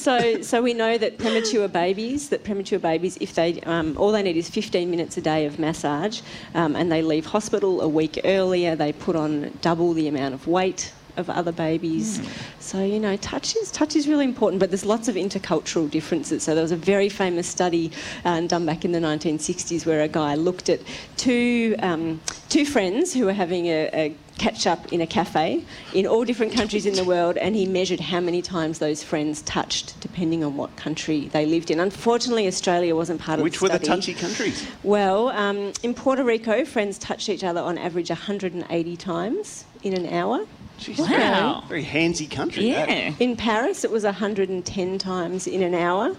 [0.03, 4.21] so, so we know that premature babies, that premature babies, if they, um, all they
[4.21, 6.19] need is 15 minutes a day of massage,
[6.55, 8.75] um, and they leave hospital a week earlier.
[8.75, 12.21] They put on double the amount of weight of other babies.
[12.59, 16.43] So you know, touch is touch is really important, but there's lots of intercultural differences.
[16.43, 17.91] So there was a very famous study
[18.25, 20.81] uh, done back in the 1960s where a guy looked at
[21.15, 22.19] two um,
[22.49, 26.53] two friends who were having a, a catch up in a cafe in all different
[26.53, 30.57] countries in the world, and he measured how many times those friends touched, depending on
[30.57, 31.79] what country they lived in.
[31.79, 34.67] Unfortunately, Australia wasn't part of Which the were the touchy countries?
[34.83, 40.11] Well, um, in Puerto Rico, friends touched each other on average 180 times in an
[40.13, 40.45] hour.
[40.79, 41.63] Jeez, Wow.
[41.67, 42.71] Very, very handsy country.
[42.71, 42.89] that.
[42.89, 43.13] Yeah.
[43.19, 46.15] In Paris, it was 110 times in an hour.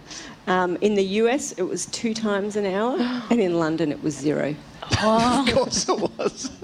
[0.47, 2.97] Um, in the US, it was two times an hour.
[3.31, 4.55] And in London, it was zero.
[4.83, 6.51] Of course it was.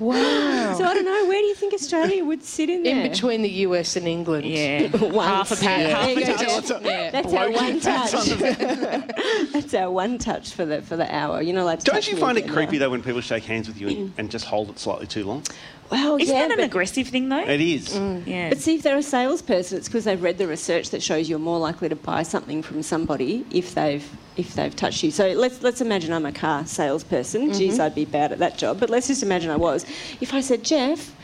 [0.00, 0.74] wow.
[0.76, 3.04] So I don't know, where do you think Australia would sit in there?
[3.04, 4.46] In between the US and England.
[4.46, 4.86] Yeah.
[5.28, 6.68] Half a pat, There half a touch.
[6.68, 6.82] Jeff.
[6.82, 7.10] Yeah.
[7.10, 9.52] That's our one pats on touch.
[9.52, 11.42] That's our one touch for the for the hour.
[11.42, 11.82] You know, like.
[11.84, 14.44] Don't you find it creepy though when people shake hands with you and, and just
[14.46, 15.42] hold it slightly too long?
[15.90, 17.38] Well, Isn't yeah, that an aggressive thing, though?
[17.46, 17.88] It is.
[17.90, 18.26] Mm.
[18.26, 18.48] Yeah.
[18.50, 21.38] But see, if they're a salesperson, it's because they've read the research that shows you're
[21.38, 24.06] more likely to buy something from somebody if they've
[24.36, 25.10] if they've touched you.
[25.10, 27.48] So let's let's imagine I'm a car salesperson.
[27.48, 27.58] Mm-hmm.
[27.58, 28.78] Geez, I'd be bad at that job.
[28.78, 29.84] But let's just imagine I was.
[30.20, 31.14] If I said, Jeff.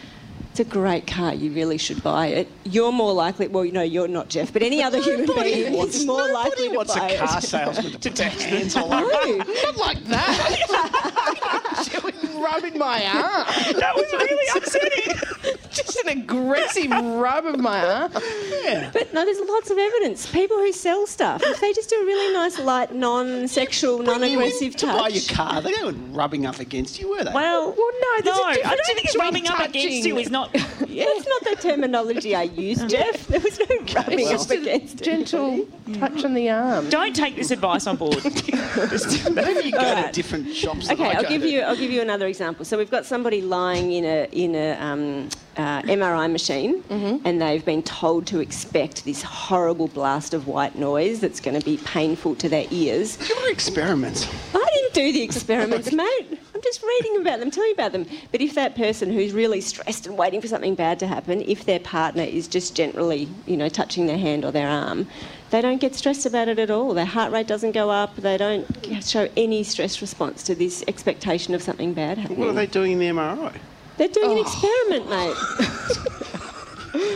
[0.54, 1.34] It's a great car.
[1.34, 2.46] You really should buy it.
[2.62, 3.48] You're more likely.
[3.48, 6.68] Well, no, you're not Jeff, but any other human being wants- is more nobody likely
[6.68, 7.42] to wants buy a car it.
[7.42, 9.10] salesman to put their hands all over.
[9.10, 9.36] No.
[9.38, 11.88] Not like that.
[11.90, 13.46] she was rubbing my arm.
[13.80, 15.14] that was really upsetting.
[15.74, 18.12] Just an aggressive rub of my arm.
[18.12, 20.26] But no, there's lots of evidence.
[20.30, 24.86] People who sell stuff, if they just do a really nice, light, non-sexual, non-aggressive to
[24.86, 24.98] touch.
[24.98, 25.60] buy your car.
[25.60, 27.32] They weren't rubbing up against you, were they?
[27.32, 30.06] Well, Well, no, there's no, a I difference don't think it's between rubbing up against
[30.06, 30.54] you is not.
[30.94, 33.26] Yeah, that's not the terminology I used, Jeff.
[33.26, 36.88] There was no rubbing It's up just a against gentle touch on the arm.
[36.88, 38.22] Don't take this advice on board.
[38.24, 40.12] Maybe you go to Alright.
[40.12, 40.88] different shops.
[40.90, 41.48] Okay, I I'll give to.
[41.50, 41.62] you.
[41.62, 42.64] I'll give you another example.
[42.64, 47.26] So we've got somebody lying in a in a um, uh, MRI machine, Mm-hmm.
[47.26, 51.64] and they've been told to expect this horrible blast of white noise that's going to
[51.64, 53.18] be painful to their ears.
[53.28, 54.28] Your experiments.
[54.54, 56.38] I didn't do the experiments, mate.
[56.54, 58.06] I'm just reading about them, telling you about them.
[58.32, 61.64] But if that person who's really stressed and waiting for something bad to happen, if
[61.64, 65.06] their partner is just generally, you know, touching their hand or their arm,
[65.50, 66.94] they don't get stressed about it at all.
[66.94, 68.16] Their heart rate doesn't go up.
[68.16, 68.66] They don't
[69.02, 72.38] show any stress response to this expectation of something bad happening.
[72.40, 73.56] What are they doing in the MRI?
[73.96, 74.42] They're doing an oh.
[74.42, 75.36] experiment, mate.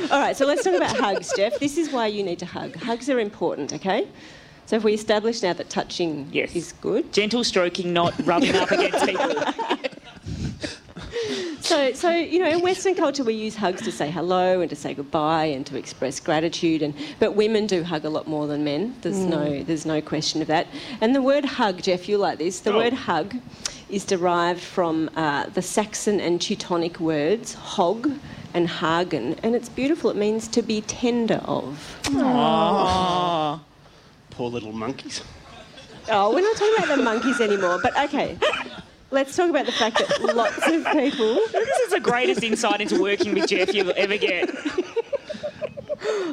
[0.10, 1.58] All right, so let's talk about hugs, Jeff.
[1.58, 2.76] This is why you need to hug.
[2.76, 4.08] Hugs are important, okay?
[4.66, 6.54] So if we establish now that touching Yes.
[6.54, 9.34] is good, Gentle stroking, not rubbing up against people.
[11.60, 14.76] So, so you know, in Western culture, we use hugs to say hello and to
[14.76, 16.82] say goodbye and to express gratitude.
[16.82, 18.94] And but women do hug a lot more than men.
[19.02, 19.28] There's Mm.
[19.28, 20.66] no, there's no question of that.
[21.00, 22.60] And the word hug, Jeff, you like this.
[22.60, 22.76] The Oh.
[22.78, 23.34] word hug
[23.90, 28.10] is derived from uh, the Saxon and Teutonic words hog
[28.54, 30.08] and hagen, and it's beautiful.
[30.10, 31.98] It means to be tender of.
[34.30, 35.22] Poor little monkeys.
[36.10, 37.78] Oh, we're not talking about the monkeys anymore.
[37.82, 38.38] But okay,
[39.10, 41.38] let's talk about the fact that lots of people.
[41.52, 44.50] This is the greatest insight into working with Jeff you'll ever get.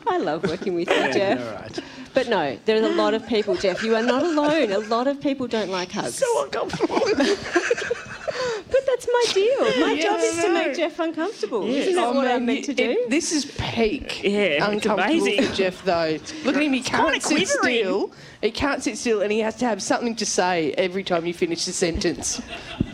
[0.07, 1.39] I love working with you, Yeah, Jeff.
[1.39, 1.79] all right.
[2.13, 3.83] But no, there's a lot of people, Jeff.
[3.83, 4.71] You are not alone.
[4.71, 6.15] A lot of people don't like hugs.
[6.15, 6.99] So uncomfortable.
[8.71, 9.61] but that's my deal.
[9.85, 11.67] My Yeah, job is to make Jeff uncomfortable.
[11.67, 11.83] Yes.
[11.87, 13.05] Isn't that Oh, what man, I'm meant to it- do?
[13.09, 16.17] this is peak Yeah, uncomfortable for Jeff, though.
[16.43, 17.77] Look at him, he can't sit quivering.
[17.83, 18.11] still.
[18.41, 21.33] He can't sit still, and he has to have something to say every time you
[21.33, 22.41] finish the sentence.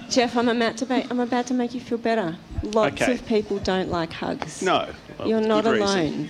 [0.10, 2.36] Jeff, I'm about to make, I'm about to make you feel better.
[2.64, 3.14] Lots Okay.
[3.14, 4.62] of people don't like hugs.
[4.62, 4.88] No.
[5.18, 6.30] Well, You're not alone.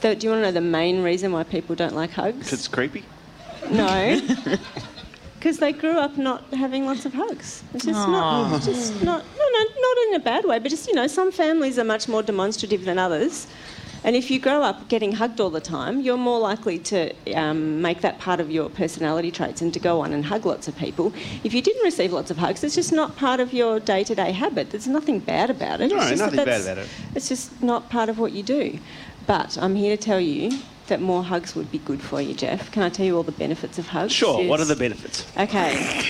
[0.00, 2.52] The- do you want to know the main reason why people don't like hugs?
[2.52, 3.04] It's creepy.
[3.70, 4.20] No.
[5.40, 7.62] Because they grew up not having lots of hugs.
[7.72, 10.86] It's just not, it's just not, no, no, not in a bad way, but just,
[10.86, 13.46] you know, some families are much more demonstrative than others.
[14.04, 17.80] And if you grow up getting hugged all the time, you're more likely to um,
[17.80, 20.76] make that part of your personality traits and to go on and hug lots of
[20.76, 21.12] people.
[21.42, 24.14] If you didn't receive lots of hugs, it's just not part of your day to
[24.14, 24.70] day habit.
[24.70, 25.90] There's nothing bad about it.
[25.90, 26.88] No, nothing that bad about it.
[27.14, 28.78] It's just not part of what you do.
[29.26, 30.58] But I'm here to tell you
[30.90, 32.70] that more hugs would be good for you, Jeff.
[32.70, 34.12] Can I tell you all the benefits of hugs?
[34.12, 34.46] Sure.
[34.46, 35.26] What are the benefits?
[35.36, 36.04] Okay.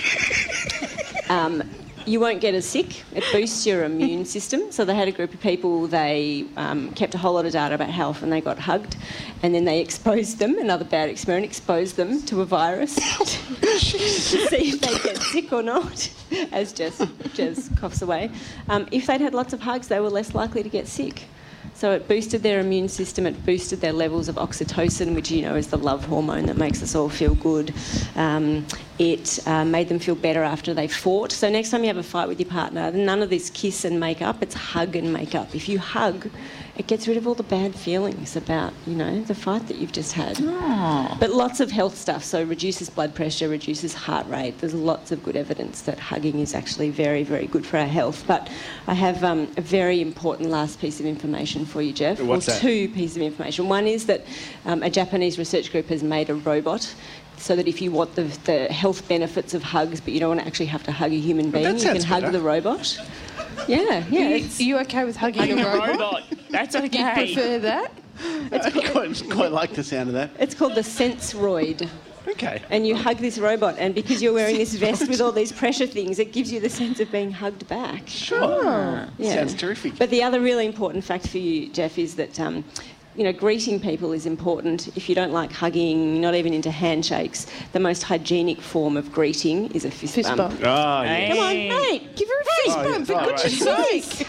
[1.29, 1.63] Um,
[2.05, 3.03] you won't get as sick.
[3.13, 4.71] It boosts your immune system.
[4.71, 5.87] So they had a group of people.
[5.87, 8.97] They um, kept a whole lot of data about health, and they got hugged,
[9.43, 10.57] and then they exposed them.
[10.57, 11.45] Another bad experiment.
[11.45, 16.11] Exposed them to a virus to see if they get sick or not.
[16.51, 17.01] As Jess,
[17.33, 18.31] Jess coughs away.
[18.67, 21.23] Um, if they'd had lots of hugs, they were less likely to get sick.
[21.81, 23.25] So it boosted their immune system.
[23.25, 26.83] It boosted their levels of oxytocin, which you know is the love hormone that makes
[26.83, 27.73] us all feel good.
[28.15, 28.67] Um,
[28.99, 31.31] it uh, made them feel better after they fought.
[31.31, 33.99] So next time you have a fight with your partner, none of this kiss and
[33.99, 34.43] make up.
[34.43, 35.55] It's hug and make up.
[35.55, 36.29] If you hug,
[36.77, 39.91] it gets rid of all the bad feelings about you know the fight that you've
[39.91, 40.37] just had.
[41.19, 42.23] But lots of health stuff.
[42.23, 44.59] So reduces blood pressure, reduces heart rate.
[44.59, 48.23] There's lots of good evidence that hugging is actually very, very good for our health.
[48.25, 48.49] But
[48.87, 52.21] I have um, a very important last piece of information for you, Jeff.
[52.21, 52.61] What's or that?
[52.61, 53.67] two pieces of information.
[53.67, 54.25] One is that
[54.65, 56.93] um, a Japanese research group has made a robot.
[57.37, 60.41] So that if you want the, the health benefits of hugs, but you don't want
[60.41, 62.99] to actually have to hug a human being, you can sounds hug the robot.
[63.67, 64.21] Yeah, yeah.
[64.33, 65.89] Are you, are you okay with hugging, Hugging a a robot?
[65.89, 66.23] robot.
[66.49, 67.13] That's You okay.
[67.33, 67.91] prefer that?
[68.51, 70.31] I quite, quite like the sound of that.
[70.39, 71.89] It's called the Senseroid.
[72.27, 72.61] Okay.
[72.69, 75.87] And you hug this robot, and because you're wearing this vest with all these pressure
[75.87, 78.07] things, it gives you the sense of being hugged back.
[78.07, 79.07] Sure.
[79.17, 79.97] yeah Sounds terrific.
[79.97, 82.39] But the other really important fact for you, Jeff, is that.
[82.39, 82.63] Um,
[83.15, 84.87] you know, greeting people is important.
[84.95, 89.11] If you don't like hugging, you're not even into handshakes, the most hygienic form of
[89.11, 90.37] greeting is a fist, Fist bump.
[90.59, 90.61] bump.
[90.63, 91.35] Oh, yes.
[91.35, 93.21] Come on, mate, give her a fist Oh, bump, for yeah.
[93.21, 94.03] Oh, goodness right.
[94.03, 94.27] sake.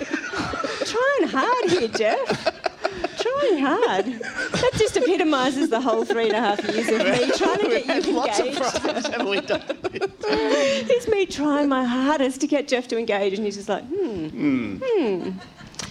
[0.88, 2.58] Trying hard here, Jeff.
[3.18, 4.04] Trying hard.
[4.06, 7.86] That just epitomises the whole three and a half years of me trying to get
[7.86, 8.08] you engaged.
[8.08, 8.60] Lots of engaged.
[8.60, 9.62] problems, haven't we done?
[10.24, 14.78] It's me trying my hardest to get Jeff to engage, and he's just like, hmm,
[14.82, 15.30] hmm.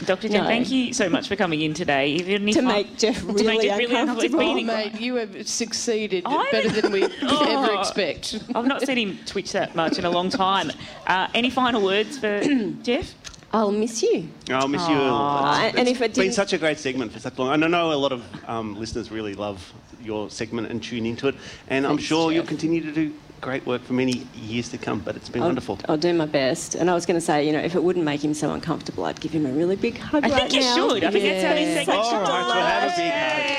[0.05, 0.29] Dr.
[0.29, 0.47] Jen, No.
[0.47, 2.13] thank you so much for coming in today.
[2.15, 4.39] If you had To fi- make Jeff to really make Jeff really uncomfortable.
[4.41, 7.63] It's Oh, mate, you have succeeded I better than we could Oh.
[7.67, 8.39] ever expect.
[8.55, 10.71] I've not seen him twitch that much in a long time.
[11.07, 12.41] Uh, any final words for
[12.83, 13.13] Jeff?
[13.53, 14.29] I'll miss you.
[14.49, 14.95] I'll miss you.
[14.95, 15.65] Aw.
[15.67, 17.53] It's And if it been such a great segment for such long.
[17.53, 21.27] And I know a lot of um, listeners really love your segment and tune into
[21.27, 21.35] it.
[21.67, 24.99] And I'm Thanks, sure you'll continue to do great work for many years to come.
[24.99, 25.79] But it's been I'll, wonderful.
[25.89, 26.75] I'll do my best.
[26.75, 29.03] And I was going to say, you know, if it wouldn't make him so uncomfortable,
[29.05, 30.75] I'd give him a really big hug I right think you now.
[30.89, 31.03] should.
[31.03, 31.75] I think that's how these Yeah.
[31.83, 33.51] segments All should right, we'll have a big hug.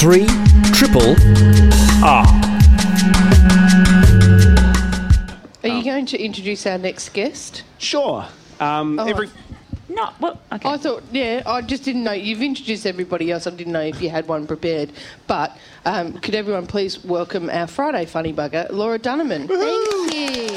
[0.00, 0.26] Three
[0.72, 1.14] triple
[2.02, 2.24] R.
[5.62, 7.64] Are you going to introduce our next guest?
[7.76, 8.24] Sure.
[8.60, 9.06] Um, Oh.
[9.06, 9.28] every
[9.90, 10.68] No, well, okay.
[10.68, 12.12] I thought, yeah, I just didn't know.
[12.12, 13.48] You've introduced everybody else.
[13.48, 14.90] I didn't know if you had one prepared.
[15.26, 19.48] But um, could everyone please welcome our Friday funny bugger, Laura Dunemann?
[19.48, 20.48] Thank you.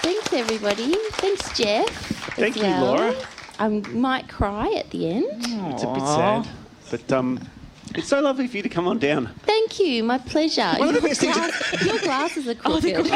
[0.00, 0.94] Thanks, everybody.
[1.12, 1.88] Thanks, Jeff.
[2.36, 2.68] Thank as you.
[2.84, 3.14] Laura.
[3.58, 5.26] I might cry at the end.
[5.74, 6.48] It's a bit sad,
[6.90, 7.38] but um,
[7.94, 9.26] it's so lovely for you to come on down.
[9.42, 10.02] Thank you.
[10.04, 10.72] My pleasure.
[10.78, 13.06] One of the Your best things- glass- your glasses are crooked.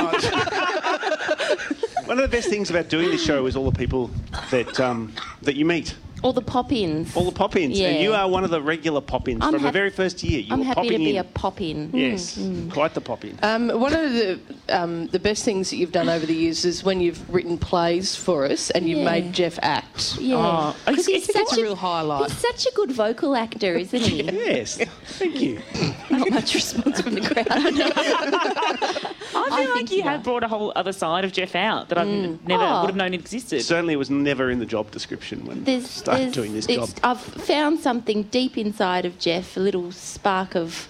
[2.09, 4.11] One of the best things about doing this show is all the people
[4.51, 5.13] that um,
[5.43, 5.95] that you meet.
[6.23, 7.15] All the pop-ins.
[7.17, 9.91] All the pop-ins, and you are one of the regular pop-ins I'm from the very
[9.91, 10.41] first year.
[10.41, 11.17] You I'm were happy popping to be in.
[11.19, 11.91] a pop-in.
[11.95, 12.73] Yes, Mm, mm.
[12.73, 13.39] quite the pop-in.
[13.43, 16.83] Um, one of the um, the best things that you've done over the years is
[16.83, 19.05] when you've written plays for us and you've Yeah.
[19.11, 20.17] made Jeff act.
[20.21, 20.37] Yeah.
[20.37, 22.31] Oh, 'Cause he's that's such a real highlight.
[22.31, 24.23] He's such a good vocal actor, isn't he?
[24.25, 25.61] yes, thank you.
[26.11, 27.47] Not much response from the crowd.
[29.35, 32.05] I feel like you have brought a whole other side of Jeff out that I
[32.05, 32.39] Mm.
[32.47, 32.81] never Oh.
[32.83, 33.63] would have known existed.
[33.63, 36.89] Certainly, it was never in the job description when There's, started doing this job.
[37.03, 40.89] I've found something deep inside of Jeff, a little spark of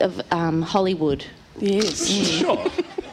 [0.00, 1.24] of um, Hollywood.
[1.60, 2.64] Yes, sure.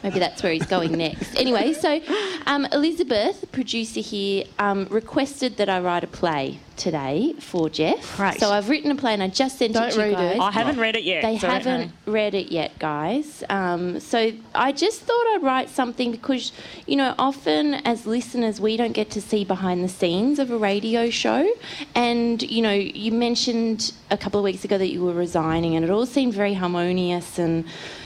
[0.04, 1.36] Maybe that's where he's going next.
[1.36, 2.00] Anyway, so
[2.46, 8.20] um, Elizabeth, producer here, um, requested that I write a play today for Jeff.
[8.20, 8.40] Right.
[8.40, 10.36] So I've written a play and I just sent Don't it to you guys.
[10.36, 10.42] it.
[10.42, 11.24] I haven't read it yet.
[11.24, 13.44] They so haven't read it yet, guys.
[13.50, 16.52] Um, so I just thought I'd write something because,
[16.86, 20.58] you know, often as listeners, we don't get to see behind the scenes of a
[20.58, 21.50] radio show.
[21.96, 25.84] And, you know, you mentioned a couple of weeks ago that you were resigning, and
[25.84, 27.66] it all seemed very harmonious and,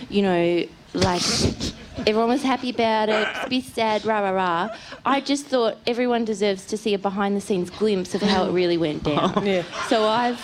[0.10, 1.22] you know, like.
[2.08, 4.70] Everyone was happy about it, a bit sad, rah rah rah.
[5.06, 8.54] I just thought everyone deserves to see a behind the scenes glimpse of how it
[8.54, 9.46] really went down.
[9.46, 9.64] Yeah.
[9.90, 10.40] So I've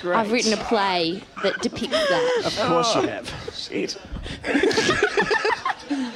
[0.00, 0.16] Great.
[0.16, 2.42] I've written a play that depicts that.
[2.44, 3.52] Of course you have.
[3.54, 3.96] Shit.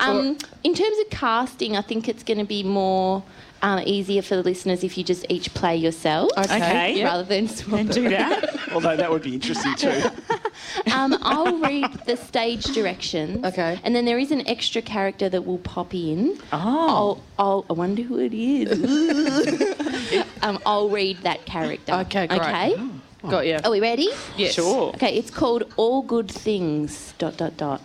[0.00, 3.24] Um, in terms of casting, I think it's going to be more
[3.62, 6.30] um, easier for the listeners if you just each play yourself.
[6.36, 6.96] Okay.
[6.96, 7.04] Yep.
[7.04, 8.56] Rather than swap And do that.
[8.72, 10.02] Although that would be interesting too.
[10.92, 13.44] Um, I'll read the stage directions.
[13.44, 13.78] Okay.
[13.84, 16.38] And then there is an extra character that will pop in.
[16.52, 16.58] Oh.
[16.58, 20.24] I'll, I'll, I wonder who it is.
[20.42, 21.92] um, I'll read that character.
[21.92, 22.40] Okay, great.
[22.40, 22.90] Okay.
[23.22, 23.58] Got you.
[23.64, 24.08] Are we ready?
[24.36, 24.54] Yes.
[24.54, 24.88] Sure.
[24.94, 27.14] Okay, it's called All Good Things.
[27.18, 27.82] Dot dot dot.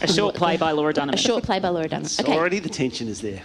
[0.00, 1.14] A short play by Laura Dunemann.
[1.14, 2.20] A short play by Laura Dunemann.
[2.20, 2.36] Okay.
[2.36, 3.42] Already the tension is there.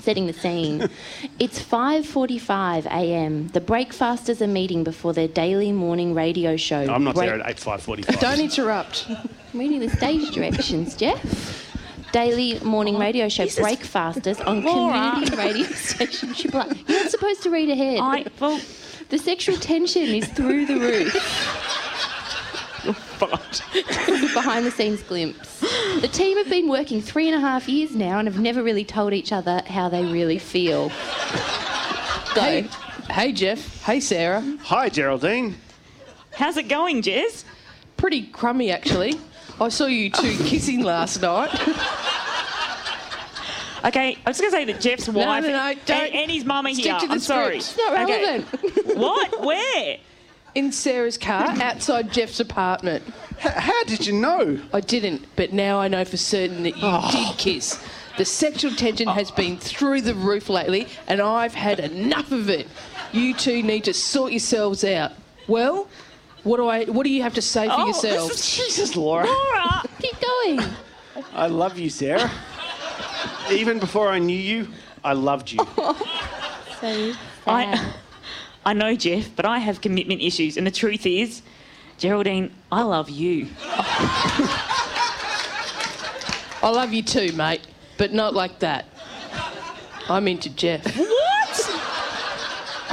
[0.00, 0.88] Setting the scene.
[1.38, 3.48] it's 5:45 a.m.
[3.48, 6.80] The breakfasters are meeting before their daily morning radio show.
[6.80, 8.18] I'm not Break- there at eight five forty-five.
[8.20, 9.06] Don't interrupt.
[9.52, 11.66] I'm reading the stage directions, Jeff.
[12.12, 15.12] Daily morning oh, radio show Breakfasters on Laura.
[15.12, 18.00] community radio station Triple You're not supposed to read ahead.
[18.00, 18.60] I, well,
[19.10, 21.14] The sexual tension is through the roof.
[24.34, 25.60] Behind the scenes glimpse.
[26.00, 28.84] The team have been working three and a half years now and have never really
[28.84, 30.88] told each other how they really feel.
[32.34, 32.40] Go.
[32.40, 32.68] Hey,
[33.10, 33.82] hey, Jeff.
[33.84, 34.40] Hey, Sarah.
[34.62, 35.56] Hi, Geraldine.
[36.34, 37.44] how's it going, Jez?
[37.96, 39.14] Pretty crummy, actually.
[39.60, 41.50] I saw you two kissing last night.
[43.82, 45.56] Okay, I was going to say that Jeff's wife no, no,
[45.94, 46.98] and, and his mum are Stick here.
[47.00, 47.60] to the I'm sorry.
[47.60, 47.78] script.
[47.80, 48.22] It's not Okay.
[48.84, 48.98] relevant.
[48.98, 49.40] What?
[49.42, 49.96] Where?
[50.54, 53.04] In Sarah's car outside Jeff's apartment.
[53.38, 54.58] H- how did you know?
[54.72, 57.10] I didn't, but now I know for certain that you Oh.
[57.12, 57.78] did kiss.
[58.18, 62.66] The sexual tension has been through the roof lately, and I've had enough of it.
[63.12, 65.12] You two need to sort yourselves out.
[65.46, 65.88] Well,
[66.42, 66.84] what do I?
[66.86, 68.28] What do you have to say for Oh, yourselves?
[68.30, 69.26] this is- Jesus, Laura.
[69.26, 69.82] Laura!
[70.02, 70.60] Keep going.
[71.34, 72.30] I love you, Sarah.
[73.50, 74.68] Even before I knew you,
[75.04, 75.60] I loved you.
[76.80, 77.12] So
[77.46, 77.92] I,
[78.70, 81.42] I know, Jeff, but I have commitment issues, and the truth is,
[81.98, 83.48] Geraldine, I love you.
[86.62, 87.62] I love you too, mate,
[87.98, 88.84] but not like that.
[90.08, 90.84] I'm into Jeff.
[90.96, 91.56] What?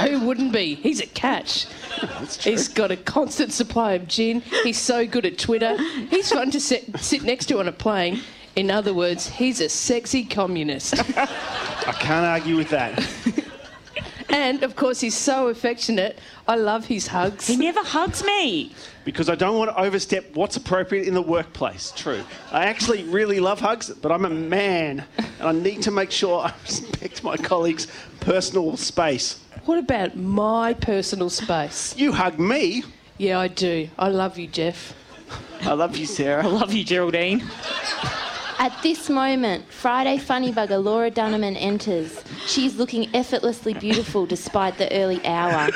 [0.00, 0.74] Who wouldn't be?
[0.74, 1.68] He's a catch.
[2.40, 4.40] He's got a constant supply of gin.
[4.64, 5.80] He's so good at Twitter.
[6.10, 8.22] He's fun to sit, sit next to on a plane.
[8.56, 10.98] In other words, he's a sexy communist.
[11.16, 12.98] I can't argue with that.
[14.30, 16.18] And of course, he's so affectionate.
[16.46, 17.46] I love his hugs.
[17.46, 18.74] He never hugs me.
[19.04, 21.92] Because I don't want to overstep what's appropriate in the workplace.
[21.96, 22.22] True.
[22.52, 25.04] I actually really love hugs, but I'm a man
[25.38, 27.86] and I need to make sure I respect my colleagues'
[28.20, 29.40] personal space.
[29.64, 31.96] What about my personal space?
[31.96, 32.84] You hug me.
[33.16, 33.88] Yeah, I do.
[33.98, 34.94] I love you, Jeff.
[35.62, 36.44] I love you, Sarah.
[36.44, 37.42] I love you, Geraldine.
[38.60, 42.24] At this moment, Friday funny bugger Laura Dunemann enters.
[42.44, 45.70] She's looking effortlessly beautiful despite the early hour.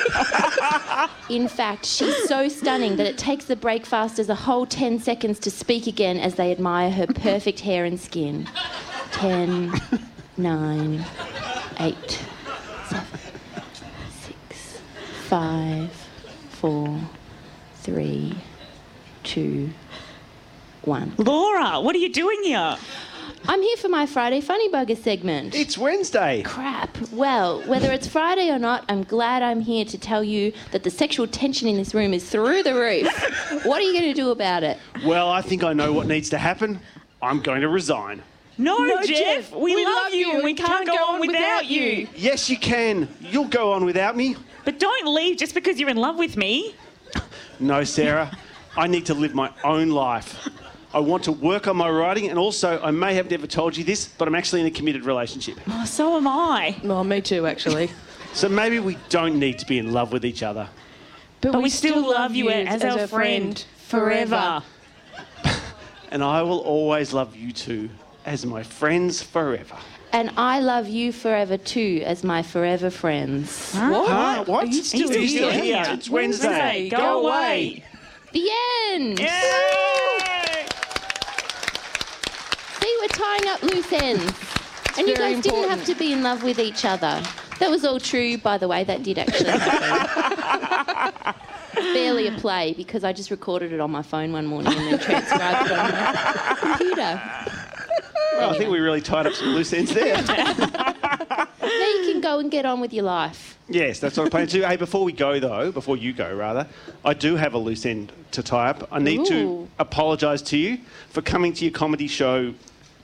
[1.29, 5.49] In fact, she's so stunning that it takes the breakfasters a whole 10 seconds to
[5.49, 8.49] speak again as they admire her perfect hair and skin.
[9.13, 9.71] 10,
[10.35, 11.05] 9,
[11.79, 12.19] 8,
[12.89, 13.05] 7,
[14.21, 14.81] 6,
[15.29, 16.07] 5,
[16.49, 16.99] 4,
[17.75, 18.35] 3,
[19.23, 19.69] 2,
[20.87, 21.15] 1.
[21.17, 22.77] Laura, what are you doing here?
[23.45, 25.53] I'm here for my Friday Funny Bugger segment.
[25.53, 26.43] It's Wednesday.
[26.43, 26.97] Crap.
[27.11, 30.89] Well, whether it's Friday or not, I'm glad I'm here to tell you that the
[30.89, 33.07] sexual tension in this room is through the roof.
[33.65, 34.77] what are you going to do about it?
[35.05, 36.79] Well, I think I know what needs to happen.
[37.21, 38.21] I'm going to resign.
[38.57, 42.07] No, No, Jeff, Jeff, we, love, you and we can't, go on without you.
[42.15, 43.09] Yes, you can.
[43.19, 44.37] You'll go on without me.
[44.63, 46.75] But don't leave just because you're in love with me.
[47.59, 48.31] No, Sarah.
[48.77, 50.47] I need to live my own life.
[50.93, 53.83] I want to work on my writing, and also, I may have never told you
[53.83, 55.57] this, but I'm actually in a committed relationship.
[55.67, 56.75] Oh, so am I.
[56.83, 57.91] Oh, me too, actually.
[58.33, 60.67] So maybe we don't need to be in love with each other.
[61.41, 64.63] But, we, still love you as, our friend forever.
[66.09, 67.91] And I will always love you two
[68.25, 69.77] as my friends forever.
[70.11, 73.71] And I love you forever too, as my forever friends.
[73.73, 74.09] What?
[74.09, 74.43] Huh?
[74.45, 74.63] What?
[74.63, 75.83] Are you still, Are still here?
[75.83, 75.85] here?
[75.89, 76.89] It's Wednesday.
[76.89, 77.83] Go away.
[78.31, 78.49] The
[78.93, 79.19] end.
[82.83, 84.33] See, we're tying up loose ends.
[84.97, 87.23] and you very guys didn't have to be in love with each other.
[87.59, 88.83] That was all true, by the way.
[88.83, 91.33] That did actually happen.
[91.93, 94.99] Barely a play because I just recorded it on my phone one morning and then
[94.99, 97.21] transcribed it on my computer.
[98.37, 100.17] Well, I think we really tied up some loose ends there.
[101.63, 103.57] Now you can go and get on with your life.
[103.69, 104.63] yes, that's what I'm planning to do.
[104.65, 106.67] Hey, before we go, though, before you go, rather,
[107.03, 108.87] I do have a loose end to tie up.
[108.91, 110.79] I need to apologise to you
[111.09, 112.53] for coming to your comedy show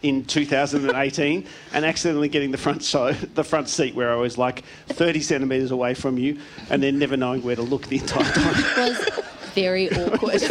[0.02, 4.64] in 2018 and accidentally getting the front show, the front seat where I was like
[4.88, 6.40] 30 centimetres away from you
[6.70, 8.54] and then never knowing where to look the entire time.
[8.56, 9.10] It was
[9.54, 10.42] very awkward.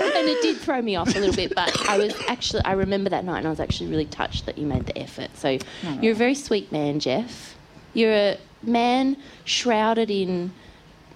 [0.00, 3.10] and it did throw me off a little bit, but I was actually, I remember
[3.10, 5.36] that night and I was actually really touched that you made the effort.
[5.36, 6.02] So mm.
[6.02, 7.56] you're a very sweet man, Jeff.
[7.92, 10.52] You're a man shrouded in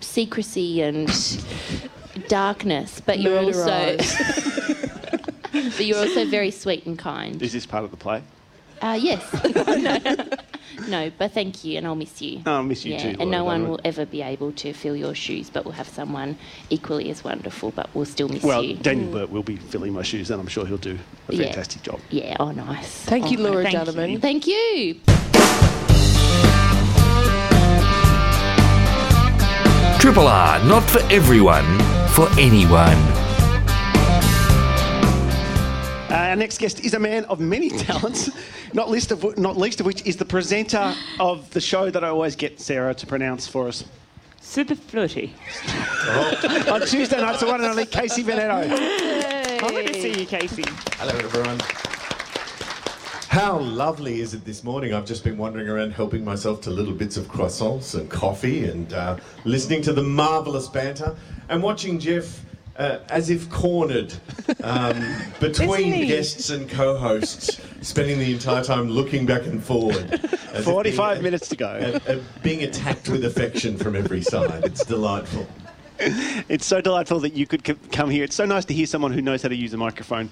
[0.01, 1.09] secrecy and
[2.29, 4.79] darkness, but you're Murder also.
[5.67, 5.77] eyes.
[5.77, 7.41] but you're also very sweet and kind.
[7.43, 8.23] Is this part of the play?
[8.81, 9.23] Uh, yes.
[9.55, 10.27] no.
[10.89, 12.43] no, but thank you, and I'll miss you.
[12.45, 14.97] Oh, I'll miss you yeah, too, and no one will ever be able to fill
[14.97, 16.37] your shoes, but we'll have someone
[16.69, 18.75] equally as wonderful, but we'll still miss Well, you.
[18.75, 20.99] Well, Daniel Burt will be filling my shoes and I'm sure he'll do
[21.29, 21.45] a Yeah.
[21.45, 22.01] fantastic job.
[22.11, 22.89] Yeah, oh, nice.
[23.05, 24.21] Thank you, Oh, Laura thank Donovan.
[24.21, 25.01] Thank you.
[30.01, 31.79] Triple R, not for everyone,
[32.09, 32.99] for anyone.
[36.33, 38.31] Our next guest is a man of many talents,
[38.73, 42.09] not least of not least of which is the presenter of the show that I
[42.09, 43.85] always get Sarah to pronounce for us
[44.41, 45.35] Superfluity.
[46.71, 47.41] on Tuesday nights.
[47.41, 49.61] The one and only Casey Bennetto.
[49.61, 50.65] Lovely to see you, Casey.
[50.93, 51.61] Hello, everyone.
[53.29, 54.95] How lovely is it this morning?
[54.95, 58.91] I've just been wandering around helping myself to little bits of croissants and coffee and
[58.95, 61.15] uh, listening to the marvellous banter
[61.51, 62.43] and watching Jeff
[62.77, 64.13] uh, as if cornered
[64.63, 64.97] um,
[65.41, 70.21] between guests and co hosts, spending the entire time looking back and forward.
[70.65, 71.67] 45 being- minutes to go.
[71.67, 74.65] uh, uh, being attacked with affection from every side.
[74.65, 75.47] It's delightful.
[75.99, 78.25] It's so delightful that you could c- come here.
[78.25, 80.31] It's so nice to hear someone who knows how to use a microphone.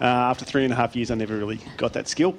[0.00, 2.36] Uh, after three and a half years, I never really got that skill.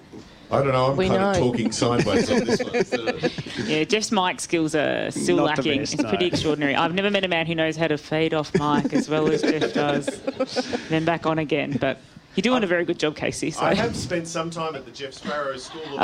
[0.54, 2.86] I don't know, I'm We kind of talking sideways on this one.
[2.86, 5.80] So- Yeah, Jeff's mic skills are still Not lacking.
[5.80, 6.76] best, it's pretty extraordinary.
[6.76, 9.42] I've never met a man who knows how to fade off mic as well as
[9.42, 10.06] Jeff does,
[10.90, 11.78] then back on again.
[11.80, 11.98] But
[12.36, 13.52] you're doing a very good job, Casey.
[13.52, 13.62] So.
[13.62, 16.00] I have spent some time at the Jeff Sparrow School of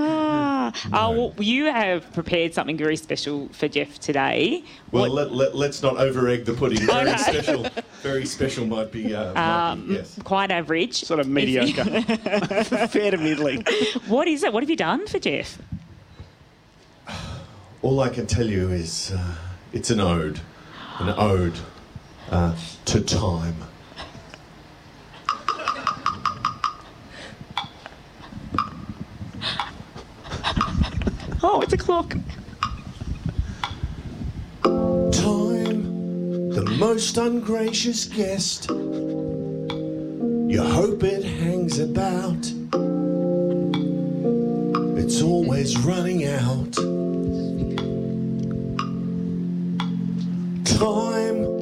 [0.00, 4.64] Ah, oh, well, you have prepared something very special for Jeff today.
[4.92, 6.78] Well, let, let, let's not over egg the pudding.
[6.86, 7.16] Very Okay.
[7.16, 7.66] special.
[8.02, 9.14] Very special might be.
[9.14, 10.18] Uh, might Um, be yes.
[10.24, 11.04] Quite average.
[11.04, 11.84] Sort of mediocre.
[12.88, 13.64] Fair to middling.
[14.06, 14.52] What is it?
[14.52, 15.58] What have you done for Jeff?
[17.82, 19.34] All I can tell you is uh,
[19.72, 20.40] it's an ode.
[20.98, 21.58] An ode
[22.30, 23.56] uh, to time.
[31.42, 32.10] Oh, it's a clock.
[34.62, 38.70] Time, the most ungracious guest.
[38.70, 42.52] You hope it hangs about.
[44.98, 46.72] It's always running out.
[50.64, 51.57] Time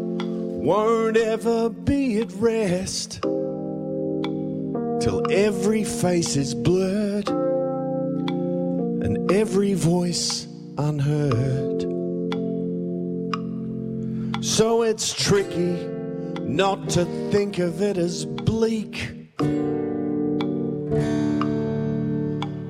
[0.66, 3.22] won't ever be at rest
[5.00, 11.82] till every face is blurred and every voice unheard.
[14.44, 15.86] So it's tricky
[16.40, 19.12] not to think of it as bleak.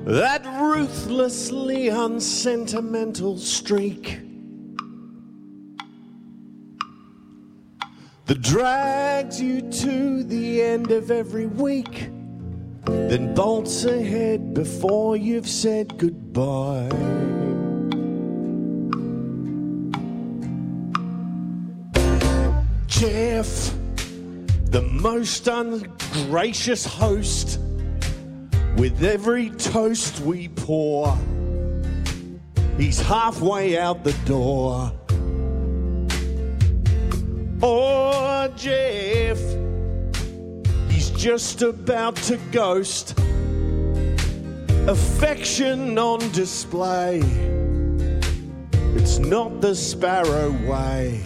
[0.05, 4.26] That ruthlessly unsentimental streak
[8.27, 12.09] that drags you to the end of every week,
[12.83, 16.89] then bolts ahead before you've said goodbye.
[22.87, 23.73] Jeff,
[24.71, 27.59] the most ungracious host.
[28.75, 31.17] With every toast we pour,
[32.77, 34.96] he's halfway out the door.
[37.63, 39.39] Oh, Jeff,
[40.91, 43.17] he's just about to ghost.
[44.87, 47.19] Affection on display.
[48.95, 51.19] It's not the sparrow way.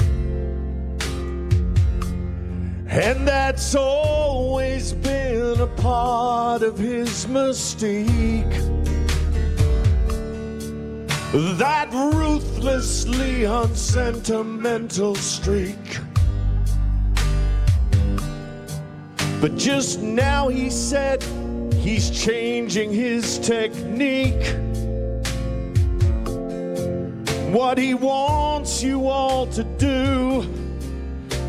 [2.87, 8.57] And that's always been a part of his mystique.
[11.57, 15.99] That ruthlessly unsentimental streak.
[19.41, 21.23] But just now he said
[21.73, 24.55] he's changing his technique.
[27.51, 30.41] What he wants you all to do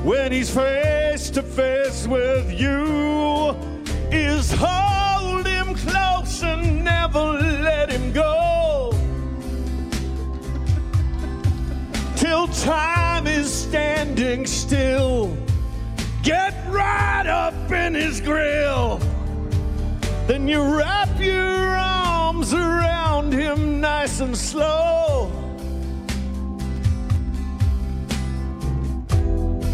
[0.04, 3.50] when he's face to face with you
[4.10, 8.94] is hold him close and never let him go
[12.16, 15.41] till time is standing still.
[16.22, 19.00] Get right up in his grill.
[20.28, 25.32] Then you wrap your arms around him nice and slow.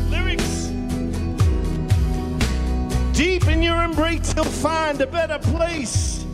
[0.09, 0.71] Lyrics.
[3.13, 6.25] Deep in your embrace, you'll find a better place.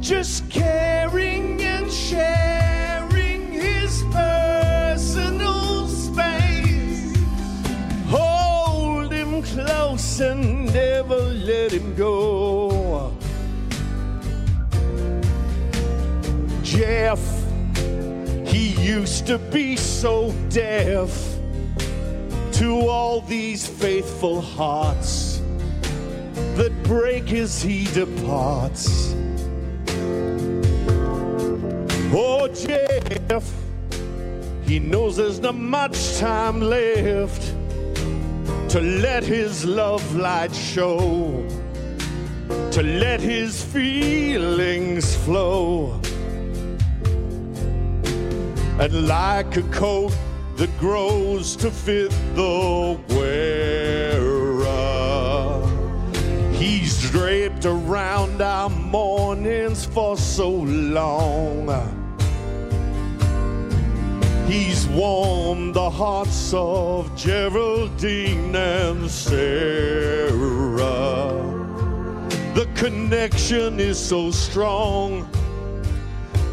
[0.00, 5.59] Just caring and sharing his personal
[9.90, 13.12] close and never let him go.
[16.62, 17.20] Jeff,
[18.46, 21.10] he used to be so deaf
[22.52, 25.42] to all these faithful hearts
[26.54, 29.14] that break as he departs.
[32.12, 33.44] Oh, Jeff,
[34.66, 37.59] he knows there's not much time left
[38.70, 41.44] to let his love light show,
[42.70, 46.00] to let his feelings flow.
[48.78, 50.16] And like a coat
[50.54, 54.60] that grows to fit the wearer,
[56.52, 61.89] he's draped around our mornings for so long.
[64.50, 70.32] He's warmed the hearts of Geraldine and Sarah.
[72.54, 75.28] The connection is so strong.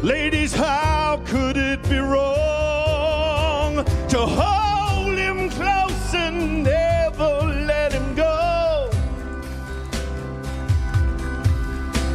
[0.00, 8.90] Ladies, how could it be wrong to hold him close and never let him go?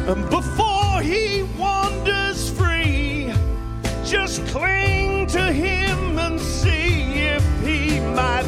[0.08, 3.30] And before he wanders free,
[4.02, 5.03] just cling
[5.34, 8.44] to him and see if he might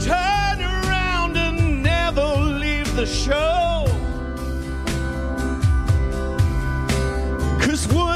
[0.00, 2.26] turn around and never
[2.62, 3.86] leave the show.
[7.60, 8.15] Cause wouldn't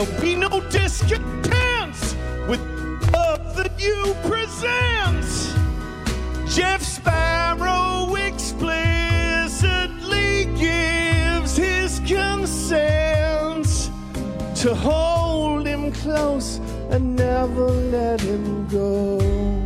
[0.00, 2.16] There'll be no discontents
[2.48, 2.62] with
[3.12, 5.26] love that you present.
[6.48, 13.90] Jeff Sparrow explicitly gives his consent
[14.56, 19.59] to hold him close and never let him go.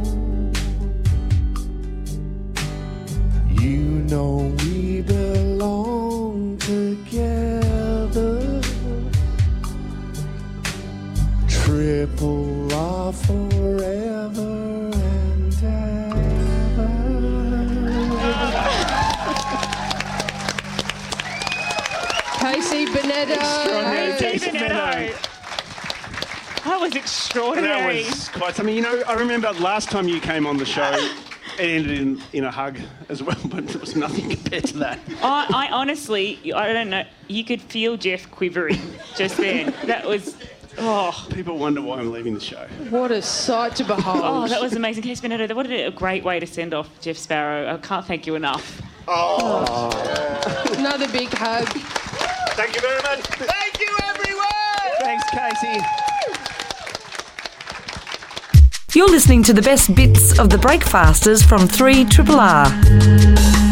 [27.35, 28.03] Extraordinary.
[28.05, 28.77] That was quite something.
[28.77, 31.13] You know, I remember last time you came on the show, it
[31.59, 32.79] ended in, in a hug
[33.09, 35.01] as well, but it was nothing compared to that.
[35.21, 37.05] I, I honestly, I don't know.
[37.27, 38.79] You could feel Jeff quivering
[39.17, 39.75] just then.
[39.87, 40.37] That was.
[40.79, 41.27] Oh.
[41.31, 42.69] People wonder why I'm leaving the show.
[42.91, 44.21] What a sight to behold.
[44.23, 45.03] Oh, that was amazing.
[45.03, 47.75] Case Bennetto, what a great way to send off Jeff Sparrow.
[47.75, 48.81] I can't thank you enough.
[49.09, 49.91] Oh.
[50.79, 51.67] Another big hug.
[51.67, 53.27] Thank you very much.
[53.27, 54.47] Thank you, everyone.
[55.01, 56.14] Thanks, Casey.
[58.95, 63.64] You're listening to the best bits of the Breakfasters from 3 Triple R.